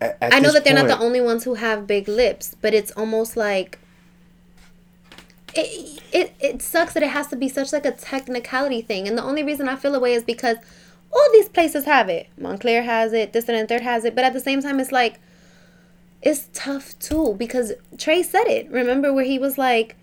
at- 0.00 0.16
at 0.20 0.34
I 0.34 0.38
know 0.38 0.52
that 0.52 0.64
they're 0.64 0.74
not 0.74 0.86
the 0.86 0.98
only 0.98 1.20
ones 1.20 1.44
who 1.44 1.54
have 1.54 1.86
big 1.86 2.08
lips, 2.08 2.54
but 2.60 2.74
it's 2.74 2.90
almost 2.92 3.36
like 3.36 3.78
it, 5.54 6.02
it 6.12 6.34
it 6.40 6.62
sucks 6.62 6.94
that 6.94 7.02
it 7.02 7.10
has 7.10 7.28
to 7.28 7.36
be 7.36 7.48
such 7.48 7.72
like 7.72 7.86
a 7.86 7.92
technicality 7.92 8.82
thing. 8.82 9.06
And 9.08 9.16
the 9.16 9.22
only 9.22 9.42
reason 9.42 9.68
I 9.68 9.76
feel 9.76 9.94
away 9.94 10.14
is 10.14 10.24
because 10.24 10.58
all 11.12 11.28
these 11.32 11.48
places 11.48 11.84
have 11.84 12.08
it. 12.08 12.28
Moncler 12.40 12.84
has 12.84 13.12
it, 13.12 13.32
this 13.32 13.48
and 13.48 13.68
third 13.68 13.82
has 13.82 14.04
it, 14.04 14.14
but 14.14 14.24
at 14.24 14.32
the 14.32 14.40
same 14.40 14.60
time 14.62 14.80
it's 14.80 14.92
like 14.92 15.20
it's 16.22 16.48
tough 16.52 16.98
too 16.98 17.34
because 17.38 17.72
Trey 17.98 18.22
said 18.22 18.46
it. 18.46 18.70
Remember 18.70 19.12
where 19.12 19.24
he 19.24 19.38
was 19.38 19.56
like 19.58 19.96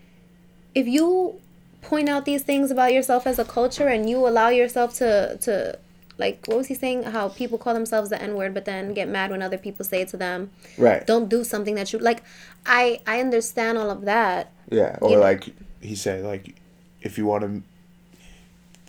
if 0.74 0.88
you 0.88 1.40
point 1.82 2.08
out 2.10 2.26
these 2.26 2.44
things 2.44 2.72
about 2.72 2.94
yourself 2.94 3.26
as 3.28 3.40
a 3.40 3.46
culture 3.46 3.88
and 3.88 4.10
you 4.10 4.18
allow 4.28 4.50
yourself 4.50 4.94
to 4.96 5.38
to 5.42 5.78
like 6.18 6.46
what 6.46 6.58
was 6.58 6.68
he 6.68 6.76
saying 6.76 7.04
how 7.04 7.30
people 7.30 7.58
call 7.58 7.74
themselves 7.74 8.10
the 8.10 8.22
n 8.22 8.36
word 8.36 8.54
but 8.54 8.66
then 8.66 8.94
get 8.94 9.08
mad 9.10 9.32
when 9.32 9.42
other 9.42 9.58
people 9.58 9.84
say 9.84 10.02
it 10.02 10.08
to 10.10 10.18
them 10.18 10.52
Right. 10.78 11.06
don't 11.08 11.28
do 11.30 11.44
something 11.44 11.74
that 11.76 11.92
you 11.92 12.00
like 12.00 12.24
i 12.66 13.02
i 13.08 13.20
understand 13.20 13.78
all 13.78 13.90
of 13.90 14.02
that 14.06 14.52
Yeah. 14.70 14.98
Or 15.02 15.10
you 15.10 15.16
know- 15.16 15.22
like 15.22 15.50
he 15.82 15.96
said, 15.96 16.24
like 16.24 16.56
if 17.02 17.18
you 17.18 17.26
want 17.26 17.44
to, 17.44 17.64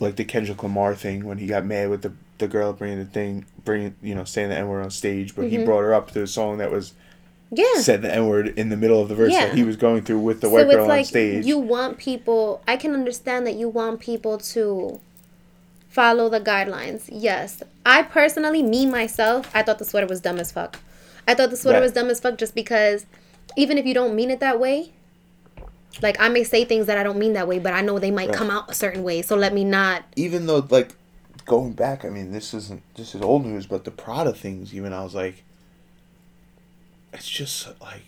like 0.05 0.17
the 0.17 0.25
Kendrick 0.25 0.63
Lamar 0.63 0.95
thing 0.95 1.25
when 1.25 1.39
he 1.39 1.47
got 1.47 1.65
mad 1.65 1.89
with 1.89 2.03
the 2.03 2.13
the 2.39 2.49
girl 2.49 2.73
bringing 2.75 2.99
the 2.99 3.05
thing, 3.07 3.47
bringing 3.65 3.95
you 4.03 4.15
know 4.15 4.25
saying 4.25 4.51
the 4.51 4.57
n 4.57 4.69
word 4.69 4.83
on 4.83 4.91
stage, 4.91 5.35
but 5.35 5.47
Mm-hmm. 5.47 5.59
he 5.61 5.65
brought 5.65 5.81
her 5.81 5.95
up 5.95 6.11
to 6.11 6.23
a 6.23 6.27
song 6.27 6.59
that 6.59 6.71
was 6.71 6.93
yeah 7.55 7.65
said 7.81 8.01
the 8.03 8.13
n 8.13 8.27
word 8.27 8.49
in 8.59 8.71
the 8.71 8.77
middle 8.77 9.01
of 9.01 9.09
the 9.09 9.15
verse 9.15 9.31
Yeah. 9.33 9.47
that 9.47 9.55
he 9.55 9.63
was 9.63 9.77
going 9.77 10.03
through 10.03 10.21
with 10.21 10.41
the 10.41 10.47
so 10.49 10.53
white 10.55 10.63
girl 10.65 10.73
it's 10.73 10.83
on 10.83 10.89
like 10.89 11.07
stage. 11.07 11.45
you 11.45 11.59
want 11.59 11.99
people 11.99 12.63
i 12.67 12.77
can 12.77 12.95
understand 12.95 13.47
that 13.47 13.55
you 13.55 13.69
want 13.69 14.01
people 14.01 14.39
to 14.39 15.01
follow 15.89 16.29
the 16.31 16.41
guidelines 16.41 17.09
yes 17.13 17.63
i 17.85 18.03
personally 18.03 18.63
me 18.63 18.87
myself 18.87 19.51
i 19.55 19.63
thought 19.63 19.79
the 19.79 19.85
sweater 19.85 20.07
was 20.07 20.21
dumb 20.21 20.39
as 20.39 20.51
fuck 20.51 20.79
i 21.29 21.35
thought 21.35 21.51
the 21.51 21.57
sweater 21.57 21.79
Right. 21.79 21.83
was 21.85 21.93
dumb 21.93 22.09
as 22.09 22.19
fuck 22.21 22.39
just 22.39 22.55
because 22.55 23.05
even 23.57 23.77
if 23.77 23.85
you 23.85 23.93
don't 23.93 24.15
mean 24.17 24.31
it 24.31 24.41
that 24.41 24.59
way 24.59 24.93
like 26.01 26.19
i 26.19 26.29
may 26.31 26.45
say 26.45 26.65
things 26.65 26.87
that 26.87 26.97
i 26.97 27.03
don't 27.03 27.19
mean 27.19 27.35
that 27.35 27.47
way 27.47 27.59
but 27.59 27.75
i 27.75 27.83
know 27.83 27.99
they 27.99 28.11
might 28.11 28.31
Right. 28.31 28.39
come 28.39 28.51
out 28.51 28.71
a 28.71 28.75
certain 28.75 29.03
way 29.03 29.21
so 29.21 29.37
let 29.37 29.53
me 29.53 29.63
not 29.65 30.05
even 30.17 30.47
though 30.47 30.67
like 30.71 30.95
going 31.45 31.73
back, 31.73 32.05
I 32.05 32.09
mean, 32.09 32.31
this 32.31 32.55
isn't 32.55 32.83
this 32.95 33.17
is 33.17 33.21
old 33.21 33.45
news, 33.45 33.67
but 33.67 33.83
the 33.85 33.91
Prada 33.91 34.33
things, 34.33 34.73
even 34.73 34.93
I 34.93 35.03
was 35.03 35.13
like, 35.13 35.43
it's 37.13 37.29
just 37.29 37.69
like 37.81 38.03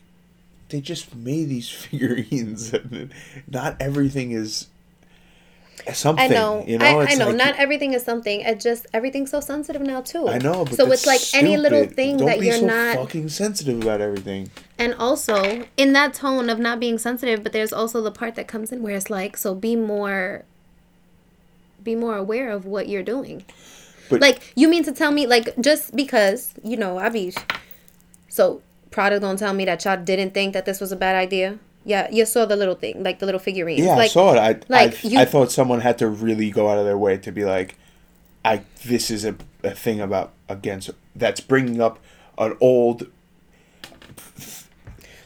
they 0.68 0.80
just 0.80 1.14
made 1.14 1.44
these 1.48 1.68
figurines, 1.82 2.72
and 2.72 3.12
not 3.50 3.76
everything 3.80 4.32
is 4.32 4.68
something. 5.92 6.24
I 6.30 6.34
know. 6.34 6.64
you 6.66 6.78
know, 6.78 7.00
I, 7.00 7.06
I 7.06 7.14
know. 7.14 7.26
like- 7.28 7.36
Not 7.36 7.56
everything 7.56 7.92
is 7.92 8.02
something. 8.04 8.40
It 8.40 8.60
just 8.60 8.86
everything's 8.94 9.30
so 9.30 9.40
sensitive 9.40 9.82
now 9.82 10.00
too. 10.00 10.28
I 10.28 10.38
know, 10.38 10.64
but 10.64 10.74
so 10.74 10.90
it's 10.90 11.06
like 11.06 11.20
any 11.34 11.56
little 11.56 11.86
thing 11.86 12.16
Don't 12.16 12.26
that 12.28 12.42
you're 12.42 12.58
so 12.58 12.66
not. 12.66 12.96
fucking 12.96 13.28
sensitive 13.28 13.82
about 13.82 14.00
everything. 14.00 14.50
And 14.78 14.94
also 14.94 15.66
in 15.76 15.92
that 15.92 16.14
tone 16.14 16.48
of 16.48 16.58
not 16.58 16.80
being 16.80 16.98
sensitive, 16.98 17.42
but 17.42 17.52
there's 17.52 17.72
also 17.72 18.00
the 18.00 18.10
part 18.10 18.34
that 18.36 18.48
comes 18.48 18.72
in 18.72 18.82
where 18.82 18.96
it's 18.96 19.10
like, 19.10 19.36
so 19.36 19.54
be 19.54 19.76
more. 19.76 20.44
Be 21.82 21.94
more 21.94 22.16
aware 22.16 22.48
of 22.50 22.64
what 22.64 22.88
you're 22.88 23.02
doing. 23.02 23.44
But- 24.08 24.20
like 24.20 24.52
you 24.56 24.68
mean 24.68 24.84
to 24.84 24.92
tell 24.92 25.10
me 25.12 25.26
like 25.26 25.54
just 25.60 25.94
because 25.94 26.54
you 26.62 26.76
know 26.76 26.98
I 26.98 27.08
be. 27.10 27.34
So 28.28 28.62
Prada 28.94 29.18
gonna 29.18 29.37
tell 29.37 29.52
me 29.52 29.64
that 29.64 29.85
y'all 29.85 29.96
didn't 30.02 30.33
think 30.35 30.52
that 30.52 30.66
this 30.66 30.80
was 30.80 30.92
a 30.92 30.96
bad 30.96 31.16
idea. 31.16 31.59
Yeah, 31.85 32.09
you 32.12 32.24
saw 32.26 32.46
the 32.46 32.54
little 32.54 32.76
thing, 32.76 33.02
like 33.02 33.18
the 33.18 33.26
little 33.26 33.40
figurines. 33.40 33.80
Yeah, 33.85 33.96
like, 33.96 34.04
I 34.04 34.07
saw 34.07 34.35
it. 34.35 34.38
I 34.38 34.48
like, 34.68 35.04
I, 35.04 35.09
you- 35.09 35.18
I 35.18 35.24
thought 35.24 35.50
someone 35.50 35.80
had 35.80 35.98
to 35.98 36.09
really 36.09 36.50
go 36.50 36.68
out 36.68 36.78
of 36.78 36.85
their 36.85 36.96
way 36.96 37.16
to 37.18 37.33
be 37.33 37.44
like, 37.44 37.76
I 38.44 38.62
this 38.85 39.11
is 39.11 39.24
a, 39.24 39.35
a 39.64 39.72
thing 39.72 40.00
about 40.00 40.33
against 40.48 40.90
that's 41.16 41.40
bringing 41.40 41.80
up 41.83 41.98
an 42.38 42.57
old 42.61 43.09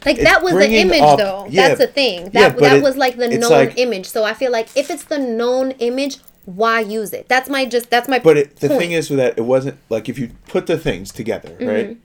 Like 0.05 0.17
that 0.21 0.41
was 0.41 0.53
the 0.53 0.67
image, 0.77 1.01
up- 1.01 1.17
though. 1.19 1.45
yeah, 1.49 1.67
That's 1.69 1.79
the 1.81 1.87
thing. 1.87 2.29
That 2.31 2.33
yeah, 2.33 2.49
that 2.69 2.77
it- 2.77 2.83
was 2.83 2.95
like 2.97 3.17
the 3.17 3.27
known 3.29 3.51
like- 3.51 3.77
image. 3.77 4.07
So 4.07 4.23
I 4.23 4.33
feel 4.33 4.51
like 4.51 4.67
if 4.75 4.89
it's 4.89 5.03
the 5.03 5.19
known 5.19 5.71
image, 5.71 6.17
why 6.45 6.79
use 6.79 7.13
it? 7.13 7.27
That's 7.27 7.49
my 7.49 7.65
just. 7.65 7.89
That's 7.89 8.07
my. 8.09 8.17
But 8.19 8.37
it, 8.37 8.55
the 8.57 8.69
point. 8.69 8.79
thing 8.79 8.91
is 8.93 9.09
with 9.09 9.19
that, 9.19 9.37
it 9.37 9.43
wasn't 9.43 9.77
like 9.89 10.09
if 10.09 10.17
you 10.17 10.31
put 10.47 10.65
the 10.67 10.77
things 10.77 11.11
together, 11.11 11.49
Mm-hmm. 11.49 11.67
right? 11.67 11.97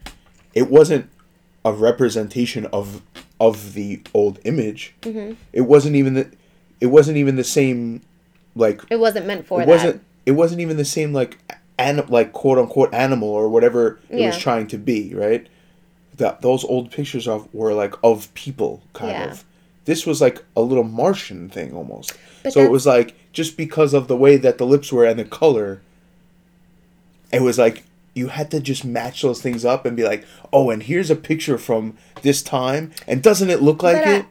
It 0.54 0.70
wasn't 0.70 1.08
a 1.64 1.72
representation 1.72 2.66
of 2.66 3.02
of 3.40 3.74
the 3.74 4.00
old 4.12 4.38
image. 4.44 4.94
Mm-hmm. 5.02 5.34
It 5.52 5.62
wasn't 5.62 5.96
even 5.96 6.14
the. 6.14 6.30
It 6.80 6.86
wasn't 6.88 7.16
even 7.16 7.36
the 7.36 7.44
same, 7.44 8.02
like 8.54 8.82
it 8.90 8.98
wasn't 9.00 9.26
meant 9.26 9.46
for 9.46 9.62
it 9.62 9.66
that. 9.66 9.70
wasn't. 9.72 10.02
It 10.26 10.32
wasn't 10.32 10.60
even 10.60 10.76
the 10.76 10.84
same 10.84 11.12
like, 11.12 11.38
an, 11.78 12.04
like 12.08 12.32
quote 12.32 12.58
unquote 12.58 12.92
animal 12.94 13.28
or 13.28 13.48
whatever 13.48 13.98
it 14.10 14.20
Yeah. 14.20 14.26
was 14.28 14.38
trying 14.38 14.66
to 14.68 14.78
be, 14.78 15.14
right? 15.14 15.46
That 16.16 16.42
those 16.42 16.64
old 16.64 16.90
pictures 16.90 17.26
of 17.26 17.52
were 17.54 17.72
like 17.74 17.94
of 18.02 18.32
people, 18.34 18.82
kind 18.92 19.10
Yeah. 19.12 19.30
of. 19.30 19.44
This 19.86 20.06
was 20.06 20.20
like 20.20 20.42
a 20.56 20.60
little 20.62 20.84
Martian 20.84 21.48
thing 21.50 21.74
almost. 21.74 22.14
But 22.42 22.52
so 22.54 22.60
it 22.60 22.70
was 22.70 22.86
like 22.86 23.14
just 23.32 23.56
because 23.56 23.92
of 23.94 24.08
the 24.08 24.16
way 24.16 24.36
that 24.36 24.58
the 24.58 24.66
lips 24.66 24.92
were 24.92 25.04
and 25.04 25.18
the 25.18 25.24
color, 25.24 25.80
it 27.32 27.42
was 27.42 27.58
like 27.58 27.84
you 28.14 28.28
had 28.28 28.50
to 28.52 28.60
just 28.60 28.84
match 28.84 29.22
those 29.22 29.42
things 29.42 29.64
up 29.64 29.84
and 29.84 29.96
be 29.96 30.04
like, 30.04 30.24
oh, 30.52 30.70
and 30.70 30.82
here's 30.84 31.10
a 31.10 31.16
picture 31.16 31.58
from 31.58 31.96
this 32.22 32.42
time, 32.42 32.92
and 33.08 33.22
doesn't 33.22 33.50
it 33.50 33.60
look 33.62 33.82
like 33.82 33.96
I- 34.06 34.14
it? 34.18 34.26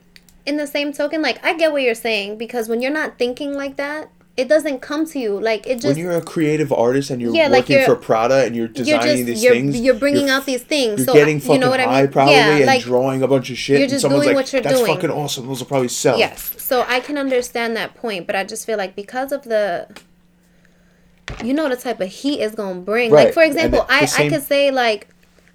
in 0.46 0.58
the 0.58 0.68
same 0.68 0.92
token, 0.92 1.22
like 1.22 1.44
I 1.46 1.56
get 1.56 1.72
what 1.72 1.84
you're 1.84 1.96
saying 1.96 2.38
because 2.38 2.68
when 2.68 2.82
you're 2.82 2.92
not 2.92 3.18
thinking 3.18 3.54
like 3.54 3.78
that, 3.78 4.10
it 4.36 4.50
doesn't 4.50 4.80
come 4.82 5.06
to 5.06 5.20
you. 5.20 5.40
Like 5.40 5.66
it 5.68 5.76
just 5.76 5.86
when 5.88 5.98
you're 5.98 6.18
a 6.18 6.22
creative 6.22 6.74
artist 6.74 7.12
and 7.12 7.22
you're 7.22 7.34
Yeah, 7.34 7.48
like 7.48 7.62
working 7.64 7.76
you're- 7.76 7.86
for 7.86 7.96
Prada 7.96 8.44
and 8.46 8.54
you're 8.56 8.66
you're 8.66 8.74
designing 8.74 9.02
just 9.04 9.26
these 9.28 9.44
you're, 9.44 9.54
things, 9.54 9.80
you're 9.80 9.94
bringing 9.94 10.28
you're 10.28 10.36
out 10.36 10.46
these 10.46 10.64
things. 10.64 10.98
You're 11.00 11.06
so 11.06 11.14
getting 11.14 11.38
I- 11.38 11.40
fucking 11.40 11.54
you 11.54 11.60
know 11.62 11.70
what 11.70 11.80
I 11.80 11.84
high 11.86 12.02
mean? 12.04 12.12
probably 12.12 12.34
yeah, 12.34 12.56
and 12.58 12.66
like 12.66 12.82
drawing 12.82 13.22
a 13.22 13.28
bunch 13.28 13.52
of 13.52 13.58
shit. 13.58 13.76
you're 13.76 13.84
and 13.84 13.90
just 13.90 14.02
someone's 14.02 14.24
doing 14.26 14.36
like, 14.36 14.44
what 14.46 14.52
you're 14.54 14.62
"That's 14.62 14.80
doing." 14.80 14.94
fucking 14.96 15.12
awesome. 15.12 15.48
Those 15.48 15.60
will 15.60 15.68
probably 15.68 15.88
sell." 15.88 16.18
Yes. 16.20 16.56
So 16.58 16.84
I 16.90 17.00
can 17.00 17.18
understand 17.18 17.78
that 17.78 17.96
point, 17.96 18.26
but 18.28 18.36
I 18.36 18.44
just 18.44 18.66
feel 18.66 18.78
like 18.78 18.96
because 18.96 19.32
of 19.32 19.44
the 19.44 19.88
you 21.44 21.54
know 21.54 21.70
the 21.70 21.76
type 21.76 22.00
of 22.02 22.10
heat 22.10 22.40
it's 22.42 22.56
gonna 22.56 22.80
bring. 22.80 23.12
Right. 23.12 23.26
Like 23.26 23.34
for 23.34 23.44
example, 23.44 23.82
the- 23.82 23.88
the 23.88 23.94
I, 23.94 24.26
I 24.26 24.30
could 24.30 24.44
say 24.44 24.72
like 24.72 25.08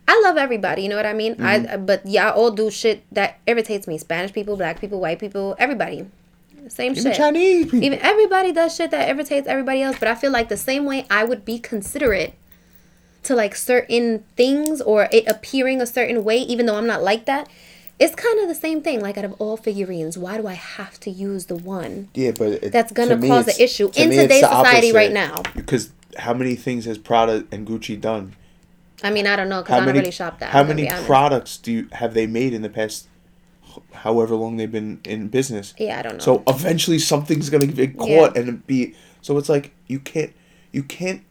I 0.07 0.21
love 0.25 0.39
everybody, 0.39 0.83
you 0.83 0.89
know 0.89 0.97
what 0.97 1.07
I 1.07 1.13
mean? 1.13 1.35
Mm-hmm. 1.35 1.73
I 1.73 1.77
but 1.77 2.07
y'all 2.07 2.33
all 2.33 2.51
do 2.51 2.71
shit 2.71 3.05
that 3.13 3.39
irritates 3.47 3.87
me. 3.87 3.99
Spanish 3.99 4.33
people, 4.33 4.57
black 4.57 4.81
people, 4.81 5.01
white 5.01 5.19
people, 5.19 5.55
everybody. 5.59 6.07
Same 6.69 6.93
Even 6.93 7.03
shit. 7.05 7.17
Chinese 7.17 7.67
people. 7.67 7.83
Even 7.85 7.99
everybody 8.01 8.53
does 8.53 8.75
shit 8.75 8.91
that 8.91 9.09
irritates 9.09 9.47
everybody 9.47 9.83
else, 9.83 9.99
but 9.99 10.09
I 10.09 10.15
feel 10.15 10.31
like 10.31 10.49
the 10.49 10.57
same 10.57 10.85
way 10.85 11.07
I 11.11 11.25
would 11.25 11.45
be 11.45 11.59
considerate 11.59 12.35
to 13.25 13.35
like 13.35 13.55
certain 13.55 14.25
things 14.37 14.81
or 14.81 15.09
it 15.13 15.27
appearing 15.27 15.81
a 15.81 15.87
certain 15.87 16.25
way, 16.25 16.39
even 16.39 16.67
though 16.67 16.77
I'm 16.77 16.87
not 16.87 17.03
like 17.03 17.27
that. 17.27 17.49
It's 17.99 18.15
kind 18.15 18.39
of 18.41 18.49
the 18.49 18.55
same 18.55 18.81
thing. 18.83 19.01
Like 19.01 19.19
out 19.19 19.25
of 19.25 19.35
all 19.41 19.57
figurines, 19.57 20.17
why 20.17 20.37
do 20.39 20.47
I 20.47 20.55
have 20.55 21.01
to 21.01 21.11
use 21.11 21.47
the 21.47 21.57
one? 21.57 22.09
yeah, 22.15 22.31
but 22.31 22.49
it, 22.65 22.73
That's 22.73 22.93
gonna 22.93 23.21
to 23.21 23.27
cause 23.27 23.49
an 23.49 23.55
issue 23.59 23.91
to 23.91 24.03
in 24.03 24.11
today's 24.11 24.41
society 24.47 24.93
right 24.93 25.13
now. 25.13 25.43
Because 25.55 25.91
how 26.17 26.35
many 26.35 26.55
things 26.55 26.85
has 26.85 26.99
Prada 26.99 27.47
and 27.51 27.67
Gucci 27.67 28.01
done? 28.01 28.35
I 29.03 29.11
mean, 29.11 29.27
I 29.27 29.37
don't 29.37 29.49
know 29.49 29.63
because 29.63 29.75
I 29.75 29.79
don't 29.79 29.87
many 29.87 29.99
really 30.01 30.11
shop 30.11 30.39
that. 30.41 30.51
How 30.51 30.65
many 30.65 30.89
products 31.07 31.57
do 31.57 31.73
you 31.73 31.89
have 31.93 32.15
they 32.15 32.27
made 32.27 32.53
in 32.53 32.63
the 32.63 32.71
past? 32.71 33.07
However 33.93 34.35
long 34.35 34.57
they've 34.57 34.71
been 34.71 35.01
in 35.05 35.29
business. 35.29 35.75
Yeah, 35.79 35.99
I 35.99 36.03
don't 36.03 36.15
know. 36.15 36.19
So 36.19 36.43
eventually 36.49 36.99
something's 36.99 37.51
gonna 37.51 37.67
get 37.67 37.97
caught 37.97 38.35
Yeah. 38.35 38.43
and 38.43 38.67
be. 38.67 38.95
So 39.23 39.39
it's 39.39 39.49
like 39.49 39.73
you 39.87 40.01
can't 40.01 40.33
you 40.73 40.83
can't 40.83 41.23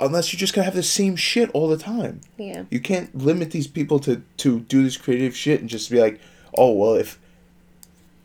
unless 0.00 0.32
you're 0.32 0.38
just 0.38 0.54
gonna 0.54 0.64
have 0.64 0.74
the 0.74 0.82
same 0.82 1.16
shit 1.16 1.50
all 1.50 1.68
the 1.68 1.76
time. 1.78 2.20
Yeah. 2.36 2.64
You 2.70 2.80
can't 2.80 3.14
limit 3.16 3.50
these 3.50 3.66
people 3.66 3.98
to 4.00 4.22
to 4.38 4.60
do 4.60 4.82
this 4.82 4.96
creative 4.96 5.36
shit 5.36 5.60
and 5.60 5.68
just 5.68 5.90
be 5.90 6.00
like, 6.00 6.20
oh 6.56 6.72
well, 6.72 6.94
if 6.94 7.18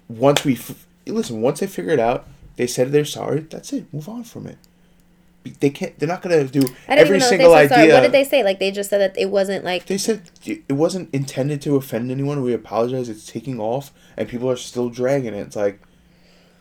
once 0.08 0.44
we 0.44 0.54
f- 0.54 0.88
listen, 1.06 1.42
once 1.42 1.60
they 1.60 1.68
figure 1.68 1.92
it 1.92 2.00
out, 2.00 2.28
they 2.56 2.68
said 2.68 2.92
they're 2.92 3.06
sorry. 3.06 3.42
That's 3.42 3.72
it. 3.74 3.92
Move 3.94 4.10
on 4.10 4.24
from 4.24 4.48
it. 4.48 4.58
They 5.62 5.70
can't. 5.70 5.98
They're 5.98 6.08
not 6.08 6.22
gonna 6.22 6.44
do 6.44 6.64
every 6.88 7.20
single 7.22 7.54
idea. 7.54 7.70
sorry. 7.70 7.92
What 7.92 8.02
did 8.02 8.12
they 8.12 8.24
say? 8.26 8.44
Like 8.44 8.60
they 8.60 8.72
just 8.72 8.90
said 8.90 9.00
that 9.00 9.18
it 9.18 9.30
wasn't 9.30 9.64
like 9.64 9.86
They 9.86 9.98
said 9.98 10.24
it 10.46 10.74
wasn't 10.74 11.14
intended 11.14 11.62
to 11.64 11.76
offend 11.76 12.12
anyone. 12.12 12.42
We 12.42 12.54
apologize. 12.54 13.08
It's 13.10 13.26
taking 13.26 13.60
off, 13.60 13.92
and 14.18 14.28
people 14.28 14.50
are 14.50 14.58
still 14.58 14.90
dragging 14.90 15.34
it. 15.34 15.40
It's 15.40 15.56
like 15.56 15.80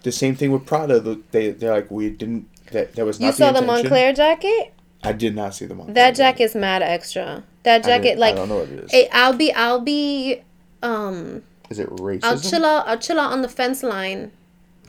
the 0.05 0.13
same 0.13 0.37
thing 0.37 0.53
with 0.53 0.65
Prada. 0.65 1.01
They 1.33 1.51
they're 1.51 1.73
like 1.73 1.91
we 1.91 2.11
didn't. 2.11 2.49
That 2.71 2.95
that 2.95 3.05
was 3.05 3.19
not 3.19 3.27
you 3.27 3.33
saw 3.33 3.53
the 3.53 3.59
intention. 3.59 3.91
Moncler 3.91 4.15
jacket. 4.15 4.75
I 5.03 5.13
did 5.13 5.35
not 5.35 5.55
see 5.55 5.67
the 5.67 5.75
Moncler. 5.75 5.95
That 5.95 6.17
jacket's 6.17 6.55
mad 6.55 6.83
extra. 6.83 7.45
That 7.63 7.85
jacket, 7.85 8.19
like, 8.19 8.35
I 8.35 8.37
don't 8.39 8.49
know 8.49 8.57
what 8.61 8.69
it 8.69 8.85
is. 8.85 8.91
it- 8.93 9.09
I'll 9.13 9.33
be, 9.37 9.53
I'll 9.53 9.81
be, 9.81 10.43
um, 10.83 11.43
Is 11.71 11.79
it 11.79 11.89
racism? 11.91 12.25
I'll 12.25 12.39
chill 12.41 12.65
out, 12.65 12.89
I'll 12.89 12.99
chill 12.99 13.21
out 13.21 13.33
on 13.33 13.43
the 13.43 13.49
fence 13.49 13.83
line. 13.83 14.33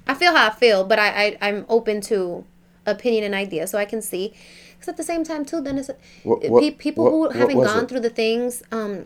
I 0.07 0.13
feel 0.15 0.35
how 0.35 0.47
I 0.47 0.49
feel, 0.51 0.83
but 0.83 0.97
I, 0.97 1.07
I 1.09 1.37
I'm 1.41 1.65
open 1.69 2.01
to 2.01 2.43
opinion 2.87 3.23
and 3.25 3.35
idea, 3.35 3.67
so 3.67 3.77
I 3.77 3.85
can 3.85 4.01
see. 4.01 4.33
Because 4.73 4.87
at 4.89 4.97
the 4.97 5.03
same 5.03 5.23
time, 5.23 5.45
too, 5.45 5.61
then 5.61 5.77
it's 5.77 5.89
What- 6.23 6.41
pe- 6.41 6.49
what- 6.49 6.77
people 6.79 7.03
what- 7.19 7.33
who 7.33 7.39
haven't 7.39 7.57
gone 7.61 7.83
it? 7.83 7.89
through 7.89 7.99
the 7.99 8.09
things. 8.09 8.63
Um, 8.71 9.05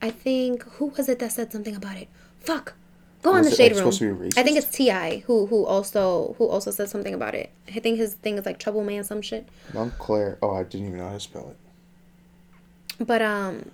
I 0.00 0.10
think 0.10 0.64
who 0.74 0.86
was 0.86 1.08
it 1.08 1.18
that 1.20 1.30
said 1.32 1.52
something 1.52 1.76
about 1.76 1.96
it? 1.96 2.08
Fuck. 2.40 2.74
Go 3.22 3.34
on 3.34 3.44
the 3.44 3.50
shade 3.50 3.72
like, 3.72 3.84
room. 3.84 3.92
supposed 3.92 3.98
to 4.00 4.14
be 4.14 4.30
I 4.36 4.42
think 4.42 4.58
it's 4.58 4.66
T.I. 4.66 5.18
who 5.26 5.46
who 5.46 5.64
also 5.64 6.34
who 6.38 6.46
also 6.48 6.70
said 6.72 6.88
something 6.88 7.14
about 7.14 7.34
it. 7.34 7.50
I 7.68 7.78
think 7.78 7.96
his 7.98 8.14
thing 8.14 8.36
is 8.36 8.44
like 8.44 8.58
Trouble 8.58 8.82
Man 8.82 9.04
some 9.04 9.22
shit. 9.22 9.48
Moncler. 9.72 10.38
Oh, 10.42 10.54
I 10.56 10.64
didn't 10.64 10.88
even 10.88 10.98
know 10.98 11.06
how 11.06 11.14
to 11.14 11.20
spell 11.20 11.50
it. 11.50 13.06
But 13.06 13.22
um, 13.22 13.70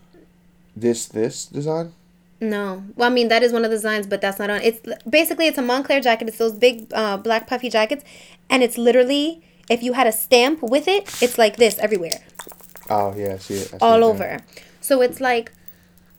This 0.77 1.07
this 1.07 1.47
design. 1.47 1.95
No. 2.41 2.85
Well, 2.95 3.11
I 3.11 3.13
mean 3.13 3.29
that 3.29 3.43
is 3.43 3.53
one 3.53 3.65
of 3.65 3.71
the 3.71 3.77
designs, 3.77 4.07
but 4.07 4.21
that's 4.21 4.39
not 4.39 4.51
on. 4.51 4.61
It's 4.61 4.81
basically 5.09 5.47
it's 5.47 5.59
a 5.59 5.63
Moncler 5.63 6.03
jacket. 6.03 6.29
It's 6.29 6.39
those 6.39 6.53
big 6.53 6.93
uh, 6.93 7.17
black 7.17 7.47
puffy 7.47 7.71
jackets, 7.71 8.05
and 8.51 8.63
it's 8.63 8.77
literally 8.77 9.43
if 9.71 9.83
you 9.83 9.95
had 9.95 10.07
a 10.07 10.13
stamp 10.13 10.63
with 10.63 10.89
it, 10.89 11.23
it's 11.23 11.39
like 11.39 11.57
this 11.57 11.79
everywhere, 11.79 12.21
Oh 12.91 13.15
yeah, 13.17 13.35
I 13.35 13.39
see 13.39 13.55
it. 13.55 13.69
I 13.75 13.79
see 13.79 13.79
all 13.81 13.99
it 13.99 14.03
over. 14.03 14.41
So 14.81 15.03
it's 15.03 15.21
like 15.21 15.53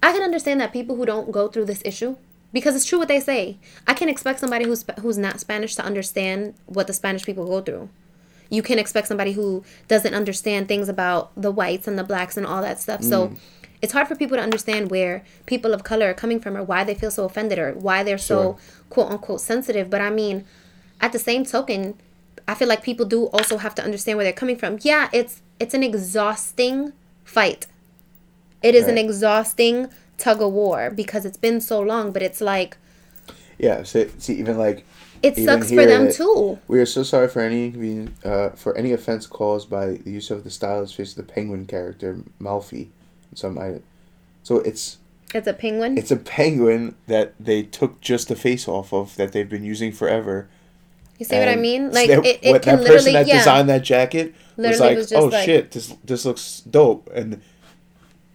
I 0.01 0.11
can 0.13 0.21
understand 0.21 0.61
that 0.61 0.71
people 0.73 0.95
who 0.95 1.05
don't 1.05 1.31
go 1.31 1.47
through 1.47 1.65
this 1.65 1.81
issue 1.85 2.17
because 2.51 2.75
it's 2.75 2.85
true 2.85 2.99
what 2.99 3.07
they 3.07 3.19
say. 3.19 3.57
I 3.87 3.93
can't 3.93 4.09
expect 4.09 4.39
somebody 4.39 4.65
who's 4.65 4.85
who's 5.01 5.17
not 5.17 5.39
Spanish 5.39 5.75
to 5.75 5.83
understand 5.83 6.55
what 6.65 6.87
the 6.87 6.93
Spanish 6.93 7.25
people 7.25 7.45
go 7.45 7.61
through. 7.61 7.89
You 8.49 8.63
can't 8.63 8.79
expect 8.79 9.07
somebody 9.07 9.33
who 9.33 9.63
doesn't 9.87 10.13
understand 10.13 10.67
things 10.67 10.89
about 10.89 11.31
the 11.35 11.51
whites 11.51 11.87
and 11.87 11.99
the 11.99 12.03
blacks 12.03 12.35
and 12.35 12.45
all 12.45 12.61
that 12.63 12.79
stuff. 12.79 13.03
So 13.03 13.27
mm. 13.27 13.37
it's 13.79 13.93
hard 13.93 14.07
for 14.07 14.15
people 14.15 14.37
to 14.37 14.43
understand 14.43 14.89
where 14.89 15.23
people 15.45 15.73
of 15.73 15.83
color 15.83 16.09
are 16.09 16.15
coming 16.15 16.39
from 16.39 16.57
or 16.57 16.63
why 16.63 16.83
they 16.83 16.95
feel 16.95 17.11
so 17.11 17.25
offended 17.25 17.59
or 17.59 17.73
why 17.73 18.03
they're 18.03 18.17
so 18.17 18.57
quote 18.89 19.11
unquote 19.11 19.41
sensitive. 19.41 19.89
But 19.89 20.01
I 20.01 20.09
mean, 20.09 20.45
at 20.99 21.11
the 21.11 21.19
same 21.19 21.45
token, 21.45 21.95
I 22.47 22.55
feel 22.55 22.67
like 22.67 22.81
people 22.81 23.05
do 23.05 23.25
also 23.27 23.57
have 23.57 23.75
to 23.75 23.83
understand 23.83 24.17
where 24.17 24.23
they're 24.23 24.33
coming 24.33 24.57
from. 24.57 24.79
Yeah, 24.81 25.09
it's 25.13 25.43
it's 25.59 25.75
an 25.75 25.83
exhausting 25.83 26.93
fight. 27.23 27.67
It 28.63 28.75
is 28.75 28.87
an 28.87 28.97
exhausting 28.97 29.89
tug 30.19 30.41
of 30.41 30.51
war 30.53 30.89
because 30.89 31.25
it's 31.25 31.37
been 31.37 31.59
so 31.61 31.79
long, 31.79 32.11
but 32.11 32.21
it's 32.21 32.41
like 32.41 32.77
Yeah. 33.57 33.83
See, 33.83 34.07
see 34.19 34.35
even 34.35 34.57
like 34.57 34.85
it 35.21 35.37
Even 35.37 35.45
sucks 35.45 35.69
for 35.69 35.85
them 35.85 36.11
too. 36.11 36.59
We 36.67 36.79
are 36.79 36.85
so 36.85 37.03
sorry 37.03 37.27
for 37.27 37.41
any 37.41 38.07
uh, 38.23 38.49
for 38.51 38.71
any 38.77 38.91
offense 38.93 39.27
caused 39.27 39.69
by 39.69 39.85
the 40.05 40.11
use 40.11 40.31
of 40.31 40.43
the 40.45 40.49
stylized 40.49 40.95
face 40.95 41.11
of 41.17 41.27
the 41.27 41.33
penguin 41.33 41.65
character 41.65 42.19
Malfi. 42.39 42.89
Some 43.35 43.57
I, 43.59 43.81
so 44.43 44.57
it's 44.69 44.97
It's 45.35 45.45
a 45.47 45.53
penguin. 45.53 45.97
it's 45.97 46.09
a 46.11 46.15
penguin 46.39 46.95
that 47.07 47.33
they 47.39 47.63
took 47.63 47.99
just 48.01 48.29
the 48.29 48.35
face 48.35 48.65
off 48.67 48.93
of 48.93 49.15
that 49.17 49.31
they've 49.33 49.49
been 49.49 49.65
using 49.65 49.91
forever. 49.91 50.47
you 51.19 51.25
see 51.25 51.37
what 51.37 51.49
I 51.49 51.57
mean? 51.57 51.91
Like 51.91 52.07
they- 52.07 52.29
it, 52.31 52.39
it 52.41 52.51
what- 52.53 52.61
can 52.61 52.77
that 52.77 52.83
literally 52.83 53.11
person 53.11 53.13
that 53.13 53.27
yeah. 53.27 53.37
designed 53.39 53.67
that 53.69 53.83
jacket 53.83 54.33
was 54.55 54.79
like, 54.79 54.97
was 54.97 55.11
oh 55.11 55.25
like- 55.25 55.45
shit, 55.45 55.71
this 55.71 55.93
this 56.05 56.23
looks 56.25 56.61
dope. 56.61 57.09
And 57.13 57.41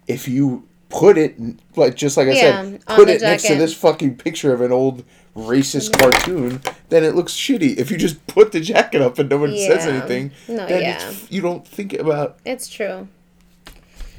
if 0.07 0.27
you 0.27 0.67
put 0.89 1.17
it 1.17 1.35
like 1.75 1.95
just 1.95 2.17
like 2.17 2.27
I 2.27 2.31
Yeah, 2.31 2.61
said, 2.63 2.85
put 2.85 3.09
it 3.09 3.21
next 3.21 3.43
to 3.47 3.55
this 3.55 3.73
fucking 3.73 4.17
picture 4.17 4.53
of 4.53 4.61
an 4.61 4.71
old 4.71 5.03
racist 5.35 5.97
cartoon, 5.99 6.61
then 6.89 7.03
it 7.03 7.13
looks 7.15 7.33
shitty. 7.33 7.77
If 7.77 7.91
you 7.91 7.97
just 7.97 8.25
put 8.27 8.51
the 8.53 8.61
jacket 8.61 9.01
up 9.01 9.19
and 9.19 9.29
no 9.29 9.37
one 9.37 9.51
says 9.57 9.85
anything, 9.85 10.31
No, 10.47 10.65
then 10.65 10.81
yeah. 10.81 11.13
you 11.29 11.41
don't 11.41 11.67
think 11.67 11.93
about. 11.93 12.37
It's 12.45 12.67
true. 12.69 13.07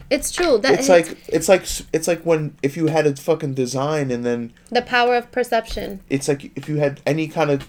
It's 0.09 0.31
true. 0.31 0.59
That 0.59 0.79
It's 0.79 0.89
like 0.89 1.17
it's 1.29 1.49
like 1.49 1.65
it's 1.93 2.07
like 2.07 2.23
when 2.23 2.57
if 2.63 2.77
you 2.77 2.87
had 2.87 3.07
a 3.07 3.17
fucking 3.17 3.55
design 3.55 4.11
and 4.11 4.25
then 4.25 4.53
the 4.71 4.83
power 4.83 5.17
of 5.17 5.33
perception. 5.33 6.01
it's 6.09 6.29
like 6.29 6.53
if 6.57 6.69
you 6.69 6.77
had 6.77 7.01
any 7.07 7.27
kind 7.29 7.51
of 7.51 7.69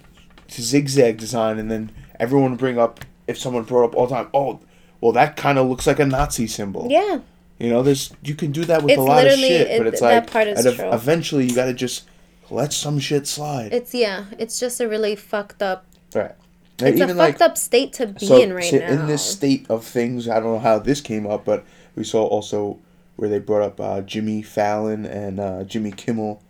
zigzag 0.51 1.17
design 1.17 1.57
and 1.57 1.71
then 1.71 1.91
everyone 2.19 2.51
would 2.51 2.59
bring 2.59 2.77
up 2.77 3.03
if 3.27 3.37
someone 3.39 3.63
brought 3.63 3.85
up 3.85 3.95
all 3.95 4.07
the 4.07 4.15
time 4.15 4.27
oh 4.33 4.59
well 5.01 5.11
that 5.11 5.35
kind 5.35 5.57
of 5.57 5.67
looks 5.67 5.85
like 5.87 5.99
a 5.99 6.05
nazi 6.05 6.45
symbol 6.47 6.87
Yeah. 6.89 7.19
You 7.59 7.69
know 7.69 7.81
there's 7.83 8.11
you 8.23 8.35
can 8.35 8.51
do 8.51 8.63
that 8.65 8.81
with 8.83 8.91
It's 8.91 8.99
a 8.99 9.03
lot 9.03 9.25
of 9.25 9.33
shit 9.33 9.77
but 9.77 9.87
it's 9.87 10.01
that 10.01 10.23
like 10.23 10.31
part 10.31 10.47
is 10.47 10.65
and 10.65 10.79
ev- 10.79 10.93
eventually 10.93 11.45
you 11.47 11.55
gotta 11.55 11.73
just 11.73 12.07
let 12.49 12.71
some 12.73 12.99
shit 12.99 13.27
slide 13.27 13.73
It's 13.73 13.93
yeah. 13.93 14.25
It's 14.37 14.59
just 14.59 14.79
a 14.79 14.87
really 14.87 15.15
fucked 15.15 15.61
up. 15.61 15.85
right 16.15 16.35
It's 16.79 17.01
a 17.01 17.13
fucked 17.15 17.41
up 17.41 17.57
state 17.57 17.93
to 17.93 18.07
be 18.07 18.25
so, 18.25 18.41
in 18.41 18.53
right 18.53 18.63
so 18.63 18.77
now. 18.77 18.87
in 18.87 19.07
this 19.07 19.23
state 19.23 19.65
of 19.69 19.83
things 19.83 20.29
i 20.29 20.35
don't 20.39 20.53
know 20.53 20.59
how 20.59 20.79
this 20.79 21.01
came 21.01 21.25
up 21.27 21.43
but 21.45 21.65
we 21.95 22.03
saw 22.03 22.25
also 22.25 22.79
where 23.15 23.27
they 23.29 23.39
brought 23.39 23.63
up 23.63 23.79
uh, 23.81 24.01
jimmy 24.01 24.41
fallon 24.43 25.05
and 25.05 25.39
uh, 25.39 25.63
jimmy 25.63 25.91
kimmel 25.91 26.41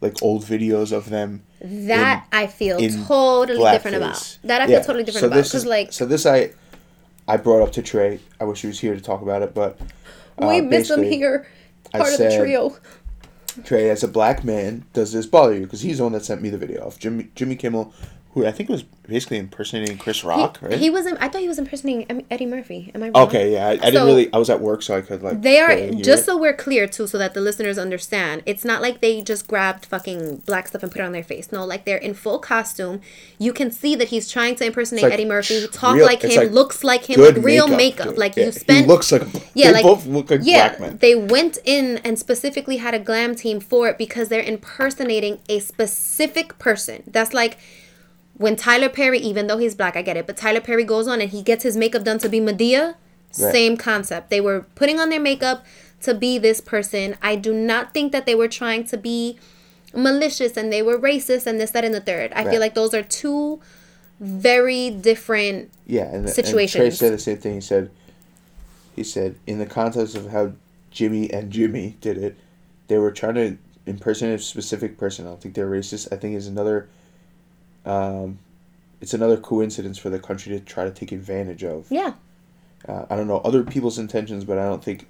like 0.00 0.20
old 0.22 0.42
videos 0.44 0.92
of 0.92 1.08
them 1.08 1.42
that 1.62 2.26
I 2.30 2.48
feel 2.48 2.76
in 2.76 3.02
totally 3.06 3.70
different 3.72 3.96
about. 3.96 4.38
That 4.44 4.60
I 4.60 4.66
feel 4.66 4.74
Yeah, 4.76 4.82
totally 4.82 5.04
different 5.04 5.22
so 5.22 5.26
about. 5.28 5.36
this 5.36 5.54
is- 5.54 5.64
like 5.64 5.90
so 5.90 6.04
this 6.04 6.26
I 6.26 6.50
I 7.26 7.38
brought 7.38 7.62
up 7.62 7.72
to 7.72 7.82
Trey. 7.82 8.20
I 8.38 8.44
wish 8.44 8.60
he 8.60 8.66
was 8.68 8.78
here 8.78 8.94
to 8.94 9.00
talk 9.00 9.22
about 9.22 9.40
it, 9.42 9.54
but 9.54 9.80
uh, 10.42 10.46
we 10.48 10.60
miss 10.60 10.88
them 10.88 11.00
basically, 11.00 11.16
here. 11.16 11.46
I 11.94 11.98
Part 11.98 12.12
of 12.12 12.18
the 12.18 12.36
trio. 12.36 12.76
Trey, 13.64 13.88
as 13.88 14.02
a 14.02 14.08
black 14.08 14.44
man, 14.44 14.84
does 14.92 15.12
this 15.12 15.26
bother 15.26 15.54
you? 15.54 15.62
Because 15.62 15.80
he's 15.80 15.98
the 15.98 16.04
one 16.04 16.12
that 16.12 16.24
sent 16.24 16.42
me 16.42 16.50
the 16.50 16.58
video 16.58 16.82
of 16.82 16.98
Jimmy 16.98 17.30
Jimmy 17.34 17.56
Kimmel, 17.56 17.92
who 18.36 18.46
I 18.46 18.52
think 18.52 18.68
it 18.68 18.72
was 18.72 18.82
basically 18.82 19.38
impersonating 19.38 19.96
Chris 19.96 20.22
Rock, 20.22 20.60
he, 20.60 20.66
right? 20.66 20.78
he 20.78 20.90
was. 20.90 21.06
I 21.06 21.28
thought 21.28 21.40
he 21.40 21.48
was 21.48 21.58
impersonating 21.58 22.26
Eddie 22.30 22.44
Murphy. 22.44 22.90
Am 22.94 23.02
I 23.02 23.06
wrong? 23.08 23.26
okay, 23.28 23.54
yeah, 23.54 23.68
I, 23.68 23.70
I 23.70 23.76
So- 23.76 23.84
didn't 23.92 24.06
really. 24.08 24.32
I 24.34 24.36
was 24.36 24.50
at 24.50 24.60
work, 24.60 24.82
so 24.82 24.94
I 24.94 25.00
could 25.00 25.22
like. 25.22 25.40
They 25.40 25.58
are 25.58 25.90
just 26.02 26.26
so 26.26 26.36
we're 26.36 26.52
clear 26.52 26.86
too, 26.86 27.06
so 27.06 27.16
that 27.16 27.32
the 27.32 27.40
listeners 27.40 27.78
understand. 27.78 28.42
It's 28.44 28.62
not 28.62 28.82
like 28.82 29.00
they 29.00 29.22
just 29.22 29.48
grabbed 29.48 29.86
fucking 29.86 30.42
black 30.44 30.68
stuff 30.68 30.82
and 30.82 30.92
put 30.92 31.00
it 31.00 31.04
on 31.04 31.12
their 31.12 31.22
face. 31.24 31.50
No, 31.50 31.64
like 31.64 31.86
they're 31.86 31.96
in 31.96 32.12
full 32.12 32.38
costume. 32.38 33.00
You 33.38 33.54
can 33.54 33.70
see 33.70 33.94
that 33.94 34.08
he's 34.08 34.30
trying 34.30 34.54
to 34.56 34.66
impersonate 34.66 35.04
like 35.04 35.12
Eddie 35.14 35.24
Murphy, 35.24 35.66
talk 35.68 35.96
real- 35.96 36.04
like 36.04 36.22
him, 36.22 36.36
like 36.36 36.50
looks 36.50 36.84
like 36.84 37.04
him, 37.08 37.18
like 37.20 37.36
real 37.36 37.66
makeup, 37.68 38.06
makeup. 38.06 38.18
Like 38.18 38.36
Yeah, 38.36 38.44
you 38.46 38.52
spent. 38.52 38.80
He 38.80 38.86
looks 38.86 39.10
like. 39.12 39.22
yeah, 39.54 39.68
they 39.68 39.72
like 39.72 39.82
both 39.82 40.04
look 40.04 40.30
like 40.30 40.40
yeah, 40.42 40.68
black 40.76 40.80
men. 40.80 40.98
they 40.98 41.14
went 41.14 41.56
in 41.64 41.98
and 42.04 42.18
specifically 42.18 42.76
had 42.76 42.92
a 42.92 42.98
glam 42.98 43.34
team 43.34 43.60
for 43.60 43.88
it 43.88 43.96
because 43.96 44.28
they're 44.28 44.42
impersonating 44.42 45.38
a 45.48 45.58
specific 45.60 46.58
person. 46.58 47.02
That's 47.06 47.32
like 47.32 47.56
when 48.38 48.56
Tyler 48.56 48.88
Perry, 48.88 49.18
even 49.18 49.46
though 49.46 49.58
he's 49.58 49.74
black, 49.74 49.96
I 49.96 50.02
get 50.02 50.16
it, 50.16 50.26
but 50.26 50.36
Tyler 50.36 50.60
Perry 50.60 50.84
goes 50.84 51.08
on 51.08 51.20
and 51.20 51.30
he 51.30 51.42
gets 51.42 51.62
his 51.62 51.76
makeup 51.76 52.04
done 52.04 52.18
to 52.18 52.28
be 52.28 52.40
Madea. 52.40 52.94
Right. 53.38 53.52
Same 53.52 53.76
concept. 53.76 54.30
They 54.30 54.40
were 54.40 54.62
putting 54.74 54.98
on 54.98 55.10
their 55.10 55.20
makeup 55.20 55.64
to 56.02 56.14
be 56.14 56.38
this 56.38 56.60
person. 56.60 57.16
I 57.22 57.36
do 57.36 57.52
not 57.52 57.92
think 57.92 58.12
that 58.12 58.26
they 58.26 58.34
were 58.34 58.48
trying 58.48 58.84
to 58.84 58.96
be 58.96 59.38
malicious 59.94 60.56
and 60.56 60.72
they 60.72 60.82
were 60.82 60.98
racist 60.98 61.46
and 61.46 61.60
this, 61.60 61.70
that, 61.72 61.84
and 61.84 61.94
the 61.94 62.00
third. 62.00 62.32
I 62.34 62.42
Right. 62.44 62.50
feel 62.52 62.60
like 62.60 62.74
those 62.74 62.94
are 62.94 63.02
two 63.02 63.60
very 64.20 64.90
different. 64.90 65.70
Yeah, 65.86 66.04
and, 66.04 66.14
and 66.14 66.24
Trey 66.26 66.32
situations. 66.32 66.98
said 66.98 67.12
the 67.12 67.18
same 67.18 67.38
thing. 67.38 67.54
He 67.54 67.60
said, 67.60 67.90
he 68.94 69.04
said 69.04 69.36
in 69.46 69.58
the 69.58 69.66
context 69.66 70.14
of 70.16 70.30
how 70.30 70.52
Jimmy 70.90 71.30
and 71.30 71.50
Jimmy 71.50 71.96
did 72.00 72.16
it, 72.16 72.36
they 72.88 72.98
were 72.98 73.10
trying 73.10 73.34
to 73.34 73.58
impersonate 73.86 74.40
a 74.40 74.42
specific 74.42 74.96
person. 74.96 75.26
I 75.26 75.30
don't 75.30 75.40
think 75.42 75.54
they're 75.54 75.68
racist. 75.70 76.12
I 76.12 76.16
think 76.16 76.34
is 76.34 76.46
another, 76.46 76.88
um, 77.86 78.38
it's 79.00 79.14
another 79.14 79.36
coincidence 79.36 79.96
for 79.98 80.10
the 80.10 80.18
country 80.18 80.52
to 80.58 80.60
try 80.64 80.84
to 80.84 80.90
take 80.90 81.12
advantage 81.12 81.64
of. 81.64 81.86
Yeah. 81.90 82.14
Uh, 82.88 83.06
I 83.10 83.16
don't 83.16 83.26
know 83.28 83.38
other 83.38 83.62
people's 83.62 83.98
intentions, 83.98 84.44
but 84.44 84.58
I 84.58 84.64
don't 84.64 84.82
think 84.84 85.06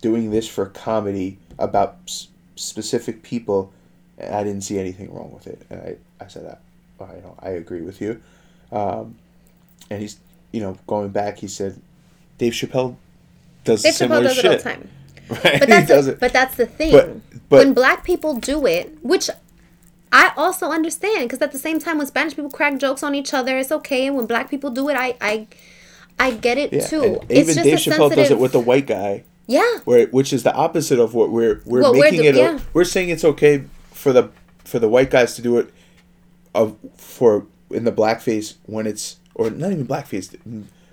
doing 0.00 0.30
this 0.30 0.46
for 0.48 0.66
comedy 0.66 1.38
about 1.58 1.96
s- 2.06 2.28
specific 2.56 3.22
people. 3.22 3.72
I 4.20 4.42
didn't 4.44 4.62
see 4.62 4.78
anything 4.78 5.12
wrong 5.14 5.32
with 5.32 5.46
it, 5.46 5.62
and 5.70 5.80
I, 5.80 5.96
I 6.24 6.28
said 6.28 6.44
that. 6.46 6.60
I 7.00 7.20
know 7.20 7.36
I 7.40 7.50
agree 7.50 7.82
with 7.82 8.00
you. 8.00 8.20
Um, 8.72 9.16
and 9.90 10.00
he's 10.02 10.18
you 10.52 10.60
know 10.60 10.76
going 10.86 11.10
back. 11.10 11.38
He 11.38 11.46
said 11.48 11.80
Dave 12.38 12.52
Chappelle 12.54 12.96
does 13.64 13.82
Dave 13.82 13.94
similar 13.94 14.22
Chappelle 14.22 14.24
does 14.24 14.34
shit. 14.36 14.44
it 14.44 14.50
all 14.50 14.56
the 14.56 14.62
time. 14.62 14.88
Right? 15.30 15.42
But 15.42 15.52
he 15.60 15.66
that's 15.66 15.88
does 15.88 16.06
the, 16.06 16.12
it. 16.12 16.20
but 16.20 16.32
that's 16.32 16.56
the 16.56 16.64
thing. 16.66 16.92
But- 16.92 17.48
but- 17.50 17.58
when 17.58 17.74
black 17.74 18.02
people 18.02 18.34
do 18.36 18.66
it, 18.66 18.96
which 19.02 19.28
I 20.12 20.32
also 20.36 20.70
understand 20.70 21.24
because 21.28 21.40
at 21.42 21.52
the 21.52 21.58
same 21.58 21.78
time, 21.78 21.98
when 21.98 22.06
Spanish 22.06 22.34
people 22.34 22.50
crack 22.50 22.78
jokes 22.78 23.02
on 23.02 23.14
each 23.14 23.34
other, 23.34 23.58
it's 23.58 23.70
okay, 23.72 24.06
and 24.06 24.16
when 24.16 24.26
black 24.26 24.50
people 24.50 24.70
do 24.70 24.88
it, 24.88 24.96
I 24.96 25.16
I, 25.20 25.46
I 26.18 26.30
get 26.32 26.58
it 26.58 26.72
Yeah, 26.72 26.86
too. 26.86 27.20
it's 27.28 27.48
even 27.50 27.54
just 27.54 27.64
Dave 27.64 27.74
a 27.74 27.98
Chappelle 27.98 28.14
does 28.14 28.30
it 28.30 28.38
with 28.38 28.52
the 28.52 28.60
white 28.60 28.86
guy, 28.86 29.24
yeah. 29.46 29.78
where 29.84 30.06
which 30.08 30.32
is 30.32 30.42
the 30.42 30.54
opposite 30.54 30.98
of 30.98 31.14
what 31.14 31.30
we're 31.30 31.60
we're 31.64 31.82
What 31.82 31.92
we're 31.92 32.00
making 32.02 32.22
do- 32.22 32.28
it. 32.28 32.36
yeah. 32.36 32.58
We're 32.72 32.84
saying 32.84 33.10
it's 33.10 33.24
okay 33.24 33.64
for 33.92 34.12
the 34.12 34.30
for 34.64 34.78
the 34.78 34.88
white 34.88 35.10
guys 35.10 35.34
to 35.36 35.42
do 35.42 35.58
it, 35.58 35.72
of 36.54 36.76
for 36.96 37.46
in 37.70 37.84
the 37.84 37.92
blackface 37.92 38.54
when 38.66 38.86
it's 38.86 39.16
or 39.34 39.50
not 39.50 39.70
even 39.72 39.86
blackface, 39.86 40.34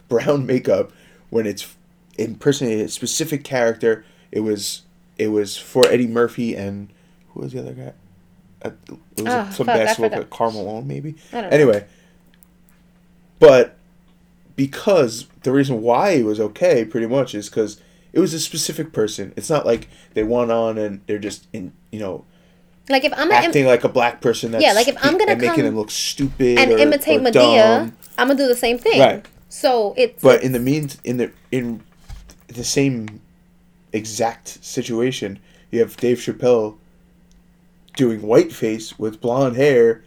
brown 0.10 0.46
makeup 0.46 0.92
when 1.30 1.46
it's 1.46 1.76
impersonating 2.18 2.82
a 2.86 2.90
specific 2.90 3.44
character. 3.44 4.06
It 4.32 4.42
was 4.42 4.82
it 5.18 5.30
was 5.30 5.56
for 5.58 5.86
Eddie 5.88 6.08
Murphy 6.08 6.56
and 6.56 6.90
who 7.34 7.40
was 7.42 7.54
the 7.54 7.60
other 7.60 7.74
guy? 7.74 7.94
It 8.64 8.74
was 9.18 9.28
Ah, 9.28 9.50
some 9.52 9.68
fuck, 9.68 9.76
basketball 9.76 10.10
player, 10.10 10.24
Carmelo, 10.26 10.82
maybe. 10.82 11.16
I 11.32 11.42
don't 11.42 11.50
know. 11.50 11.56
Anyway, 11.56 11.86
but 13.40 13.78
because 14.56 15.28
the 15.44 15.52
reason 15.52 15.82
why 15.82 16.12
it 16.12 16.24
was 16.24 16.40
okay, 16.40 16.86
pretty 16.86 17.08
much, 17.08 17.36
is 17.36 17.50
because 17.50 17.80
it 18.14 18.20
was 18.20 18.34
a 18.34 18.40
specific 18.40 18.94
person. 18.94 19.34
It's 19.36 19.50
not 19.50 19.66
like 19.66 19.90
they 20.14 20.24
went 20.24 20.52
on 20.52 20.78
and 20.78 21.02
they're 21.06 21.20
just 21.20 21.48
in, 21.52 21.74
you 21.92 22.00
know, 22.00 22.26
Like 22.90 23.04
if 23.04 23.14
I'm 23.16 23.32
acting 23.32 23.66
like 23.66 23.84
a 23.84 23.90
black 23.90 24.22
person. 24.22 24.52
That's 24.52 24.64
Yeah, 24.64 24.74
like 24.74 24.88
if 24.88 24.96
I'm 25.04 25.18
gonna 25.18 25.34
and 25.34 25.42
making 25.42 25.66
them 25.66 25.76
look 25.76 25.92
stupid 25.92 26.58
and 26.58 26.72
or, 26.72 26.78
imitate 26.78 27.20
or 27.20 27.24
Madea, 27.24 27.34
dumb. 27.34 27.98
I'm 28.18 28.28
gonna 28.28 28.38
do 28.38 28.48
the 28.48 28.56
same 28.56 28.78
thing. 28.78 29.00
Right. 29.00 29.26
So 29.50 29.94
it's 29.98 30.22
But 30.22 30.44
in 30.44 30.54
the 30.54 30.60
means 30.60 30.98
in 31.04 31.18
the 31.18 31.32
in 31.52 31.84
the 32.48 32.64
same 32.64 33.22
exact 33.92 34.64
situation, 34.64 35.40
you 35.72 35.80
have 35.80 35.98
Dave 35.98 36.20
Chappelle 36.20 36.78
doing 37.96 38.22
whiteface 38.22 38.98
with 39.00 39.22
blonde 39.22 39.56
hair 39.56 40.04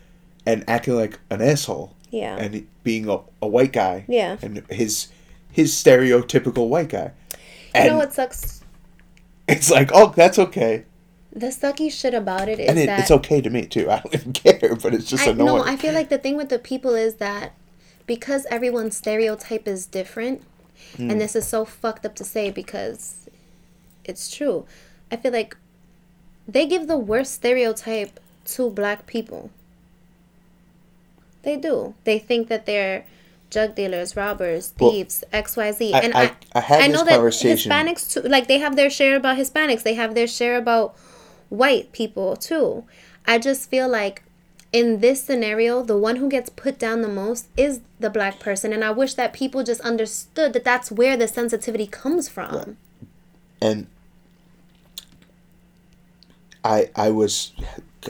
and 0.47 0.65
acting 0.69 0.95
like 0.95 1.19
an 1.31 1.41
asshole. 1.43 1.95
Yeah. 2.11 2.37
And 2.37 2.67
being 2.85 3.09
a, 3.09 3.19
a 3.43 3.47
white 3.49 3.73
guy. 3.73 4.05
Yeah. 4.09 4.39
And 4.43 4.65
his 4.71 5.09
his 5.53 5.73
stereotypical 5.75 6.69
white 6.69 6.89
guy. 6.91 7.13
And 7.75 7.85
you 7.85 7.91
know 7.91 7.97
what 7.99 8.13
sucks. 8.15 8.63
it's 9.47 9.71
like, 9.71 9.91
oh, 9.93 10.13
that's 10.17 10.39
okay. 10.39 10.85
The 11.33 11.49
sucky 11.49 11.93
shit 11.93 12.15
about 12.15 12.49
it 12.49 12.59
is 12.59 12.69
And 12.69 12.79
it, 12.79 12.87
that 12.87 13.01
it's 13.01 13.11
okay 13.11 13.41
to 13.43 13.51
me 13.51 13.67
too. 13.67 13.91
I 13.91 14.01
don't 14.01 14.15
even 14.21 14.33
care, 14.33 14.75
but 14.77 14.95
it's 14.95 15.05
just 15.09 15.27
I 15.27 15.31
annoying. 15.31 15.47
no, 15.59 15.63
I 15.65 15.77
feel 15.77 15.93
like 15.95 16.09
the 16.09 16.19
thing 16.19 16.37
with 16.37 16.49
the 16.49 16.59
people 16.59 16.95
is 16.95 17.17
that 17.17 17.53
because 18.07 18.47
everyone's 18.51 18.97
stereotype 18.97 19.69
is 19.69 19.85
different, 19.87 20.43
Hmm. 20.97 21.11
and 21.11 21.21
this 21.21 21.35
is 21.37 21.47
so 21.47 21.65
fucked 21.65 22.07
up 22.07 22.15
to 22.15 22.25
say 22.25 22.51
because 22.51 23.29
it's 24.05 24.35
true. 24.35 24.65
I 25.13 25.17
feel 25.17 25.33
like 25.33 25.57
they 26.49 26.67
give 26.67 26.89
the 26.89 26.99
worst 26.99 27.35
stereotype 27.35 28.19
to 28.47 28.71
black 28.71 29.07
people. 29.07 29.51
They 31.43 31.57
do. 31.57 31.95
They 32.05 32.19
think 32.19 32.49
that 32.49 32.67
they're 32.67 33.05
drug 33.51 33.75
dealers, 33.75 34.17
robbers, 34.17 34.75
Well, 34.79 34.91
thieves, 34.91 35.25
X, 35.33 35.57
Y, 35.57 35.73
Z. 35.73 35.95
I- 35.95 36.01
And 36.01 36.15
I- 36.15 36.23
I, 36.25 36.33
I 36.55 36.61
had 36.61 36.91
know 36.91 36.99
this 36.99 37.09
that 37.09 37.15
conversation- 37.17 37.71
Hispanics 37.73 38.13
too. 38.13 38.21
Like 38.23 38.47
they 38.49 38.59
have 38.59 38.77
their 38.77 38.91
share 38.91 39.17
about 39.17 39.39
Hispanics. 39.39 39.83
They 39.83 39.95
have 39.95 40.15
their 40.15 40.27
share 40.27 40.57
about 40.57 40.97
white 41.49 41.93
people 41.93 42.37
too. 42.37 42.85
I 43.27 43.39
just 43.39 43.71
feel 43.71 43.89
like 43.89 44.23
in 44.73 45.01
this 45.01 45.23
scenario, 45.25 45.83
the 45.83 45.97
one 45.97 46.17
who 46.17 46.29
gets 46.29 46.51
put 46.51 46.79
down 46.79 47.01
the 47.01 47.09
most 47.09 47.47
is 47.57 47.81
the 48.01 48.11
black 48.11 48.39
person, 48.39 48.71
and 48.73 48.85
I 48.85 48.91
wish 48.91 49.15
that 49.15 49.33
people 49.33 49.63
just 49.63 49.81
understood 49.81 50.53
that 50.53 50.65
that's 50.65 50.91
where 50.93 51.17
the 51.17 51.27
sensitivity 51.29 51.87
comes 51.87 52.29
from. 52.29 52.77
and 53.63 53.87
I 56.65 56.91
I 56.97 57.11
was 57.11 57.53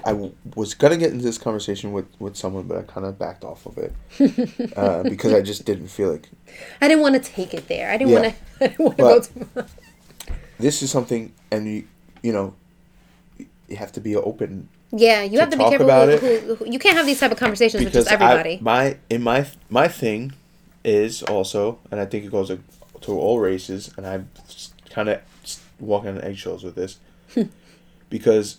I 0.04 0.30
was 0.54 0.74
gonna 0.74 0.96
get 0.96 1.12
into 1.12 1.24
this 1.24 1.38
conversation 1.38 1.92
with 1.92 2.06
with 2.18 2.36
someone, 2.36 2.64
but 2.64 2.78
I 2.78 2.82
kind 2.82 3.06
of 3.06 3.18
backed 3.18 3.44
off 3.44 3.66
of 3.66 3.78
it 3.78 3.92
uh, 4.76 5.02
because 5.02 5.32
I 5.32 5.40
just 5.42 5.64
didn't 5.64 5.88
feel 5.88 6.12
like 6.12 6.28
I 6.80 6.88
didn't 6.88 7.02
want 7.02 7.22
to 7.22 7.30
take 7.32 7.54
it 7.54 7.68
there. 7.68 7.90
I 7.90 7.96
didn't 7.96 8.12
Yeah. 8.12 8.20
want 8.20 8.34
to. 8.58 8.64
I 8.64 8.66
didn't 8.68 8.78
want 8.84 8.98
to 8.98 9.02
But- 9.04 9.54
go 9.54 9.62
to. 9.62 9.68
this 10.58 10.82
is 10.82 10.90
something, 10.90 11.32
and 11.50 11.66
you 11.68 11.84
you 12.22 12.32
know 12.32 12.54
you 13.68 13.76
have 13.76 13.92
to 13.92 14.00
be 14.00 14.16
open 14.16 14.68
Yeah, 14.90 15.22
you 15.22 15.32
to 15.36 15.40
have 15.40 15.50
to 15.50 15.56
be 15.58 15.64
careful. 15.64 15.86
about 15.86 16.08
Who, 16.08 16.26
it. 16.26 16.42
who, 16.42 16.54
who, 16.56 16.66
you 16.70 16.78
can't 16.78 16.96
have 16.96 17.06
these 17.06 17.20
type 17.20 17.32
of 17.32 17.38
conversations 17.38 17.84
with 17.84 17.92
just 17.92 18.10
everybody. 18.10 18.56
I, 18.58 18.62
my 18.62 18.96
in 19.10 19.22
my 19.22 19.46
my 19.68 19.88
thing 19.88 20.32
is 20.84 21.22
also, 21.22 21.78
and 21.90 22.00
I 22.00 22.06
think 22.06 22.24
it 22.24 22.30
goes 22.30 22.48
to, 22.48 22.60
to 23.02 23.12
all 23.18 23.38
races, 23.40 23.90
and 23.96 24.06
I'm 24.06 24.30
kind 24.90 25.08
of 25.10 25.20
walking 25.78 26.10
on 26.10 26.20
eggshells 26.22 26.64
with 26.64 26.74
this 26.76 26.98
because 28.10 28.58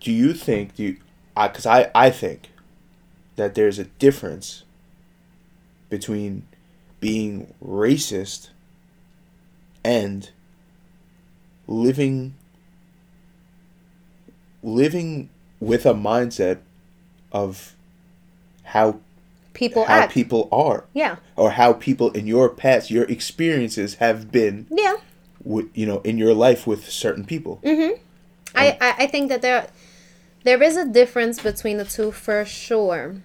do 0.00 0.12
you 0.12 0.32
think 0.32 0.76
do 0.76 0.82
you 0.82 0.96
I 1.36 1.48
because 1.48 1.66
I 1.66 1.90
I 1.94 2.10
think 2.10 2.50
that 3.36 3.54
there's 3.54 3.78
a 3.78 3.84
difference 3.84 4.64
between 5.88 6.46
being 7.00 7.52
racist 7.62 8.50
and 9.84 10.30
living 11.66 12.34
living 14.62 15.30
with 15.58 15.86
a 15.86 15.94
mindset 15.94 16.58
of 17.32 17.74
how 18.64 19.00
people 19.52 19.84
how 19.84 20.00
act. 20.00 20.12
people 20.12 20.48
are 20.52 20.84
yeah, 20.92 21.16
or 21.36 21.52
how 21.52 21.72
people 21.72 22.10
in 22.12 22.26
your 22.26 22.48
past 22.48 22.90
your 22.90 23.04
experiences 23.04 23.94
have 23.94 24.30
been 24.30 24.66
yeah. 24.70 24.96
with 25.42 25.66
you 25.74 25.86
know 25.86 26.00
in 26.00 26.18
your 26.18 26.34
life 26.34 26.66
with 26.66 26.88
certain 26.88 27.24
people 27.24 27.60
I, 27.64 27.94
Um, 28.54 28.64
I 28.80 28.94
I 28.98 29.06
think 29.06 29.28
that 29.28 29.42
there 29.42 29.68
there 30.44 30.62
is 30.62 30.76
a 30.76 30.86
difference 30.86 31.42
between 31.42 31.76
the 31.76 31.84
two 31.84 32.12
for 32.12 32.44
sure. 32.44 33.16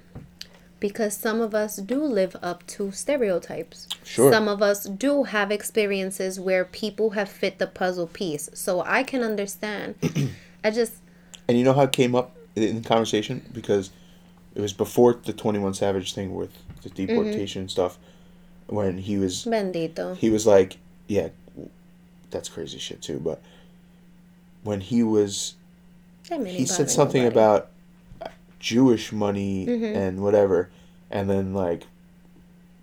Because 0.79 1.15
some 1.17 1.41
of 1.41 1.55
us 1.55 1.77
do 1.77 2.03
live 2.03 2.35
up 2.43 2.67
to 2.67 2.91
stereotypes. 2.91 3.87
Sure. 4.03 4.31
Some 4.31 4.47
of 4.47 4.61
us 4.61 4.83
do 4.83 5.23
have 5.23 5.49
experiences 5.49 6.39
where 6.39 6.65
people 6.65 7.11
have 7.11 7.29
fit 7.29 7.57
the 7.57 7.65
puzzle 7.65 8.07
piece. 8.07 8.49
So 8.53 8.81
I 8.81 9.01
can 9.01 9.23
understand. 9.23 9.95
I 10.63 10.71
just 10.71 10.95
and 11.47 11.57
you 11.57 11.63
know 11.63 11.73
how 11.73 11.83
it 11.83 11.91
came 11.91 12.15
up 12.15 12.35
in 12.55 12.81
the 12.81 12.87
conversation 12.87 13.45
because 13.53 13.91
it 14.55 14.61
was 14.61 14.73
before 14.73 15.19
the 15.25 15.33
21 15.33 15.73
savage 15.73 16.13
thing 16.13 16.33
with 16.33 16.51
the 16.81 16.89
mm-hmm. 16.89 17.05
deportation 17.05 17.69
stuff 17.69 17.97
when 18.67 18.97
he 18.97 19.17
was 19.17 19.45
bendito. 19.45 20.15
he 20.17 20.29
was 20.29 20.47
like 20.47 20.77
yeah 21.07 21.29
that's 22.31 22.49
crazy 22.49 22.79
shit 22.79 23.01
too 23.01 23.19
but 23.19 23.41
when 24.65 24.81
he 24.81 25.01
was 25.03 25.53
he 26.29 26.65
said 26.65 26.89
something 26.89 27.23
nobody. 27.23 27.39
about 27.39 27.71
Jewish 28.59 29.11
money 29.13 29.65
Mm-hmm. 29.65 29.95
and 29.97 30.21
whatever, 30.21 30.69
and 31.09 31.29
then 31.29 31.53
like 31.53 31.83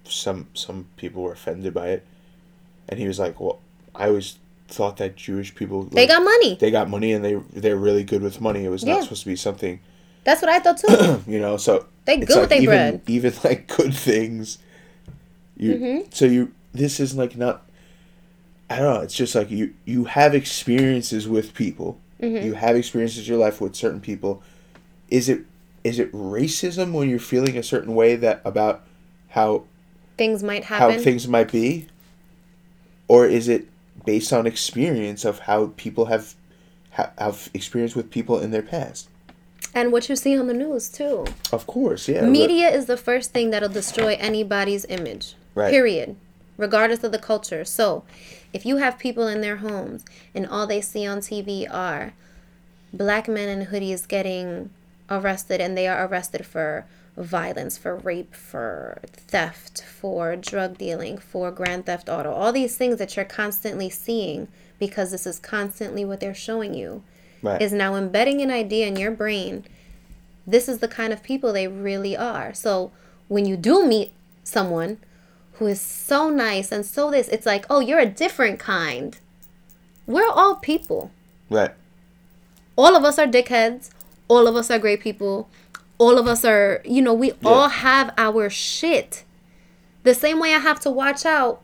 some 0.05 0.47
some 0.55 0.87
people 0.97 1.23
were 1.23 1.33
offended 1.33 1.75
by 1.75 1.89
it, 1.89 2.07
and 2.89 2.99
he 2.99 3.07
was 3.07 3.19
like, 3.19 3.39
"Well, 3.41 3.59
I 3.95 4.09
always 4.09 4.39
thought 4.69 4.97
that 4.99 5.17
Jewish 5.17 5.55
people 5.55 5.83
They 5.85 6.07
got 6.07 6.23
money. 6.25 6.55
they 6.59 6.71
got 6.71 6.89
money 6.89 7.13
and 7.13 7.23
they 7.25 7.35
they're 7.53 7.77
really 7.77 8.05
good 8.05 8.23
with 8.23 8.41
money. 8.41 8.65
It 8.65 8.71
was 8.71 8.85
Yeah. 8.85 8.95
not 8.95 9.03
supposed 9.03 9.23
to 9.25 9.29
be 9.29 9.37
something 9.37 9.81
That's 10.25 10.41
what 10.41 10.51
I 10.51 10.61
thought 10.61 10.79
too. 10.79 11.23
you 11.31 11.41
know. 11.41 11.57
So 11.59 11.87
They 12.07 12.17
good 12.19 12.41
with 12.41 12.49
they 12.49 12.57
even, 12.59 12.67
bread. 12.69 13.01
Even 13.07 13.35
like 13.45 13.67
good 13.77 13.93
things, 13.95 14.59
you 15.57 15.75
Mm-hmm. 15.75 16.09
so 16.13 16.25
you 16.27 16.53
this 16.73 17.01
is 17.01 17.15
like 17.17 17.37
not. 17.37 17.67
I 18.73 18.79
don't 18.79 18.95
know. 18.95 19.01
It's 19.03 19.15
just 19.15 19.35
like 19.35 19.51
you 19.51 19.75
you 19.85 20.05
have 20.05 20.35
experiences 20.35 21.29
with 21.29 21.55
people. 21.55 21.99
Mm-hmm. 22.21 22.47
You 22.47 22.55
have 22.55 22.75
experiences 22.77 23.19
in 23.29 23.35
your 23.35 23.39
life 23.39 23.61
with 23.61 23.75
certain 23.75 24.01
people. 24.01 24.43
Is 25.11 25.29
it 25.29 25.45
is 25.85 25.99
it 25.99 26.11
racism 26.13 26.93
when 26.93 27.11
you're 27.11 27.19
feeling 27.19 27.59
a 27.59 27.63
certain 27.63 27.95
way 27.95 28.17
that 28.17 28.41
about 28.45 28.83
how 29.31 29.65
Things 30.17 30.43
might 30.43 30.65
happen, 30.65 30.99
how 30.99 31.03
things 31.03 31.27
might 31.29 31.51
be, 31.51 31.89
or 33.09 33.27
is 33.27 33.49
it 33.49 33.67
based 34.07 34.33
on 34.33 34.47
experience 34.47 35.25
of 35.25 35.41
how 35.41 35.73
people 35.77 36.07
have 36.07 36.35
ha- 36.93 37.13
have 37.19 37.51
experience 37.53 37.95
with 37.95 38.11
people 38.11 38.39
in 38.39 38.51
their 38.53 38.63
past? 38.63 39.09
and 39.75 39.91
what 39.91 40.09
you 40.09 40.17
see 40.17 40.39
on 40.39 40.49
the 40.49 40.55
news 40.55 40.89
too. 40.89 41.25
Of 41.53 41.67
course, 41.67 42.09
yeah. 42.09 42.21
but- 42.21 42.31
Media 42.31 42.69
is 42.69 42.87
the 42.87 42.97
first 42.97 43.33
thing 43.33 43.51
that'll 43.51 43.69
destroy 43.69 44.17
anybody's 44.21 44.85
image. 44.87 45.35
Right. 45.55 45.71
Period. 45.71 46.17
Regardless 46.57 47.03
of 47.03 47.13
the 47.13 47.19
culture. 47.19 47.65
So, 47.65 48.05
if 48.53 48.67
you 48.67 48.77
have 48.77 48.99
people 48.99 49.27
in 49.27 49.41
their 49.41 49.57
homes 49.57 50.05
and 50.35 50.47
all 50.47 50.67
they 50.67 50.81
see 50.81 51.07
on 51.07 51.19
TV 51.19 51.67
are 51.73 52.13
black 52.93 53.27
men 53.27 53.49
in 53.49 53.69
hoodies 53.69 54.07
getting 54.07 54.71
arrested 55.11 55.61
and 55.61 55.77
they 55.77 55.87
are 55.87 56.07
arrested 56.07 56.45
for 56.45 56.87
violence, 57.17 57.77
for 57.77 57.97
rape, 57.97 58.35
for 58.35 59.01
theft, 59.13 59.83
for 59.83 60.37
drug 60.37 60.79
dealing, 60.79 61.19
for 61.19 61.51
grand 61.51 61.87
theft 61.87 62.09
auto, 62.09 62.33
all 62.33 62.53
these 62.53 62.77
things 62.77 62.99
that 62.99 63.17
you're 63.17 63.25
constantly 63.25 63.91
seeing 63.91 64.49
because 64.79 65.11
this 65.11 65.27
is 65.27 65.39
constantly 65.39 66.05
what 66.05 66.21
they're 66.21 66.35
showing 66.35 66.75
you 66.75 67.03
right. 67.43 67.61
is 67.61 67.73
now 67.73 67.95
embedding 67.95 68.41
an 68.41 68.51
idea 68.51 68.87
in 68.87 68.97
your 68.97 69.11
brain. 69.11 69.65
This 70.47 70.69
is 70.69 70.79
the 70.79 70.89
kind 70.89 71.13
of 71.13 71.23
people 71.23 71.53
they 71.53 71.69
really 71.69 72.17
are. 72.17 72.55
So 72.55 72.91
when 73.29 73.47
you 73.47 73.57
do 73.57 73.87
meet 73.87 74.13
someone 74.43 74.99
who 75.63 75.69
is 75.69 75.81
so 75.81 76.29
nice 76.29 76.73
and 76.73 76.85
so 76.85 77.11
this, 77.11 77.29
it's 77.29 77.47
like, 77.47 77.65
oh, 77.71 77.79
you're 77.79 78.01
a 78.01 78.07
different 78.07 78.59
kind. 78.59 79.19
We're 80.07 80.29
all 80.29 80.57
people. 80.57 81.11
right. 81.49 81.71
All 82.75 82.97
of 82.97 83.05
us 83.05 83.19
are 83.19 83.27
dickheads. 83.27 83.91
all 84.29 84.47
of 84.49 84.57
us 84.57 84.71
are 84.71 84.79
great 84.79 85.01
people. 85.01 85.49
All 85.99 86.19
of 86.19 86.27
us 86.27 86.45
are, 86.45 86.81
you 86.85 87.03
know, 87.03 87.13
we 87.15 87.33
all 87.45 87.69
have 87.69 88.13
our 88.17 88.49
shit. 88.51 89.25
The 90.05 90.15
same 90.15 90.41
way 90.41 90.55
I 90.55 90.59
have 90.59 90.81
to 90.81 90.91
watch 90.91 91.25
out 91.25 91.61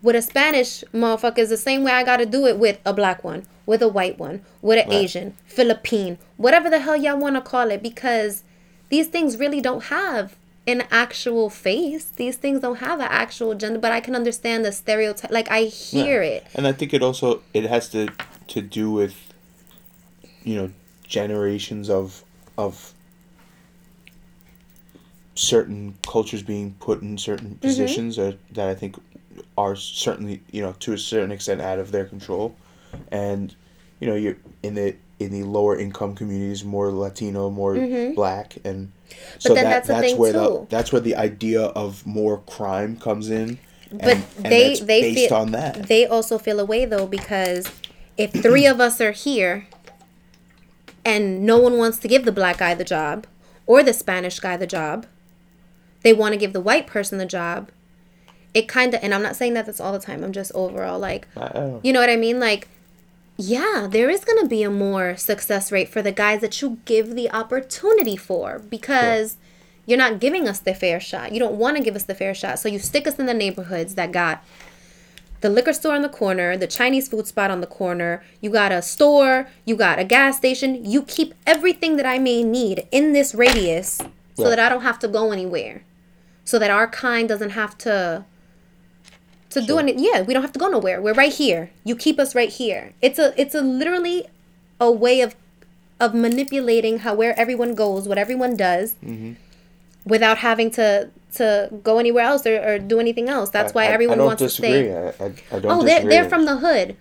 with 0.00 0.14
a 0.16 0.22
Spanish 0.22 0.84
motherfucker 0.94 1.38
is 1.38 1.50
the 1.50 1.56
same 1.56 1.82
way 1.82 1.92
I 1.92 2.04
got 2.04 2.18
to 2.18 2.26
do 2.26 2.46
it 2.46 2.56
with 2.58 2.78
a 2.86 2.94
black 2.94 3.24
one, 3.24 3.44
with 3.66 3.82
a 3.82 3.88
white 3.88 4.16
one, 4.18 4.42
with 4.62 4.78
an 4.78 4.88
Right. 4.88 5.02
Asian, 5.02 5.36
Philippine, 5.44 6.16
whatever 6.36 6.70
the 6.70 6.78
hell 6.78 6.96
y'all 6.96 7.18
want 7.18 7.34
to 7.34 7.42
call 7.42 7.70
it, 7.70 7.82
because 7.82 8.44
these 8.88 9.08
things 9.08 9.36
really 9.36 9.60
don't 9.60 9.84
have 9.84 10.36
an 10.66 10.84
actual 10.90 11.50
face. 11.50 12.06
These 12.06 12.36
things 12.36 12.60
don't 12.60 12.76
have 12.76 13.00
an 13.00 13.08
actual 13.10 13.54
gender, 13.54 13.78
but 13.78 13.92
I 13.92 14.00
can 14.00 14.14
understand 14.14 14.64
the 14.64 14.72
stereotype. 14.72 15.30
Like 15.30 15.50
I 15.50 15.64
hear 15.64 16.22
Yeah. 16.22 16.28
it. 16.28 16.46
And 16.54 16.66
I 16.66 16.72
think 16.72 16.94
it 16.94 17.02
also 17.02 17.42
it 17.52 17.64
has 17.64 17.88
to 17.90 18.08
to 18.48 18.60
do 18.60 18.90
with 18.90 19.14
you 20.42 20.56
know 20.56 20.70
generations 21.06 21.90
of 21.90 22.24
of 22.56 22.94
certain 25.34 25.98
cultures 26.06 26.42
being 26.42 26.74
put 26.78 27.02
in 27.02 27.18
certain 27.18 27.50
mm-hmm. 27.50 27.58
positions 27.58 28.16
that, 28.16 28.38
that 28.52 28.68
I 28.68 28.74
think 28.74 28.96
are 29.58 29.76
certainly 29.76 30.42
you 30.50 30.62
know 30.62 30.74
to 30.80 30.92
a 30.92 30.98
certain 30.98 31.32
extent 31.32 31.60
out 31.60 31.78
of 31.78 31.90
their 31.92 32.04
control, 32.04 32.56
and 33.10 33.54
you 34.00 34.06
know 34.06 34.14
you're 34.14 34.36
in 34.62 34.74
the 34.74 34.96
in 35.18 35.30
the 35.30 35.42
lower 35.42 35.78
income 35.78 36.14
communities 36.14 36.64
more 36.64 36.90
Latino 36.90 37.50
more 37.50 37.74
mm-hmm. 37.74 38.14
black 38.14 38.56
and 38.64 38.92
so 39.38 39.54
then 39.54 39.64
that 39.64 39.70
that's 39.70 39.88
that's 39.88 40.00
thing, 40.00 40.18
where 40.18 40.32
too. 40.32 40.38
the 40.38 40.66
that's 40.70 40.92
where 40.92 41.00
the 41.00 41.16
idea 41.16 41.62
of 41.62 42.06
more 42.06 42.38
crime 42.38 42.96
comes 42.96 43.30
in. 43.30 43.58
But 43.90 44.02
and, 44.02 44.24
and 44.36 44.52
they 44.52 44.68
that's 44.68 44.80
they 44.80 45.00
based 45.14 45.28
feel 45.28 45.38
on 45.38 45.52
that. 45.52 45.88
they 45.88 46.06
also 46.06 46.38
feel 46.38 46.58
away 46.60 46.84
though 46.84 47.06
because 47.06 47.70
if 48.16 48.32
three 48.32 48.66
of 48.66 48.80
us 48.80 49.00
are 49.00 49.12
here 49.12 49.66
and 51.04 51.44
no 51.44 51.58
one 51.58 51.76
wants 51.76 51.98
to 51.98 52.08
give 52.08 52.24
the 52.24 52.32
black 52.32 52.58
guy 52.58 52.74
the 52.74 52.84
job 52.84 53.26
or 53.66 53.82
the 53.82 53.92
Spanish 53.92 54.40
guy 54.40 54.56
the 54.56 54.66
job, 54.66 55.06
they 56.02 56.12
want 56.12 56.32
to 56.32 56.38
give 56.38 56.52
the 56.52 56.60
white 56.60 56.86
person 56.86 57.18
the 57.18 57.26
job. 57.26 57.70
It 58.52 58.68
kind 58.68 58.94
of, 58.94 59.02
and 59.02 59.12
I'm 59.12 59.22
not 59.22 59.34
saying 59.34 59.54
that 59.54 59.66
that's 59.66 59.80
all 59.80 59.92
the 59.92 59.98
time. 59.98 60.22
I'm 60.22 60.32
just 60.32 60.52
overall 60.54 60.98
like, 60.98 61.26
you 61.82 61.92
know 61.92 61.98
what 61.98 62.08
I 62.08 62.16
mean? 62.16 62.38
Like, 62.38 62.68
yeah, 63.36 63.86
there 63.90 64.08
is 64.10 64.24
going 64.24 64.40
to 64.42 64.48
be 64.48 64.62
a 64.62 64.70
more 64.70 65.16
success 65.16 65.72
rate 65.72 65.88
for 65.88 66.02
the 66.02 66.12
guys 66.12 66.40
that 66.40 66.60
you 66.62 66.78
give 66.84 67.14
the 67.14 67.30
opportunity 67.30 68.16
for 68.16 68.60
because 68.60 69.36
you're 69.86 69.98
not 69.98 70.20
giving 70.20 70.48
us 70.48 70.60
the 70.60 70.74
fair 70.74 71.00
shot. 71.00 71.32
You 71.32 71.40
don't 71.40 71.56
want 71.56 71.76
to 71.76 71.82
give 71.82 71.96
us 71.96 72.04
the 72.04 72.14
fair 72.14 72.34
shot. 72.34 72.58
So 72.58 72.68
you 72.68 72.78
stick 72.78 73.06
us 73.06 73.18
in 73.18 73.26
the 73.26 73.34
neighborhoods 73.34 73.96
that 73.96 74.12
got 74.12 74.42
the 75.40 75.50
liquor 75.50 75.74
store 75.74 75.94
on 75.94 76.02
the 76.02 76.08
corner, 76.08 76.56
the 76.56 76.66
Chinese 76.66 77.08
food 77.08 77.26
spot 77.26 77.50
on 77.50 77.60
the 77.60 77.66
corner, 77.66 78.24
you 78.40 78.48
got 78.48 78.72
a 78.72 78.80
store, 78.80 79.48
you 79.66 79.76
got 79.76 79.98
a 79.98 80.04
gas 80.04 80.38
station. 80.38 80.84
You 80.84 81.02
keep 81.02 81.34
everything 81.46 81.96
that 81.96 82.06
I 82.06 82.18
may 82.18 82.42
need 82.42 82.86
in 82.90 83.12
this 83.12 83.34
radius 83.34 83.98
so 84.36 84.44
Right. 84.44 84.50
that 84.50 84.58
I 84.58 84.68
don't 84.70 84.82
have 84.82 84.98
to 85.00 85.08
go 85.08 85.32
anywhere. 85.32 85.82
So 86.46 86.58
that 86.58 86.70
our 86.70 86.86
kind 86.86 87.28
doesn't 87.28 87.50
have 87.50 87.76
to 87.78 88.24
to 89.54 89.60
do 89.62 89.78
any 89.78 89.94
yeah, 89.96 90.22
we 90.22 90.32
don't 90.34 90.42
have 90.42 90.52
to 90.52 90.58
go 90.58 90.68
nowhere. 90.68 91.00
We're 91.00 91.14
right 91.24 91.32
here. 91.32 91.70
You 91.84 91.94
keep 91.96 92.18
us 92.18 92.34
right 92.34 92.50
here. 92.50 92.92
It's 93.00 93.18
a 93.18 93.32
it's 93.40 93.54
a 93.54 93.62
literally 93.62 94.26
a 94.80 94.90
way 94.90 95.20
of 95.20 95.34
of 96.00 96.14
manipulating 96.14 96.98
how 97.00 97.14
where 97.14 97.38
everyone 97.38 97.74
goes, 97.74 98.06
what 98.08 98.18
everyone 98.18 98.56
does, 98.56 98.94
mm-hmm. 99.04 99.32
without 100.04 100.38
having 100.38 100.70
to 100.72 101.10
to 101.34 101.68
go 101.82 101.98
anywhere 101.98 102.24
else 102.24 102.46
or, 102.46 102.56
or 102.68 102.78
do 102.78 103.00
anything 103.00 103.28
else. 103.28 103.50
That's 103.50 103.74
why 103.74 103.84
I- 103.84 103.88
I- 103.88 103.92
everyone 103.92 104.18
wants 104.24 104.42
disagree. 104.42 104.82
to 104.84 105.12
stay. 105.12 105.24
I, 105.24 105.26
I, 105.26 105.56
I 105.56 105.60
don't 105.60 105.72
Oh, 105.72 105.82
they're 105.82 105.96
disagree. 105.96 106.10
they're 106.10 106.28
from 106.28 106.44
the 106.44 106.56
hood. 106.58 106.96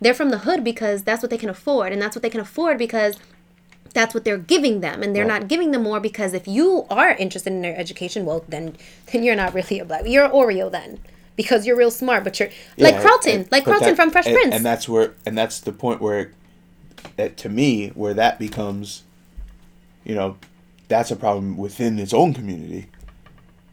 They're 0.00 0.14
from 0.14 0.30
the 0.30 0.38
hood 0.38 0.62
because 0.64 1.04
that's 1.04 1.22
what 1.22 1.30
they 1.30 1.38
can 1.38 1.48
afford, 1.48 1.92
and 1.92 2.00
that's 2.02 2.14
what 2.16 2.22
they 2.22 2.30
can 2.30 2.40
afford 2.40 2.76
because 2.78 3.16
that's 3.94 4.12
what 4.14 4.24
they're 4.24 4.36
giving 4.54 4.80
them, 4.80 5.02
and 5.02 5.16
they're 5.16 5.24
Right. 5.26 5.40
not 5.40 5.48
giving 5.48 5.70
them 5.70 5.82
more 5.84 6.00
because 6.00 6.34
if 6.34 6.46
you 6.46 6.84
are 6.90 7.12
interested 7.12 7.50
in 7.52 7.62
their 7.62 7.76
education, 7.78 8.26
well, 8.26 8.44
then 8.48 8.76
then 9.10 9.22
you're 9.22 9.36
not 9.36 9.54
really 9.54 9.78
a 9.78 9.84
black. 9.84 10.02
You're 10.06 10.28
Oreo 10.28 10.70
then 10.70 10.98
because 11.36 11.66
you're 11.66 11.76
real 11.76 11.90
smart, 11.90 12.24
but 12.24 12.40
you're 12.40 12.48
like 12.78 12.94
Yeah, 12.94 13.02
Carlton, 13.02 13.32
and- 13.42 13.52
like 13.52 13.64
Carlton 13.64 13.88
that- 13.88 13.96
from 13.96 14.10
Fresh 14.10 14.26
and, 14.26 14.34
Prince. 14.34 14.54
and 14.54 14.64
that's 14.64 14.88
where 14.88 15.14
and 15.24 15.36
that's 15.36 15.60
the 15.60 15.72
point 15.72 16.00
where 16.00 16.32
that 17.16 17.36
to 17.38 17.48
me 17.48 17.88
where 17.88 18.14
that 18.14 18.38
becomes 18.38 19.02
you 20.04 20.14
know 20.14 20.36
that's 20.88 21.10
a 21.10 21.16
problem 21.16 21.56
within 21.56 21.98
its 21.98 22.12
own 22.14 22.32
community 22.34 22.86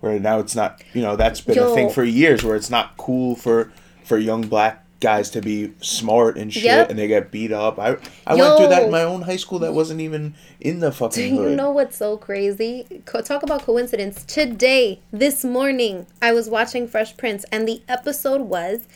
where 0.01 0.19
now 0.19 0.39
it's 0.39 0.55
not 0.55 0.81
you 0.93 1.01
know 1.01 1.15
that's 1.15 1.41
been 1.41 1.57
a 1.57 1.73
thing 1.73 1.89
for 1.89 2.03
years 2.03 2.43
where 2.43 2.55
it's 2.55 2.69
not 2.69 2.95
cool 2.97 3.35
for 3.35 3.71
for 4.03 4.17
young 4.17 4.41
black 4.47 4.82
guys 5.03 5.29
to 5.29 5.41
be 5.41 5.73
smart 5.81 6.37
and 6.37 6.53
shit 6.53 6.63
Yep. 6.63 6.89
and 6.89 6.97
they 6.97 7.07
get 7.07 7.29
beat 7.29 7.51
up 7.51 7.77
i 7.77 7.97
i 8.25 8.33
went 8.35 8.57
through 8.57 8.69
that 8.69 8.83
in 8.83 8.91
my 8.91 9.03
own 9.03 9.21
high 9.23 9.35
school 9.35 9.59
that 9.59 9.73
wasn't 9.73 9.99
even 10.01 10.33
in 10.61 10.79
the 10.79 10.91
fucking. 10.93 11.21
Do 11.21 11.35
you 11.35 11.41
hood 11.49 11.57
know 11.57 11.71
what's 11.71 11.97
so 11.97 12.15
crazy? 12.15 13.01
Co- 13.05 13.21
talk 13.21 13.43
about 13.43 13.63
coincidence. 13.63 14.23
Today, 14.23 15.01
this 15.11 15.43
morning, 15.43 16.07
I 16.21 16.31
was 16.31 16.49
watching 16.49 16.87
Fresh 16.87 17.17
Prince, 17.17 17.43
and 17.51 17.67
the 17.67 17.81
episode 17.89 18.41
was 18.43 18.87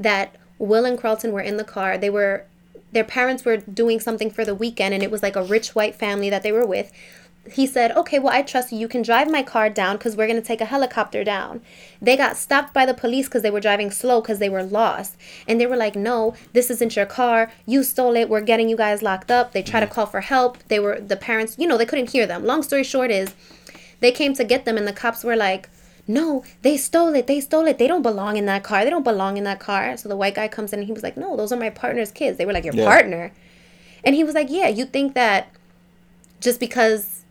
that 0.00 0.36
Will 0.58 0.86
and 0.86 0.98
Carlton 0.98 1.32
were 1.32 1.42
in 1.42 1.58
the 1.58 1.64
car. 1.64 1.98
They 1.98 2.08
were, 2.08 2.46
their 2.92 3.04
parents 3.04 3.44
were 3.44 3.58
doing 3.58 4.00
something 4.00 4.30
for 4.30 4.42
the 4.46 4.54
weekend, 4.54 4.94
and 4.94 5.02
it 5.02 5.10
was 5.10 5.22
like 5.22 5.36
a 5.36 5.44
rich 5.44 5.74
white 5.74 5.94
family 5.94 6.30
that 6.30 6.42
they 6.42 6.52
were 6.52 6.64
with. 6.66 6.90
He 7.50 7.66
said, 7.66 7.90
Okay, 7.92 8.18
well, 8.18 8.32
I 8.32 8.42
trust 8.42 8.72
you. 8.72 8.78
You 8.78 8.88
can 8.88 9.02
drive 9.02 9.30
my 9.30 9.42
car 9.42 9.68
down 9.68 9.96
because 9.96 10.16
we're 10.16 10.28
going 10.28 10.40
to 10.40 10.46
take 10.46 10.60
a 10.60 10.66
helicopter 10.66 11.24
down. 11.24 11.60
They 12.00 12.16
got 12.16 12.36
stopped 12.36 12.72
by 12.72 12.86
the 12.86 12.94
police 12.94 13.26
because 13.26 13.42
they 13.42 13.50
were 13.50 13.60
driving 13.60 13.90
slow 13.90 14.20
because 14.20 14.38
they 14.38 14.48
were 14.48 14.62
lost. 14.62 15.16
And 15.48 15.60
they 15.60 15.66
were 15.66 15.76
like, 15.76 15.96
No, 15.96 16.34
this 16.52 16.70
isn't 16.70 16.94
your 16.94 17.06
car. 17.06 17.50
You 17.66 17.82
stole 17.82 18.16
it. 18.16 18.28
We're 18.28 18.42
getting 18.42 18.68
you 18.68 18.76
guys 18.76 19.02
locked 19.02 19.30
up. 19.30 19.52
They 19.52 19.62
tried 19.62 19.80
to 19.80 19.86
mm-hmm. 19.86 19.94
call 19.94 20.06
for 20.06 20.20
help. 20.20 20.58
They 20.68 20.78
were, 20.78 21.00
the 21.00 21.16
parents, 21.16 21.56
you 21.58 21.66
know, 21.66 21.76
they 21.76 21.86
couldn't 21.86 22.10
hear 22.10 22.26
them. 22.26 22.44
Long 22.44 22.62
story 22.62 22.84
short 22.84 23.10
is, 23.10 23.34
they 24.00 24.12
came 24.12 24.34
to 24.34 24.44
get 24.44 24.64
them, 24.64 24.76
and 24.76 24.86
the 24.86 24.92
cops 24.92 25.22
were 25.22 25.36
like, 25.36 25.68
no, 26.08 26.44
they 26.62 26.76
stole 26.76 27.14
it. 27.14 27.26
They 27.26 27.40
stole 27.40 27.66
it. 27.66 27.78
They 27.78 27.86
don't 27.86 28.02
belong 28.02 28.36
in 28.36 28.46
that 28.46 28.64
car. 28.64 28.84
They 28.84 28.90
don't 28.90 29.04
belong 29.04 29.36
in 29.36 29.44
that 29.44 29.60
car. 29.60 29.96
So 29.96 30.08
the 30.08 30.16
white 30.16 30.34
guy 30.34 30.48
comes 30.48 30.72
in 30.72 30.80
and 30.80 30.86
he 30.86 30.92
was 30.92 31.02
like, 31.02 31.16
no, 31.16 31.36
those 31.36 31.52
are 31.52 31.56
my 31.56 31.70
partner's 31.70 32.10
kids. 32.10 32.38
They 32.38 32.44
were 32.46 32.52
like, 32.52 32.64
your 32.64 32.74
Yeah. 32.74 32.86
partner? 32.86 33.32
And 34.04 34.16
he 34.16 34.24
was 34.24 34.34
like, 34.34 34.48
yeah, 34.50 34.68
you 34.68 34.84
think 34.84 35.14
that 35.14 35.48
just 36.40 36.58
because 36.58 37.21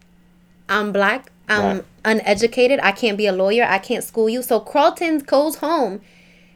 I'm 0.72 0.92
black, 0.92 1.32
I'm 1.50 1.64
Right. 1.78 1.86
uneducated, 2.06 2.80
I 2.82 2.92
can't 2.94 3.18
be 3.18 3.28
a 3.28 3.34
lawyer, 3.34 3.66
I 3.70 3.78
can't 3.78 4.04
school 4.04 4.30
you. 4.30 4.42
So 4.42 4.60
Carlton 4.60 5.20
goes 5.20 5.56
home 5.58 6.02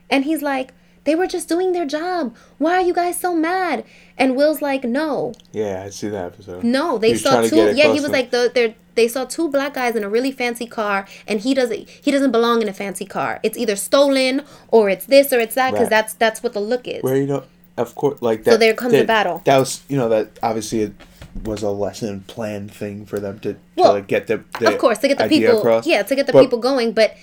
and 0.10 0.24
he's 0.24 0.42
like, 0.42 0.74
they 1.04 1.16
were 1.16 1.28
just 1.28 1.48
doing 1.48 1.74
their 1.74 1.86
job. 1.86 2.36
Why 2.58 2.74
are 2.76 2.82
you 2.82 2.94
guys 2.94 3.20
so 3.20 3.36
mad? 3.36 3.84
And 4.18 4.36
Will's 4.38 4.62
like, 4.62 4.84
no, 4.84 5.34
yeah 5.52 5.84
i 5.86 5.90
see 5.90 6.08
that 6.10 6.26
episode 6.32 6.64
no, 6.64 6.98
they 6.98 7.12
He 7.12 7.18
saw 7.18 7.42
two. 7.42 7.58
Yeah, 7.80 7.92
he 7.94 8.00
was 8.00 8.10
like 8.18 8.32
the 8.32 8.50
they 8.56 8.76
they 8.96 9.08
saw 9.10 9.26
two 9.26 9.50
black 9.50 9.74
guys 9.74 9.94
in 9.98 10.04
a 10.06 10.10
really 10.10 10.32
fancy 10.32 10.66
car, 10.66 11.06
and 11.28 11.42
he 11.42 11.54
doesn't 11.54 11.90
he 12.06 12.10
doesn't 12.16 12.32
belong 12.32 12.62
in 12.64 12.70
a 12.70 12.74
fancy 12.84 13.06
car. 13.06 13.40
It's 13.44 13.58
either 13.58 13.76
stolen 13.76 14.34
or 14.70 14.90
it's 14.90 15.06
this 15.06 15.28
or 15.34 15.40
it's 15.46 15.56
that 15.56 15.72
because 15.72 15.84
Right. 15.92 15.98
that's 15.98 16.14
that's 16.24 16.42
what 16.42 16.54
the 16.54 16.62
look 16.72 16.88
is. 16.88 17.04
where 17.04 17.18
you 17.18 17.28
know 17.28 17.44
of 17.78 17.94
course 18.02 18.18
like 18.22 18.40
that 18.46 18.52
So 18.54 18.58
there 18.58 18.74
comes 18.74 18.94
that, 18.94 19.00
the 19.06 19.06
battle. 19.18 19.42
that 19.44 19.58
was 19.64 19.72
you 19.92 19.98
know 19.98 20.10
that 20.10 20.26
obviously 20.42 20.94
was 21.44 21.62
a 21.64 21.70
lesson 21.70 22.24
planned 22.28 22.72
thing 22.72 23.06
for 23.06 23.20
them 23.20 23.40
to, 23.40 23.56
Well, 23.76 23.88
to 23.90 23.94
like, 24.00 24.08
get 24.08 24.28
the, 24.28 24.44
the 24.60 24.70
of 24.74 24.78
course, 24.78 25.00
to 25.00 25.08
get 25.08 25.18
the 25.18 25.28
people, 25.28 25.60
across. 25.60 25.86
yeah, 25.86 26.02
to 26.04 26.16
get 26.16 26.28
the 26.28 26.34
But- 26.34 26.42
people 26.44 26.60
going. 26.60 26.94
But 26.94 27.16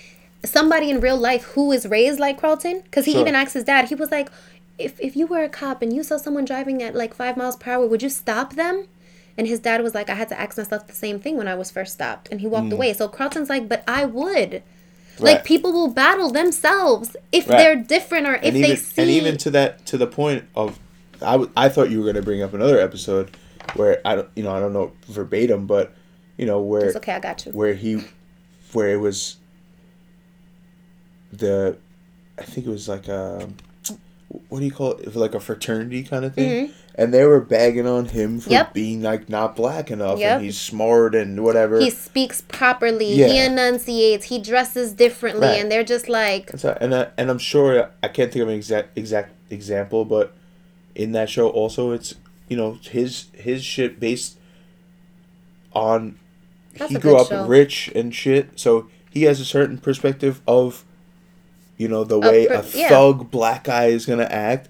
somebody 0.45 0.89
in 0.89 0.99
real 0.99 1.17
life 1.17 1.43
who 1.55 1.71
is 1.71 1.87
raised 1.87 2.19
like 2.19 2.39
Carlton, 2.39 2.81
because 2.81 3.05
he 3.05 3.13
Sure. 3.13 3.21
even 3.21 3.35
asked 3.35 3.53
his 3.53 3.63
dad, 3.63 3.85
he 3.89 3.95
was 3.95 4.11
like, 4.11 4.29
if 4.79 4.99
if 4.99 5.15
you 5.15 5.27
were 5.27 5.43
a 5.43 5.49
cop 5.49 5.81
and 5.81 5.93
you 5.93 6.03
saw 6.03 6.17
someone 6.17 6.45
driving 6.45 6.81
at 6.81 6.95
like 6.95 7.13
five 7.13 7.37
miles 7.37 7.55
per 7.55 7.71
hour, 7.73 7.87
would 7.87 8.01
you 8.03 8.09
stop 8.09 8.55
them? 8.55 8.87
And 9.37 9.47
his 9.47 9.59
dad 9.59 9.81
was 9.81 9.95
like, 9.95 10.09
I 10.09 10.15
had 10.15 10.29
to 10.29 10.39
ask 10.39 10.57
myself 10.57 10.85
the 10.87 10.93
same 10.93 11.19
thing 11.19 11.37
when 11.37 11.47
I 11.47 11.55
was 11.55 11.71
first 11.71 11.93
stopped, 11.93 12.27
and 12.31 12.39
he 12.41 12.47
walked 12.47 12.71
away. 12.73 12.93
So 12.93 13.07
Carlton's 13.07 13.49
like, 13.49 13.67
but 13.69 13.83
I 13.87 14.05
would. 14.05 14.61
Like 15.19 15.41
Mm. 15.41 15.45
People 15.45 15.71
will 15.73 15.89
battle 15.89 16.31
themselves 16.31 17.15
if 17.31 17.47
Right. 17.47 17.57
they're 17.57 17.75
different 17.75 18.25
or 18.27 18.35
if 18.35 18.43
and 18.45 18.55
they 18.55 18.59
even 18.63 18.77
see. 18.77 19.01
and 19.01 19.11
even 19.11 19.37
to 19.37 19.51
that 19.51 19.85
to 19.87 19.97
the 19.97 20.07
point 20.07 20.45
of 20.55 20.79
I, 21.21 21.33
w- 21.33 21.51
I 21.55 21.69
thought 21.69 21.89
you 21.91 21.99
were 21.99 22.03
going 22.05 22.15
to 22.15 22.21
bring 22.23 22.41
up 22.41 22.53
another 22.53 22.79
episode 22.79 23.29
where 23.75 24.01
I 24.05 24.15
don't 24.15 24.29
you 24.35 24.43
know 24.43 24.51
I 24.53 24.59
don't 24.59 24.73
know 24.73 24.91
verbatim 25.07 25.65
but 25.67 25.93
you 26.37 26.45
know 26.45 26.61
where 26.61 26.85
it's 26.85 26.95
okay, 26.97 27.13
I 27.13 27.19
got 27.19 27.45
you. 27.45 27.51
where 27.53 27.73
he 27.73 28.01
where 28.73 28.89
it 28.93 28.97
was 28.97 29.37
the 31.31 31.77
I 32.37 32.43
think 32.43 32.67
it 32.67 32.69
was 32.69 32.87
like 32.87 33.07
a 33.07 33.47
what 34.49 34.59
do 34.59 34.65
you 34.65 34.71
call 34.71 34.93
it 34.93 35.15
like 35.15 35.35
a 35.35 35.39
fraternity 35.39 36.03
kind 36.03 36.25
of 36.25 36.33
thing 36.33 36.71
and 36.95 37.13
they 37.13 37.23
were 37.23 37.39
bagging 37.39 37.87
on 37.87 38.05
him 38.05 38.39
for 38.39 38.45
Mm-hmm. 38.49 38.51
Yep. 38.53 38.73
being 38.73 39.01
like 39.03 39.29
not 39.29 39.55
black 39.55 39.91
enough 39.91 40.19
Yep. 40.19 40.35
and 40.37 40.43
he's 40.45 40.59
smart 40.59 41.13
and 41.15 41.43
whatever 41.43 41.79
He 41.79 41.89
speaks 41.91 42.41
properly. 42.41 43.13
He 43.13 43.37
enunciates. 43.37 44.25
He 44.25 44.39
dresses 44.39 44.93
differently, 44.93 45.47
Right. 45.47 45.59
and 45.59 45.71
they're 45.71 45.83
just 45.83 46.07
like, 46.09 46.49
And, 46.51 46.59
so, 46.59 46.75
and, 46.81 46.93
I, 46.95 47.07
and 47.17 47.29
I'm 47.29 47.37
sure 47.39 47.89
I 48.01 48.07
can't 48.07 48.31
think 48.31 48.41
of 48.43 48.49
an 48.49 48.55
exact 48.55 48.97
exact 48.97 49.31
example, 49.51 50.03
but 50.05 50.33
in 50.95 51.11
that 51.13 51.29
show 51.29 51.49
also 51.49 51.91
it's 51.91 52.15
you 52.47 52.57
know 52.57 52.77
his 52.83 53.27
his 53.33 53.63
shit 53.63 53.99
based 53.99 54.37
on 55.73 56.17
That's 56.77 56.91
he 56.91 56.97
grew 56.97 57.17
up 57.17 57.27
show. 57.29 57.45
rich 57.47 57.91
and 57.95 58.13
shit, 58.13 58.59
so 58.59 58.89
he 59.09 59.23
has 59.23 59.39
a 59.39 59.45
certain 59.45 59.77
perspective 59.77 60.41
of 60.47 60.83
you 61.77 61.87
know 61.87 62.03
the 62.03 62.19
way 62.19 62.47
per- 62.47 62.55
a 62.55 62.65
yeah. 62.73 62.89
thug 62.89 63.31
black 63.31 63.63
guy 63.65 63.85
is 63.85 64.05
gonna 64.05 64.23
act, 64.29 64.69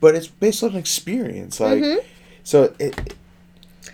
but 0.00 0.14
it's 0.14 0.26
based 0.28 0.62
on 0.62 0.76
experience, 0.76 1.60
like 1.60 1.78
Mm-hmm. 1.82 2.06
so 2.44 2.74
it. 2.78 3.14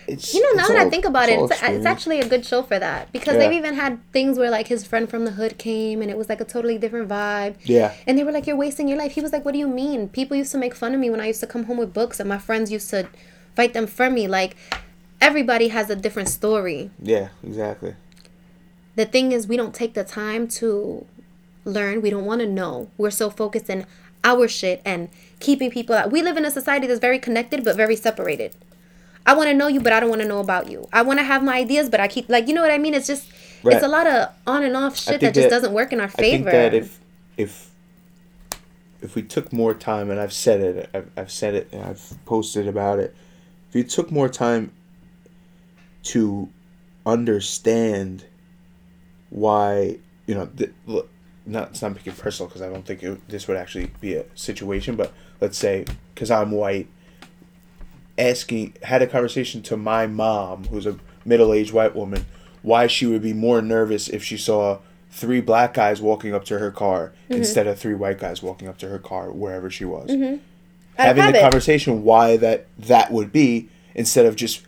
It's 0.07 0.35
You 0.35 0.43
know, 0.43 0.57
now 0.57 0.65
it's 0.65 0.69
that 0.69 0.87
I 0.87 0.91
think 0.91 1.05
about 1.05 1.29
it, 1.29 1.39
all 1.39 1.47
it's, 1.47 1.63
it's 1.63 1.87
actually 1.87 2.21
a 2.21 2.29
good 2.29 2.45
show 2.45 2.63
for 2.63 2.79
that 2.79 3.11
because 3.13 3.35
Yeah. 3.35 3.41
they've 3.41 3.53
even 3.59 3.75
had 3.75 3.99
things 4.13 4.39
where 4.39 4.51
like 4.51 4.69
his 4.69 4.87
friend 4.87 5.09
from 5.09 5.25
the 5.25 5.31
hood 5.33 5.59
came 5.59 6.03
and 6.03 6.11
it 6.11 6.17
was 6.19 6.29
like 6.29 6.41
a 6.41 6.45
totally 6.45 6.79
different 6.79 7.09
vibe. 7.09 7.55
Yeah. 7.65 7.95
And 8.07 8.19
they 8.19 8.25
were 8.25 8.33
like, 8.33 8.47
"You're 8.47 8.57
wasting 8.57 8.89
your 8.89 8.99
life." 8.99 9.13
He 9.13 9.21
was 9.21 9.33
like, 9.33 9.45
"What 9.45 9.53
do 9.53 9.59
you 9.59 9.69
mean?" 9.69 10.09
People 10.09 10.37
used 10.37 10.53
to 10.53 10.59
make 10.59 10.75
fun 10.75 10.93
of 10.95 11.01
me 11.01 11.09
when 11.11 11.21
I 11.21 11.27
used 11.27 11.41
to 11.41 11.47
come 11.47 11.65
home 11.65 11.79
with 11.79 11.93
books, 11.95 12.21
and 12.21 12.29
my 12.29 12.39
friends 12.39 12.71
used 12.71 12.91
to 12.91 13.09
fight 13.57 13.73
them 13.73 13.87
for 13.87 14.11
me. 14.11 14.29
Like, 14.29 14.57
everybody 15.21 15.69
has 15.69 15.89
a 15.91 15.97
different 15.97 16.29
story. 16.29 16.91
Yeah, 17.03 17.29
exactly. 17.43 17.95
The 18.97 19.07
thing 19.07 19.33
is, 19.33 19.47
we 19.47 19.57
don't 19.57 19.75
take 19.75 19.95
the 19.95 20.05
time 20.05 20.49
to 20.61 21.07
learn. 21.65 22.03
We 22.03 22.11
don't 22.11 22.25
want 22.25 22.41
to 22.41 22.47
know. 22.47 22.91
We're 22.99 23.11
so 23.11 23.31
focused 23.31 23.71
in 23.71 23.87
our 24.25 24.49
shit 24.49 24.83
and 24.85 25.09
keeping 25.41 25.71
people 25.71 25.95
out. 25.95 26.11
We 26.11 26.23
live 26.23 26.37
in 26.37 26.45
a 26.45 26.51
society 26.51 26.87
that's 26.87 27.01
very 27.01 27.19
connected 27.19 27.65
but 27.65 27.77
very 27.77 27.97
separated. 27.97 28.55
I 29.29 29.35
want 29.35 29.49
to 29.51 29.55
know 29.55 29.69
you, 29.69 29.81
but 29.81 29.93
I 29.93 30.01
don't 30.01 30.09
want 30.09 30.23
to 30.23 30.29
know 30.29 30.41
about 30.41 30.71
you. 30.71 30.89
I 30.91 31.03
want 31.03 31.19
to 31.19 31.25
have 31.25 31.45
my 31.45 31.59
ideas, 31.59 31.91
but 31.91 32.01
I 32.01 32.09
keep 32.09 32.31
like 32.31 32.49
you 32.49 32.55
know 32.55 32.63
what 32.63 32.71
I 32.71 32.79
mean. 32.79 32.95
It's 32.95 33.07
just 33.07 33.31
Right. 33.63 33.75
it's 33.75 33.85
a 33.85 33.89
lot 33.89 34.07
of 34.07 34.31
on 34.47 34.63
and 34.63 34.77
off 34.77 34.97
shit 34.97 35.21
that 35.21 35.21
think 35.21 35.35
just 35.35 35.51
doesn't 35.51 35.73
work 35.73 35.93
in 35.93 36.01
our 36.01 36.09
favor. 36.09 36.49
I 36.49 36.53
think 36.53 36.73
that 36.73 36.75
if 36.75 36.99
if 37.37 37.71
if 39.03 39.15
we 39.15 39.23
took 39.23 39.53
more 39.53 39.75
time, 39.75 40.11
and 40.11 40.19
I've 40.19 40.33
said 40.33 40.61
it, 40.61 40.91
I've, 40.95 41.11
I've 41.17 41.31
said 41.31 41.55
it, 41.55 41.69
and 41.73 41.83
I've 41.85 42.19
posted 42.25 42.67
about 42.67 42.99
it. 43.01 43.15
If 43.69 43.75
you 43.77 43.85
took 43.85 44.11
more 44.11 44.29
time 44.29 44.73
to 46.05 46.49
understand 47.05 48.25
why 49.29 49.99
you 50.27 50.35
know, 50.35 50.47
th- 50.47 50.73
look, 50.87 51.11
not 51.45 51.71
it's 51.71 51.83
not 51.83 51.95
making 51.95 52.13
it 52.13 52.19
personal 52.19 52.49
because 52.49 52.63
I 52.63 52.69
don't 52.69 52.87
think 52.87 53.03
it, 53.03 53.29
this 53.29 53.49
would 53.49 53.57
actually 53.57 53.91
be 54.01 54.15
a 54.15 54.25
situation, 54.37 54.97
but 54.97 55.13
let's 55.41 55.59
say 55.59 55.85
because 56.15 56.31
I'm 56.31 56.51
white, 56.53 56.87
asking 58.19 58.75
had 58.83 59.01
a 59.03 59.07
conversation 59.07 59.63
to 59.63 59.77
my 59.77 60.07
mom, 60.07 60.65
who's 60.65 60.87
a 60.87 60.99
middle 61.25 61.53
aged 61.53 61.73
white 61.73 61.95
woman, 61.95 62.27
why 62.63 62.87
she 62.87 63.07
would 63.07 63.23
be 63.23 63.33
more 63.33 63.63
nervous 63.63 64.09
if 64.09 64.23
she 64.25 64.37
saw 64.37 64.79
three 65.11 65.41
black 65.41 65.75
guys 65.75 66.01
walking 66.01 66.35
up 66.35 66.45
to 66.45 66.59
her 66.59 66.71
car 66.71 67.13
Mm-hmm. 67.25 67.41
instead 67.41 67.67
of 67.67 67.79
three 67.79 67.95
white 67.95 68.19
guys 68.19 68.43
walking 68.43 68.69
up 68.69 68.79
to 68.79 68.89
her 68.89 68.99
car 68.99 69.31
wherever 69.31 69.69
she 69.69 69.85
was. 69.85 70.11
Of 70.11 70.41
Having 70.97 71.33
the 71.33 71.41
conversation 71.41 72.03
why 72.03 72.39
that 72.39 72.67
that 72.79 73.13
would 73.13 73.33
be 73.33 73.69
instead 73.95 74.25
of 74.25 74.35
just 74.35 74.63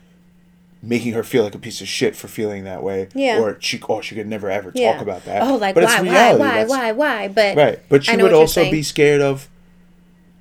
making 0.83 1.13
her 1.13 1.23
feel 1.23 1.45
like 1.45 1.55
a 1.55 1.59
piece 1.59 1.81
of 1.81 1.89
shit 1.89 2.15
for 2.15 2.29
feeling 2.29 2.65
that 2.65 2.83
way. 2.83 3.09
Yeah. 3.15 3.41
Or 3.41 3.57
she 3.61 3.81
oh 3.89 4.01
she 4.03 4.15
could 4.15 4.27
never 4.27 4.51
ever 4.51 4.73
yeah. 4.75 4.93
talk 4.93 5.03
about 5.03 5.25
that. 5.25 5.43
Oh, 5.43 5.57
like 5.57 5.75
But 5.75 5.85
why, 5.85 6.03
why, 6.03 6.35
why, 6.35 6.65
why, 6.65 6.93
why? 6.93 7.29
But 7.29 7.57
Right, 7.57 7.83
but 7.89 8.05
she 8.05 8.17
would 8.17 8.33
also 8.35 8.71
be 8.71 8.83
scared 8.83 9.21
of. 9.23 9.49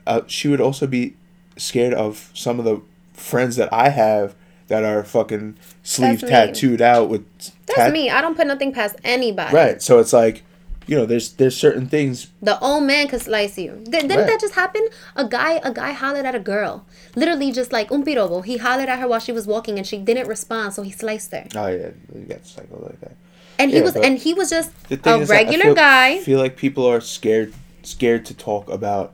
Uh, 0.05 0.21
she 0.27 0.47
would 0.47 0.61
also 0.61 0.87
be 0.87 1.15
scared 1.55 1.93
of 1.93 2.31
some 2.33 2.59
of 2.59 2.65
the 2.65 2.81
friends 3.19 3.55
that 3.57 3.71
I 3.73 3.89
have 3.89 4.35
that 4.67 4.83
are 4.83 5.03
fucking 5.03 5.57
sleeve 5.83 6.21
That's 6.21 6.23
me. 6.23 6.29
tattooed 6.29 6.81
out 6.81 7.09
with. 7.09 7.25
That's 7.65 7.75
tat- 7.75 7.91
me. 7.93 8.09
I 8.09 8.21
don't 8.21 8.35
put 8.35 8.47
nothing 8.47 8.71
past 8.73 8.95
anybody. 9.03 9.53
Right, 9.55 9.81
so 9.81 9.99
it's 9.99 10.13
like, 10.13 10.43
you 10.87 10.95
know, 10.95 11.05
there's 11.05 11.33
there's 11.33 11.55
certain 11.57 11.87
things. 11.87 12.27
The 12.41 12.59
old 12.59 12.83
man 12.83 13.07
could 13.07 13.21
slice 13.21 13.57
you. 13.57 13.71
Th- 13.85 13.89
didn't 13.89 14.09
Right. 14.17 14.27
that 14.27 14.39
just 14.39 14.53
happen? 14.55 14.87
A 15.15 15.25
guy, 15.27 15.59
a 15.63 15.71
guy 15.73 15.91
hollered 15.91 16.25
at 16.25 16.35
a 16.35 16.39
girl, 16.39 16.85
literally 17.15 17.51
just 17.51 17.71
like 17.71 17.91
un 17.91 18.03
pirobo. 18.03 18.43
He 18.45 18.57
hollered 18.57 18.89
at 18.89 18.99
her 18.99 19.07
while 19.07 19.19
she 19.19 19.31
was 19.31 19.45
walking, 19.47 19.77
and 19.77 19.85
she 19.87 19.97
didn't 19.97 20.27
respond, 20.27 20.73
so 20.73 20.81
he 20.83 20.91
sliced 20.91 21.31
her. 21.31 21.45
Oh 21.55 21.67
yeah, 21.67 21.89
you 22.15 22.25
got 22.27 22.45
cycle 22.45 22.79
like 22.89 22.99
that. 23.01 23.15
And 23.59 23.71
he 23.71 23.81
was, 23.81 23.95
and 23.95 24.17
he 24.17 24.33
was 24.33 24.49
just 24.51 24.71
a 24.89 24.93
is 24.93 25.01
that 25.01 25.07
I 25.07 25.23
regular 25.25 25.65
feel- 25.65 25.75
guy. 25.75 26.07
I 26.13 26.19
feel 26.19 26.39
like 26.39 26.55
people 26.57 26.85
are 26.85 27.01
scared 27.01 27.53
scared 27.83 28.25
to 28.25 28.33
talk 28.33 28.69
about 28.69 29.13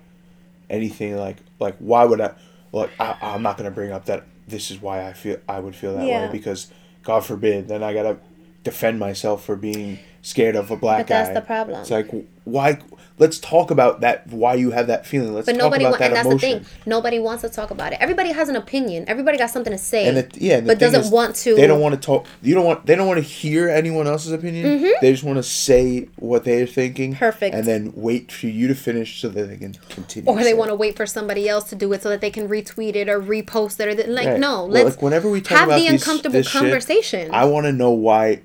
anything 0.69 1.15
like 1.17 1.37
like 1.59 1.75
why 1.77 2.03
would 2.03 2.19
I 2.19 2.33
like 2.75 2.91
I, 2.99 3.17
I'm 3.21 3.41
not 3.41 3.57
gonna 3.57 3.71
bring 3.71 3.91
up 3.91 4.05
that 4.05 4.25
this 4.47 4.69
is 4.71 4.81
why 4.81 5.07
I 5.07 5.13
feel 5.13 5.37
I 5.49 5.59
would 5.59 5.75
feel 5.75 5.95
that 5.95 6.05
Yeah. 6.05 6.25
way 6.25 6.31
because 6.31 6.71
God 7.03 7.25
forbid 7.25 7.67
then 7.67 7.81
I 7.83 7.93
gotta 7.93 8.17
defend 8.63 8.99
myself 8.99 9.43
for 9.45 9.55
being 9.55 9.99
scared 10.21 10.55
of 10.55 10.71
a 10.71 10.75
black 10.77 10.99
guy. 10.99 11.01
But 11.03 11.07
that's 11.07 11.29
guy. 11.29 11.33
the 11.35 11.41
problem. 11.41 11.81
It's 11.81 11.91
like 11.91 12.11
why 12.43 12.79
let's 13.17 13.39
talk 13.39 13.71
about 13.71 14.01
that 14.01 14.27
why 14.27 14.53
you 14.55 14.71
have 14.71 14.87
that 14.87 15.05
feeling. 15.05 15.33
Let's 15.33 15.45
But 15.45 15.57
talk 15.57 15.73
about 15.75 15.99
that 15.99 16.07
and 16.07 16.15
that's 16.15 16.27
emotion. 16.27 16.59
the 16.59 16.65
thing. 16.65 16.77
Nobody 16.85 17.17
wants 17.17 17.41
to 17.43 17.49
talk 17.49 17.71
about 17.71 17.93
it. 17.93 17.99
Everybody 18.01 18.31
has 18.33 18.49
an 18.49 18.55
opinion. 18.57 19.05
Everybody 19.07 19.37
got 19.37 19.49
something 19.49 19.71
to 19.71 19.77
say. 19.77 20.07
And 20.07 20.17
it, 20.17 20.35
yeah, 20.37 20.57
and 20.57 20.67
the 20.67 20.71
but 20.73 20.79
doesn't 20.79 21.11
want 21.11 21.35
to. 21.37 21.55
They 21.55 21.65
don't 21.67 21.79
want 21.79 21.95
to 21.95 22.01
talk. 22.01 22.25
You 22.41 22.55
don't 22.55 22.65
want. 22.65 22.85
They 22.85 22.95
don't 22.95 23.07
want 23.07 23.17
to 23.17 23.23
hear 23.23 23.69
anyone 23.69 24.05
else's 24.05 24.31
opinion. 24.33 24.65
Mm-hmm. 24.65 24.91
They 25.01 25.11
just 25.11 25.23
want 25.23 25.37
to 25.37 25.43
say 25.43 26.09
what 26.17 26.43
they're 26.43 26.67
thinking. 26.67 27.15
Perfect. 27.15 27.55
And 27.55 27.65
then 27.65 27.93
wait 27.95 28.31
for 28.31 28.47
you 28.47 28.67
to 28.67 28.75
finish 28.75 29.21
so 29.21 29.29
that 29.29 29.43
they 29.47 29.57
can 29.57 29.73
continue. 29.89 30.29
or 30.29 30.43
they 30.43 30.53
want 30.53 30.69
to 30.69 30.75
wait 30.75 30.97
for 30.97 31.05
somebody 31.05 31.47
else 31.47 31.69
to 31.69 31.75
do 31.75 31.91
it 31.93 32.01
so 32.03 32.09
that 32.09 32.19
they 32.21 32.31
can 32.31 32.49
retweet 32.49 32.95
it 32.95 33.07
or 33.07 33.21
repost 33.21 33.79
it 33.79 33.87
or 33.87 33.95
th- 33.95 34.07
like 34.07 34.27
Right. 34.27 34.39
no 34.39 34.63
Well, 34.65 34.67
let's 34.67 34.95
like 34.97 35.01
whenever 35.01 35.29
we 35.29 35.39
talk 35.41 35.57
have 35.59 35.67
about 35.69 35.77
the 35.79 35.89
these- 35.89 36.01
uncomfortable 36.01 36.33
this 36.33 36.47
shit, 36.49 36.61
conversation 36.61 37.29
I 37.31 37.45
want 37.45 37.65
to 37.65 37.71
know 37.71 37.91
why. 37.91 38.41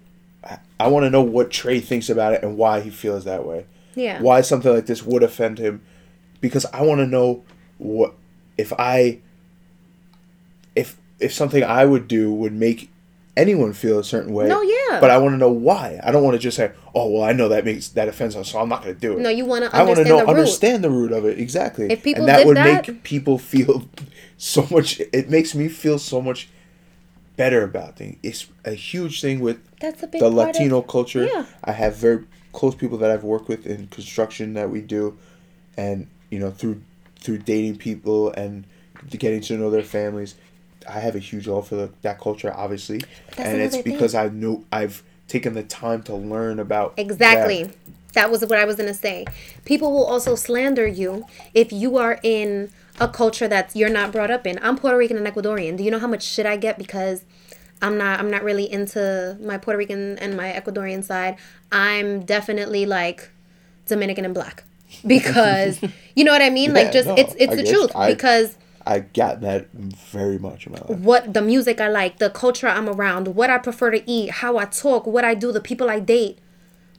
I 0.78 0.88
want 0.88 1.04
to 1.04 1.10
know 1.10 1.20
what 1.22 1.50
Trey 1.50 1.80
thinks 1.80 2.08
about 2.08 2.32
it 2.32 2.42
and 2.42 2.56
why 2.56 2.80
he 2.80 2.88
feels 2.90 3.24
that 3.24 3.44
way. 3.44 3.66
Yeah. 3.94 4.20
Why 4.22 4.40
something 4.40 4.72
like 4.72 4.86
this 4.86 5.02
would 5.02 5.22
offend 5.22 5.58
him, 5.58 5.82
because 6.40 6.64
I 6.66 6.82
want 6.82 7.00
to 7.00 7.06
know 7.06 7.42
what 7.78 8.14
if 8.58 8.72
I. 8.78 9.18
If 10.76 10.96
if 11.18 11.32
something 11.34 11.62
I 11.64 11.84
would 11.84 12.08
do 12.08 12.32
would 12.32 12.52
make 12.52 12.90
anyone 13.36 13.72
feel 13.72 13.98
a 13.98 14.04
certain 14.04 14.32
way. 14.32 14.48
No, 14.48 14.62
yeah. 14.62 15.00
But 15.00 15.10
I 15.10 15.18
want 15.18 15.32
to 15.34 15.36
know 15.38 15.50
why. 15.50 16.00
I 16.02 16.10
don't 16.12 16.22
want 16.22 16.34
to 16.34 16.38
just 16.38 16.56
say, 16.56 16.72
"Oh, 16.94 17.10
well, 17.10 17.22
I 17.22 17.32
know 17.32 17.48
that 17.48 17.64
makes 17.64 17.88
that 17.90 18.08
offends 18.08 18.36
us, 18.36 18.50
so 18.50 18.60
I'm 18.60 18.68
not 18.68 18.82
going 18.82 18.94
to 18.94 19.00
do 19.00 19.12
it." 19.14 19.20
No, 19.20 19.28
you 19.28 19.44
wanna 19.44 19.68
I 19.72 19.82
want 19.82 19.98
to 19.98 20.04
know 20.04 20.18
the 20.20 20.26
understand 20.28 20.84
the 20.84 20.90
root 20.90 21.12
of 21.12 21.24
it 21.24 21.38
exactly. 21.38 21.90
If 21.90 22.02
people 22.02 22.22
and 22.22 22.28
that 22.28 22.46
would 22.46 22.56
that- 22.56 22.86
make 22.88 23.02
people 23.02 23.38
feel 23.38 23.88
so 24.38 24.66
much. 24.70 25.00
It 25.12 25.28
makes 25.28 25.54
me 25.54 25.68
feel 25.68 25.98
so 25.98 26.20
much 26.22 26.48
better 27.36 27.62
about 27.62 27.96
things. 27.96 28.18
It's 28.22 28.46
a 28.64 28.72
huge 28.74 29.20
thing 29.20 29.40
with 29.40 29.58
That's 29.80 30.02
a 30.02 30.06
big 30.06 30.20
the 30.20 30.28
Latino 30.30 30.78
of- 30.78 30.86
culture. 30.86 31.24
yeah. 31.26 31.46
I 31.64 31.72
have 31.72 31.96
very 31.96 32.24
close 32.52 32.74
people 32.74 32.98
that 32.98 33.10
I've 33.10 33.24
worked 33.24 33.48
with 33.48 33.66
in 33.66 33.86
construction 33.88 34.54
that 34.54 34.70
we 34.70 34.80
do, 34.80 35.16
and 35.76 36.08
you 36.30 36.38
know 36.38 36.50
through 36.50 36.82
through 37.16 37.38
dating 37.38 37.76
people 37.76 38.30
and 38.32 38.64
getting 39.10 39.40
to 39.42 39.56
know 39.56 39.70
their 39.70 39.82
families. 39.82 40.34
I 40.88 41.00
have 41.00 41.14
a 41.14 41.18
huge 41.18 41.46
love 41.46 41.68
for 41.68 41.76
the, 41.76 41.90
that 42.02 42.18
culture, 42.18 42.52
obviously, 42.54 42.98
that's 43.28 43.38
and 43.38 43.60
it's 43.60 43.74
another 43.74 43.82
thing. 43.82 43.92
because 43.92 44.14
I 44.14 44.28
know 44.28 44.64
I've 44.72 45.02
taken 45.28 45.52
the 45.54 45.62
time 45.62 46.02
to 46.04 46.14
learn 46.14 46.58
about 46.58 46.94
Exactly. 46.96 47.64
that. 47.64 47.76
That 48.14 48.30
was 48.30 48.40
what 48.40 48.58
I 48.58 48.64
was 48.64 48.76
to 48.76 48.94
say. 48.94 49.26
People 49.64 49.92
will 49.92 50.04
also 50.04 50.34
slander 50.34 50.86
you 50.86 51.26
if 51.54 51.72
you 51.72 51.96
are 51.96 52.18
in 52.24 52.70
a 52.98 53.06
culture 53.06 53.46
that 53.46 53.76
you're 53.76 53.88
not 53.90 54.10
brought 54.10 54.30
up 54.32 54.46
in. 54.46 54.58
I'm 54.62 54.76
Puerto 54.76 54.96
Rican 54.96 55.16
and 55.16 55.26
Ecuadorian. 55.26 55.76
Do 55.76 55.84
you 55.84 55.90
know 55.92 56.00
how 56.00 56.08
much 56.08 56.24
shit 56.24 56.44
I 56.44 56.56
get 56.56 56.76
because 56.76 57.24
I'm 57.82 57.96
not 57.96 58.20
I'm 58.20 58.30
not 58.30 58.42
really 58.42 58.70
into 58.70 59.38
my 59.40 59.58
Puerto 59.58 59.78
Rican 59.78 60.18
and 60.18 60.36
my 60.36 60.52
Ecuadorian 60.52 61.02
side. 61.02 61.36
I'm 61.72 62.22
definitely 62.24 62.86
like 62.86 63.30
Dominican 63.86 64.24
and 64.24 64.34
black. 64.34 64.64
Because 65.06 65.80
you 66.16 66.24
know 66.24 66.32
what 66.32 66.42
I 66.42 66.50
mean? 66.50 66.72
like 66.74 66.86
Yeah, 66.86 66.90
just 66.92 67.08
no, 67.08 67.14
it's 67.16 67.34
it's 67.38 67.52
I 67.52 67.56
the 67.56 67.64
truth 67.64 67.92
I- 67.94 68.12
because 68.12 68.56
I 68.86 69.00
got 69.00 69.42
that 69.42 69.70
very 69.72 70.38
much 70.38 70.66
in 70.66 70.72
my 70.72 70.78
life. 70.78 70.98
what 71.00 71.34
the 71.34 71.42
music 71.42 71.80
I 71.80 71.88
like, 71.88 72.18
the 72.18 72.30
culture 72.30 72.66
I'm 72.66 72.88
around, 72.88 73.28
what 73.36 73.50
I 73.50 73.58
prefer 73.58 73.90
to 73.90 74.10
eat, 74.10 74.30
how 74.30 74.56
I 74.56 74.64
talk, 74.64 75.06
what 75.06 75.24
I 75.24 75.34
do, 75.34 75.52
the 75.52 75.60
people 75.60 75.90
I 75.90 76.00
date. 76.00 76.38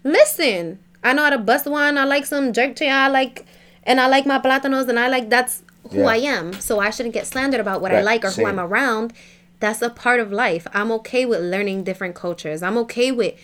Listen, 0.03 0.79
I 1.03 1.13
know 1.13 1.23
how 1.23 1.31
to 1.31 1.37
bust 1.37 1.65
one. 1.67 1.97
I 1.97 2.05
like 2.05 2.25
some 2.25 2.53
jerk 2.53 2.75
chicken. 2.75 2.93
I 2.93 3.07
like, 3.07 3.45
and 3.83 3.99
I 3.99 4.07
like 4.07 4.25
my 4.25 4.39
platanos, 4.39 4.87
and 4.89 4.99
I 4.99 5.07
like 5.09 5.29
that's 5.29 5.63
who 5.89 5.99
Yeah. 5.99 6.07
I 6.07 6.17
am. 6.17 6.53
So 6.53 6.79
I 6.79 6.91
shouldn't 6.91 7.13
get 7.13 7.27
slandered 7.27 7.59
about 7.59 7.81
what 7.81 7.91
I 7.91 8.01
like 8.01 8.23
or 8.23 8.29
who. 8.29 8.45
I'm 8.45 8.59
around. 8.59 9.13
That's 9.59 9.81
a 9.81 9.89
part 9.89 10.19
of 10.19 10.31
life. 10.31 10.65
I'm 10.73 10.91
okay 10.93 11.25
with 11.25 11.41
learning 11.41 11.83
different 11.83 12.15
cultures. 12.15 12.63
I'm 12.63 12.77
okay 12.79 13.11
with, 13.11 13.35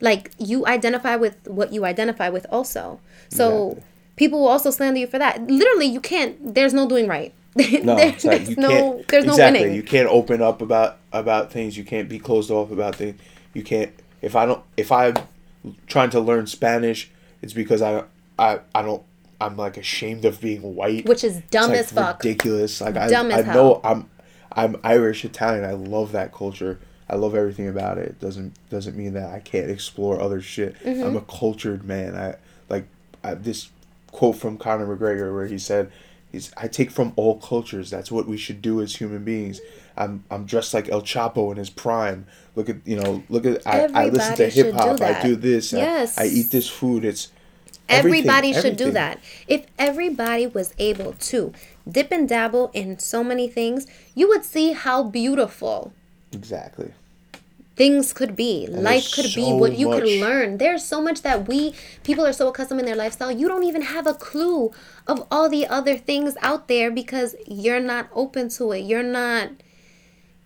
like, 0.00 0.32
you 0.38 0.66
identify 0.66 1.16
with 1.16 1.36
what 1.48 1.72
you 1.72 1.84
identify 1.84 2.28
with 2.28 2.46
also. 2.50 3.00
So 3.28 3.70
Exactly. 3.70 3.84
people 4.16 4.40
will 4.40 4.48
also 4.48 4.70
slander 4.70 5.00
you 5.00 5.06
for 5.06 5.18
that. 5.18 5.40
Literally, 5.46 5.86
you 5.86 6.00
can't. 6.00 6.54
There's 6.54 6.74
no 6.74 6.88
doing 6.88 7.06
right. 7.08 7.32
No, 7.82 7.94
like 7.94 8.20
there's 8.20 8.50
you 8.50 8.56
no. 8.56 8.68
can't. 8.68 9.08
There's 9.08 9.24
no 9.24 9.32
exactly. 9.32 9.60
winning. 9.60 9.74
You 9.76 9.82
can't 9.82 10.08
open 10.08 10.42
up 10.42 10.60
about 10.60 10.98
about 11.12 11.50
things. 11.50 11.76
You 11.78 11.84
can't 11.84 12.08
be 12.08 12.18
closed 12.18 12.50
off 12.50 12.70
about 12.70 12.96
things. 12.96 13.18
You 13.54 13.62
can't. 13.62 13.92
If 14.20 14.36
I 14.36 14.44
don't. 14.44 14.62
If 14.76 14.92
I'm 14.92 15.14
trying 15.86 16.10
to 16.10 16.20
learn 16.20 16.46
Spanish, 16.46 17.10
it's 17.40 17.54
because 17.54 17.80
I 17.80 18.04
I 18.38 18.60
I 18.74 18.82
don't. 18.82 19.02
I'm 19.40 19.56
like 19.56 19.76
ashamed 19.78 20.24
of 20.26 20.40
being 20.40 20.74
white, 20.74 21.06
Which 21.06 21.22
is 21.24 21.40
dumb 21.50 21.70
It's, 21.72 21.90
as 21.90 21.96
like, 21.96 22.06
fuck. 22.06 22.22
Ridiculous. 22.24 22.80
Like 22.80 22.96
I, 22.96 23.08
Dumb 23.08 23.28
I 23.30 23.38
as 23.40 23.46
know 23.46 23.52
hell. 23.52 23.80
I'm 23.84 24.10
I'm 24.52 24.76
Irish 24.84 25.24
Italian. 25.24 25.64
I 25.64 25.72
love 25.72 26.12
that 26.12 26.32
culture. 26.34 26.78
I 27.08 27.14
love 27.16 27.34
everything 27.34 27.68
about 27.68 27.98
it. 27.98 28.20
doesn't 28.20 28.54
doesn't 28.70 28.96
mean 28.96 29.12
that 29.14 29.32
I 29.32 29.38
can't 29.40 29.70
explore 29.70 30.20
other 30.20 30.40
shit. 30.40 30.74
Mm-hmm. 30.82 31.02
I'm 31.04 31.16
a 31.16 31.20
cultured 31.22 31.84
man. 31.84 32.16
I 32.16 32.34
like 32.68 32.86
I, 33.22 33.34
this 33.34 33.68
quote 34.12 34.36
from 34.36 34.56
Conor 34.58 34.86
McGregor 34.96 35.32
where 35.34 35.46
he 35.46 35.58
said, 35.58 35.90
"He's 36.32 36.52
I 36.56 36.66
take 36.68 36.90
from 36.90 37.12
all 37.16 37.38
cultures. 37.38 37.90
That's 37.90 38.10
what 38.10 38.26
we 38.26 38.36
should 38.36 38.60
do 38.62 38.80
as 38.82 38.96
human 38.96 39.22
beings." 39.24 39.60
I'm 39.96 40.24
I'm 40.30 40.44
dressed 40.46 40.74
like 40.74 40.88
El 40.88 41.02
Chapo 41.02 41.50
in 41.52 41.56
his 41.58 41.70
prime. 41.70 42.26
Look 42.56 42.68
at 42.68 42.76
you 42.84 42.96
know 42.96 43.22
look 43.28 43.46
at 43.46 43.64
I, 43.66 43.84
I 43.94 44.08
listen 44.08 44.36
to 44.36 44.42
hip 44.50 44.74
hop. 44.74 45.00
I 45.00 45.22
do 45.22 45.36
this. 45.36 45.72
I- 45.72 45.78
Yes. 45.78 46.18
I, 46.18 46.24
eat 46.26 46.50
this 46.50 46.68
food. 46.68 47.04
It's 47.04 47.32
everything- 47.88 48.28
Everybody 48.28 48.52
should 48.52 48.76
do 48.76 48.90
that. 48.90 49.20
If 49.48 49.66
everybody 49.78 50.46
was 50.46 50.74
able 50.78 51.12
to 51.12 51.52
dip 51.88 52.10
and 52.10 52.28
dabble 52.28 52.70
in 52.74 52.98
so 52.98 53.22
many 53.22 53.48
things, 53.48 53.86
you 54.14 54.28
would 54.28 54.44
see 54.44 54.72
how 54.72 55.02
beautiful 55.04 55.92
Exactly. 56.32 56.92
things 57.76 58.12
could 58.12 58.34
be 58.34 58.66
life 58.68 59.04
there's 59.04 59.14
could 59.14 59.34
be 59.34 59.52
what 59.52 59.76
you 59.78 59.88
could 59.90 60.08
learn 60.20 60.56
there's 60.58 60.82
so 60.84 61.00
much 61.00 61.20
that 61.22 61.46
we 61.46 61.74
people 62.04 62.24
are 62.26 62.32
so 62.32 62.48
accustomed 62.48 62.80
in 62.80 62.86
their 62.86 62.96
lifestyle 62.96 63.30
you 63.30 63.46
don't 63.48 63.64
even 63.64 63.82
have 63.82 64.06
a 64.06 64.14
clue 64.14 64.72
of 65.06 65.26
all 65.30 65.48
the 65.48 65.66
other 65.66 65.96
things 65.96 66.34
out 66.40 66.68
there 66.68 66.90
because 66.90 67.36
you're 67.46 67.80
not 67.80 68.08
open 68.14 68.48
to 68.48 68.72
it 68.72 68.80
you're 68.80 69.02
not 69.02 69.50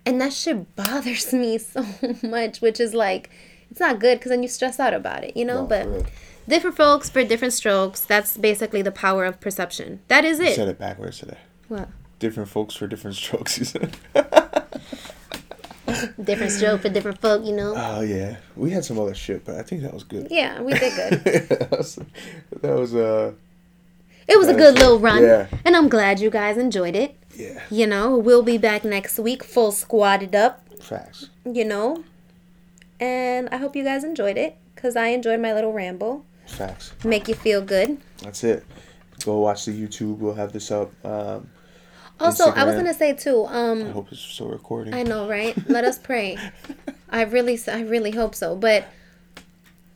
and 0.05 0.21
that 0.21 0.33
shit 0.33 0.75
bothers 0.77 1.33
me 1.43 1.57
so 1.59 1.85
much 2.23 2.61
which 2.61 2.81
is 2.81 2.95
like 2.95 3.31
it's 3.71 3.79
not 3.81 4.01
good 4.01 4.19
because 4.19 4.31
then 4.31 4.43
you 4.43 4.49
stress 4.49 4.81
out 4.81 4.93
about 4.93 5.23
it 5.23 5.37
you 5.37 5.45
know 5.45 5.61
No, 5.63 5.67
but 5.67 5.87
different 6.49 6.77
folks 6.77 7.09
for 7.09 7.23
different 7.23 7.55
strokes 7.55 8.01
that's 8.01 8.37
basically 8.37 8.83
the 8.83 8.91
power 8.93 9.25
of 9.25 9.41
perception 9.41 10.01
that 10.09 10.25
is 10.25 10.41
You 10.41 10.47
it 10.47 10.57
said 10.57 10.69
it 10.69 10.79
backwards 10.79 11.19
today. 11.21 11.39
what 11.69 11.89
Different 12.19 12.49
folks 12.51 12.75
for 12.75 12.87
different 12.87 13.17
strokes. 13.23 13.57
You 13.59 13.65
said. 13.65 13.97
different 16.25 16.53
stroke 16.53 16.81
for 16.83 16.89
different 16.89 17.21
folk 17.21 17.45
you 17.45 17.53
know 17.53 17.75
oh 17.77 18.01
yeah, 18.01 18.37
we 18.57 18.71
had 18.71 18.85
some 18.85 18.99
other 18.99 19.15
shit, 19.15 19.45
but 19.45 19.57
I 19.57 19.63
think 19.63 19.83
that 19.83 19.93
was 19.95 20.05
good. 20.05 20.29
yeah 20.31 20.61
we 20.61 20.73
did 20.73 20.93
good 20.97 21.49
that 21.49 21.71
was, 21.71 21.99
that 22.61 22.75
was 22.77 22.95
uh 22.95 23.33
It 24.29 24.39
was 24.39 24.49
a 24.49 24.55
good 24.55 24.75
was 24.75 24.83
little 24.83 24.99
run. 25.01 25.23
Yeah. 25.23 25.47
And 25.65 25.75
I'm 25.77 25.89
glad 25.89 26.21
you 26.21 26.31
guys 26.31 26.57
enjoyed 26.57 26.95
it. 26.97 27.17
yeah 27.35 27.61
You 27.71 27.87
know, 27.87 28.17
we'll 28.17 28.43
be 28.45 28.59
back 28.59 28.85
next 28.85 29.19
week, 29.19 29.43
full 29.43 29.73
squatted 29.73 30.35
up, 30.35 30.63
facts. 30.81 31.31
you 31.45 31.65
know. 31.65 32.05
And 33.01 33.49
I 33.51 33.57
hope 33.57 33.75
you 33.75 33.83
guys 33.85 34.05
enjoyed 34.05 34.37
it 34.37 34.57
because 34.75 34.95
I 34.95 35.09
enjoyed 35.09 35.41
my 35.41 35.53
little 35.55 35.73
ramble. 35.73 36.25
Facts. 36.47 36.93
Make 37.05 37.29
you 37.29 37.35
feel 37.35 37.63
good. 37.63 37.99
That's 38.23 38.45
it. 38.45 38.65
Go 39.25 39.39
watch 39.39 39.65
the 39.65 39.73
YouTube. 39.73 40.19
We'll 40.19 40.35
have 40.35 40.53
this 40.53 40.71
up. 40.71 40.91
Um, 41.05 41.49
Also, 42.21 42.51
I 42.51 42.65
was 42.65 42.75
going 42.75 42.87
to 42.87 42.95
say 42.95 43.15
too, 43.15 43.45
I 43.45 43.71
um, 43.71 43.91
hope 43.93 44.13
it's 44.13 44.21
still 44.21 44.49
recording. 44.49 44.95
I 44.95 45.03
know, 45.03 45.29
right? 45.29 45.57
Let 45.69 45.85
us 45.85 45.99
pray. 45.99 46.37
I 47.09 47.23
really, 47.23 47.59
I 47.67 47.83
really 47.83 48.11
hope 48.11 48.35
so. 48.35 48.55
But 48.55 48.87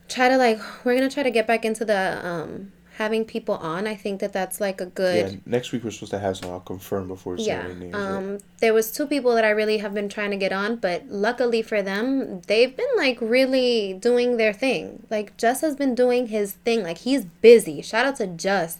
try 0.09 0.29
to 0.29 0.37
like, 0.37 0.59
we're 0.85 0.97
going 0.97 1.09
to 1.09 1.13
try 1.13 1.23
to 1.23 1.31
get 1.31 1.47
back 1.47 1.65
into 1.65 1.85
the 1.85 2.27
um, 2.27 2.73
having 2.97 3.25
people 3.25 3.57
on. 3.57 3.87
I 3.87 3.95
think 3.95 4.21
that 4.21 4.33
that's 4.33 4.61
like 4.61 4.81
a 4.81 4.87
good. 4.87 5.33
Yeah, 5.33 5.39
next 5.47 5.73
week 5.73 5.85
we're 5.85 5.91
supposed 5.91 6.13
to 6.13 6.19
have 6.19 6.37
some. 6.37 6.51
I'll 6.51 6.61
confirm 6.61 7.09
before 7.09 7.35
we 7.35 7.45
say 7.45 7.51
yeah 7.51 7.67
names. 7.67 7.95
um 7.95 8.39
there 8.61 8.73
was 8.73 8.91
two 8.91 9.07
people 9.07 9.35
that 9.35 9.45
i 9.45 9.51
really 9.51 9.79
have 9.79 9.93
been 9.93 10.09
trying 10.09 10.31
to 10.31 10.37
get 10.37 10.53
on 10.53 10.77
but 10.77 11.07
luckily 11.09 11.61
for 11.61 11.83
them 11.83 12.41
they've 12.43 12.77
been 12.77 12.87
like 12.97 13.19
really 13.21 13.95
doing 13.95 14.37
their 14.37 14.53
thing 14.53 15.05
like 15.11 15.37
just 15.37 15.61
has 15.61 15.77
been 15.77 15.95
doing 15.95 16.29
his 16.29 16.53
thing 16.53 16.83
like 16.83 16.99
he's 16.99 17.25
busy 17.25 17.83
shout 17.83 18.07
out 18.07 18.17
to 18.17 18.27
just 18.27 18.79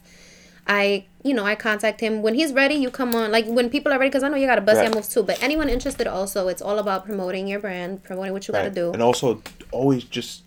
i 0.67 1.05
you 1.23 1.33
know 1.33 1.45
i 1.45 1.53
contact 1.55 1.99
him 2.01 2.21
when 2.21 2.33
he's 2.33 2.51
ready 2.53 2.75
you 2.75 2.89
come 2.89 3.13
on 3.13 3.31
like 3.31 3.45
when 3.45 3.69
people 3.69 3.91
are 3.93 3.99
ready 3.99 4.09
because 4.09 4.23
i 4.23 4.27
know 4.29 4.35
you 4.37 4.47
got 4.47 4.57
a 4.57 4.61
bust 4.61 4.77
Right. 4.77 4.85
your 4.87 4.95
moves 4.95 5.09
too 5.09 5.21
but 5.23 5.41
anyone 5.43 5.69
interested 5.69 6.07
also 6.07 6.47
it's 6.47 6.61
all 6.61 6.79
about 6.79 7.05
promoting 7.05 7.47
your 7.47 7.59
brand 7.59 8.03
promoting 8.03 8.33
what 8.33 8.47
you 8.47 8.53
Right. 8.53 8.63
gotta 8.63 8.73
do 8.75 8.91
And 8.91 9.01
also, 9.01 9.41
always 9.71 10.03
just 10.05 10.41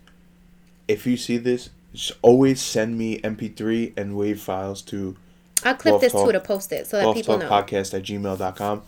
if 0.87 1.05
you 1.05 1.17
see 1.17 1.37
this, 1.37 1.69
just 1.93 2.13
always 2.21 2.59
send 2.59 2.97
me 2.97 3.19
MP3 3.19 3.93
and 3.95 4.13
WAV 4.15 4.39
files 4.39 4.81
to 4.83 5.15
i'll 5.63 5.75
clip 5.75 6.01
this 6.01 6.11
Talk- 6.13 6.25
too 6.25 6.31
to 6.31 6.39
post 6.39 6.71
it 6.71 6.87
so 6.87 6.97
that 6.97 7.13
people 7.15 7.37
Talk 7.39 7.43
know 7.49 7.49
Podcast 7.49 7.93
at 7.93 8.03
gmail.com. 8.03 8.81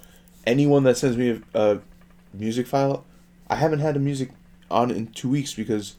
Anyone 0.48 0.84
that 0.86 0.98
sends 0.98 1.16
me 1.18 1.42
a, 1.54 1.60
a 1.76 1.80
music 2.34 2.66
file, 2.66 3.06
I 3.50 3.56
haven't 3.56 3.80
had 3.80 3.96
a 3.96 4.00
music 4.00 4.30
on 4.72 4.90
in 4.90 5.08
two 5.08 5.30
weeks 5.30 5.54
because 5.54 5.96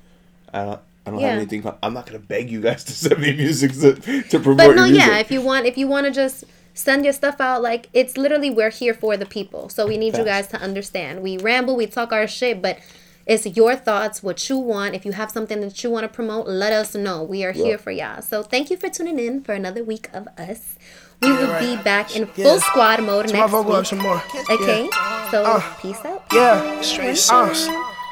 I 0.53 0.65
don't. 0.65 0.81
I 1.07 1.11
don't 1.11 1.21
Yeah. 1.21 1.29
have 1.31 1.37
anything. 1.39 1.73
I'm 1.83 1.95
not 1.95 2.07
gonna 2.07 2.19
beg 2.19 2.51
you 2.51 2.61
guys 2.61 2.85
to 2.85 2.93
send 3.03 3.19
me 3.21 3.33
music 3.35 3.73
to, 3.81 3.95
to 4.23 4.39
promote 4.41 4.57
But 4.59 4.67
your 4.67 4.75
no, 4.77 4.83
music. 4.89 5.07
yeah, 5.07 5.19
if 5.19 5.31
you 5.31 5.41
want, 5.41 5.67
if 5.67 5.77
you 5.77 5.87
want 5.89 6.07
to 6.07 6.13
just 6.13 6.45
send 6.75 7.05
your 7.05 7.13
stuff 7.13 7.41
out, 7.41 7.61
like 7.63 7.89
it's 7.93 8.17
literally 8.17 8.51
we're 8.51 8.71
here 8.71 8.95
for 8.95 9.17
the 9.17 9.27
people. 9.27 9.69
So 9.69 9.87
we 9.87 9.97
need 9.99 10.17
you 10.17 10.25
guys 10.25 10.47
to 10.49 10.57
understand. 10.61 11.23
We 11.23 11.39
ramble, 11.39 11.77
we 11.77 11.87
talk 11.87 12.13
our 12.13 12.27
shit, 12.29 12.63
but 12.63 12.79
it's 13.27 13.47
your 13.47 13.77
thoughts, 13.77 14.23
what 14.23 14.49
you 14.49 14.57
want. 14.59 14.95
If 14.95 15.05
you 15.05 15.13
have 15.13 15.31
something 15.31 15.61
that 15.61 15.83
you 15.85 15.91
want 15.91 16.05
to 16.05 16.09
promote, 16.09 16.47
let 16.49 16.73
us 16.73 16.95
know. 16.95 17.23
We 17.23 17.45
are 17.45 17.53
here 17.53 17.79
for 17.79 17.91
y'all. 17.91 18.23
So 18.23 18.43
thank 18.43 18.71
you 18.71 18.77
for 18.77 18.89
tuning 18.89 19.19
in 19.19 19.43
for 19.43 19.53
another 19.53 19.85
week 19.85 20.09
of 20.13 20.27
us. 20.39 20.77
We 21.21 21.31
will 21.31 21.57
be 21.61 21.77
back 21.83 22.17
in 22.17 22.27
full 22.27 22.59
squad 22.59 23.01
mode 23.05 23.27
My 23.33 23.39
next 23.41 23.53
vocal 23.53 23.73
up 23.75 23.79
week. 23.83 23.87
some 23.87 23.99
more. 24.01 24.21
Okay, 24.51 24.89
so 25.31 25.45
Uh. 25.45 25.63
peace 25.81 26.05
out. 26.05 26.25
Yeah, 26.33 26.81
straight 26.81 27.17
sauce. 27.17 27.69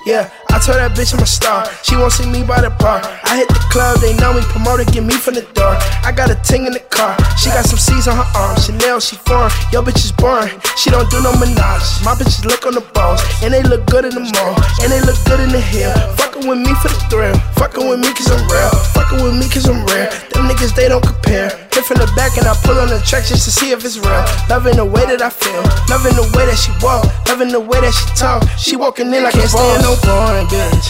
Yeah, 0.06 0.30
I 0.50 0.58
told 0.58 0.82
that 0.82 0.98
bitch 0.98 1.14
I'm 1.14 1.22
a 1.22 1.26
star. 1.26 1.62
She 1.86 1.94
won't 1.94 2.10
see 2.10 2.26
me 2.26 2.42
by 2.42 2.60
the 2.60 2.70
bar. 2.82 2.98
I 3.24 3.38
hit 3.38 3.48
the 3.48 3.62
club, 3.70 4.02
they 4.02 4.18
know 4.18 4.34
me. 4.34 4.42
Promoter, 4.50 4.82
get 4.90 5.06
me 5.06 5.14
from 5.14 5.38
the 5.38 5.46
door. 5.54 5.78
I 6.02 6.10
got 6.10 6.30
a 6.30 6.36
ting 6.42 6.66
in 6.66 6.74
the 6.74 6.82
car. 6.90 7.14
She 7.38 7.54
got 7.54 7.64
some 7.64 7.78
C's 7.78 8.10
on 8.10 8.18
her 8.18 8.28
arm. 8.34 8.58
Chanel, 8.58 8.98
she 8.98 9.14
foreign. 9.14 9.50
Yo, 9.70 9.78
bitch 9.80 10.02
is 10.02 10.10
boring. 10.10 10.50
She 10.74 10.90
don't 10.90 11.06
do 11.06 11.22
no 11.22 11.30
menage. 11.38 12.02
My 12.02 12.18
bitches 12.18 12.42
look 12.44 12.66
on 12.66 12.74
the 12.74 12.82
balls. 12.92 13.22
And 13.46 13.54
they 13.54 13.62
look 13.62 13.86
good 13.86 14.04
in 14.04 14.14
the 14.14 14.26
mall. 14.26 14.58
And 14.82 14.90
they 14.90 15.00
look 15.06 15.16
good 15.24 15.38
in 15.38 15.54
the 15.54 15.62
hill. 15.62 15.94
Fucking 16.18 16.50
with 16.50 16.58
me 16.58 16.74
for 16.82 16.90
the 16.90 17.00
thrill. 17.06 17.38
Fucking 17.54 17.86
with 17.86 18.02
me 18.02 18.10
cause 18.10 18.30
I'm 18.34 18.42
real. 18.50 18.74
Fucking 18.98 19.22
with 19.22 19.38
me 19.38 19.46
cause 19.46 19.70
I'm 19.70 19.86
rare. 19.86 20.10
Them 20.34 20.50
niggas, 20.50 20.74
they 20.74 20.90
don't 20.90 21.04
compare. 21.04 21.54
Hit 21.70 21.86
from 21.86 22.02
the 22.02 22.10
back 22.18 22.34
and 22.36 22.50
I 22.50 22.58
pull 22.66 22.74
on 22.74 22.90
the 22.90 22.98
track 23.06 23.22
just 23.22 23.46
to 23.46 23.52
see 23.54 23.70
if 23.70 23.84
it's 23.86 24.02
real. 24.02 24.24
Loving 24.50 24.76
the 24.76 24.84
way 24.84 25.06
that 25.06 25.22
I 25.22 25.30
feel. 25.30 25.62
Loving 25.86 26.18
the 26.18 26.26
way 26.34 26.44
that 26.50 26.58
she 26.58 26.74
walk. 26.82 27.06
Loving 27.30 27.54
the 27.54 27.60
way 27.60 27.80
that 27.80 27.94
she 27.94 28.06
talk. 28.18 28.42
She 28.58 28.74
walking 28.74 29.14
in 29.14 29.22
like 29.22 29.34
can't 29.34 29.48
stand 29.48 29.82
no 29.86 29.94
boring 30.02 30.39
bitch. 30.48 30.88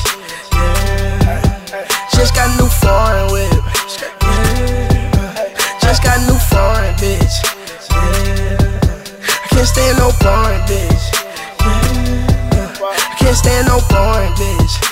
Yeah. 0.53 1.41
Just 2.13 2.35
got 2.35 2.49
new 2.59 2.69
foreign 2.69 3.33
whip. 3.33 3.53
Yeah. 4.23 4.71
Just 5.81 6.03
got 6.03 6.21
new 6.27 6.39
foreign 6.51 6.95
bitch. 6.97 7.43
Yeah. 7.91 8.71
I 9.21 9.49
can't 9.49 9.67
stand 9.67 9.99
no 9.99 10.13
boring 10.21 10.61
bitch. 10.69 11.05
Yeah. 11.61 12.77
I 12.83 13.17
can't 13.19 13.37
stand 13.37 13.67
no 13.67 13.81
boring 13.89 14.33
bitch. 14.35 14.90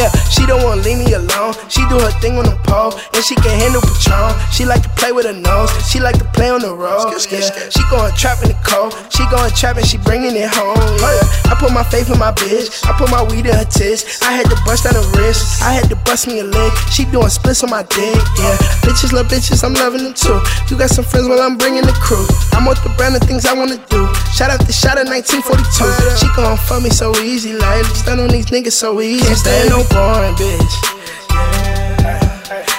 Yeah, 0.00 0.08
she 0.32 0.48
don't 0.48 0.64
wanna 0.64 0.80
leave 0.80 0.96
me 0.96 1.12
alone. 1.12 1.52
She 1.68 1.84
do 1.92 2.00
her 2.00 2.14
thing 2.24 2.40
on 2.40 2.48
the 2.48 2.56
pole, 2.64 2.96
and 3.12 3.20
she 3.20 3.36
can 3.36 3.52
handle 3.52 3.84
Patron. 3.84 4.32
She 4.48 4.64
like 4.64 4.80
to 4.80 4.88
play 4.96 5.12
with 5.12 5.28
her 5.28 5.36
nose. 5.36 5.68
She 5.92 6.00
like 6.00 6.16
to 6.16 6.24
play 6.32 6.48
on 6.48 6.64
the 6.64 6.72
road. 6.72 7.12
Yeah, 7.12 7.44
she 7.68 7.84
going 7.92 8.08
trap 8.16 8.40
in 8.40 8.48
the 8.48 8.58
cold. 8.64 8.96
She 9.12 9.28
going 9.28 9.52
trap 9.52 9.76
and 9.76 9.84
she 9.84 10.00
bringing 10.00 10.32
it 10.32 10.48
home. 10.48 10.80
Yeah, 11.04 11.52
I 11.52 11.56
put 11.60 11.68
my 11.76 11.84
faith 11.84 12.08
in 12.08 12.18
my 12.18 12.32
bitch. 12.32 12.80
I 12.88 12.96
put 12.96 13.12
my 13.12 13.22
weed 13.28 13.44
in 13.44 13.52
her 13.52 13.68
tits. 13.68 14.24
I 14.24 14.32
had 14.32 14.48
to 14.48 14.56
bust 14.64 14.88
down 14.88 14.96
her 14.96 15.04
wrist. 15.20 15.60
I 15.60 15.76
had 15.76 15.92
to 15.92 15.96
bust 16.08 16.26
me 16.26 16.40
a 16.40 16.44
leg. 16.44 16.72
She 16.88 17.04
doing 17.04 17.28
splits 17.28 17.62
on 17.62 17.68
my 17.68 17.84
dick. 17.84 18.16
Yeah, 18.40 18.56
bitches 18.80 19.12
love 19.12 19.28
bitches. 19.28 19.60
I'm 19.62 19.76
loving 19.76 20.04
them 20.04 20.16
too. 20.16 20.40
You 20.72 20.80
got 20.80 20.88
some 20.88 21.04
friends, 21.04 21.28
well 21.28 21.44
I'm 21.44 21.60
bringing 21.60 21.84
the 21.84 21.92
crew. 22.00 22.24
I'm 22.56 22.64
with 22.64 22.80
the 22.82 22.88
brand 22.96 23.20
of 23.20 23.22
things 23.28 23.44
I 23.44 23.52
wanna 23.52 23.76
do. 23.92 24.08
Shout 24.32 24.48
out 24.48 24.64
to 24.64 24.72
Shot 24.72 24.96
at 24.96 25.12
1942. 25.12 26.16
She 26.16 26.26
gon' 26.32 26.56
fuck 26.56 26.80
me 26.80 26.88
so 26.88 27.12
easy, 27.20 27.52
like 27.52 27.84
stun 27.92 28.18
on 28.18 28.28
these 28.28 28.46
niggas 28.46 28.72
so 28.72 29.00
easy. 29.02 29.26
Can't 29.26 29.36
stand 29.36 29.68
no 29.68 29.84
boring 29.90 30.34
bitch. 30.34 30.74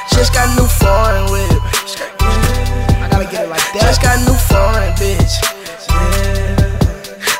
Just 0.09 0.33
got 0.33 0.47
new 0.57 0.67
foreign 0.67 1.25
whip. 1.31 1.61
I 2.99 3.07
gotta 3.11 3.25
get 3.31 3.45
it 3.45 3.49
like 3.49 3.61
that. 3.73 3.81
Just 3.81 4.01
got 4.01 4.19
new 4.27 4.35
foreign 4.49 4.93
bitch. 4.99 5.33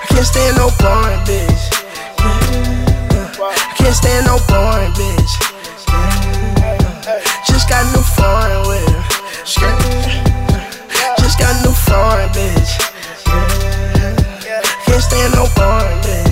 I 0.02 0.06
can't 0.08 0.26
stand 0.26 0.58
no 0.58 0.70
boring 0.80 1.22
bitch. 1.28 1.64
I 3.42 3.74
can't 3.78 3.96
stand 3.96 4.26
no 4.26 4.38
boring 4.48 4.94
bitch. 4.94 5.34
Just 7.48 7.68
got 7.70 7.84
new 7.92 8.04
foreign 8.16 8.62
whip. 8.68 8.88
Just 11.20 11.38
got 11.40 11.56
new 11.64 11.74
foreign 11.74 12.30
bitch. 12.30 12.72
Can't 14.86 15.04
stand 15.04 15.34
no 15.34 15.46
boring 15.56 16.00
bitch. 16.06 16.31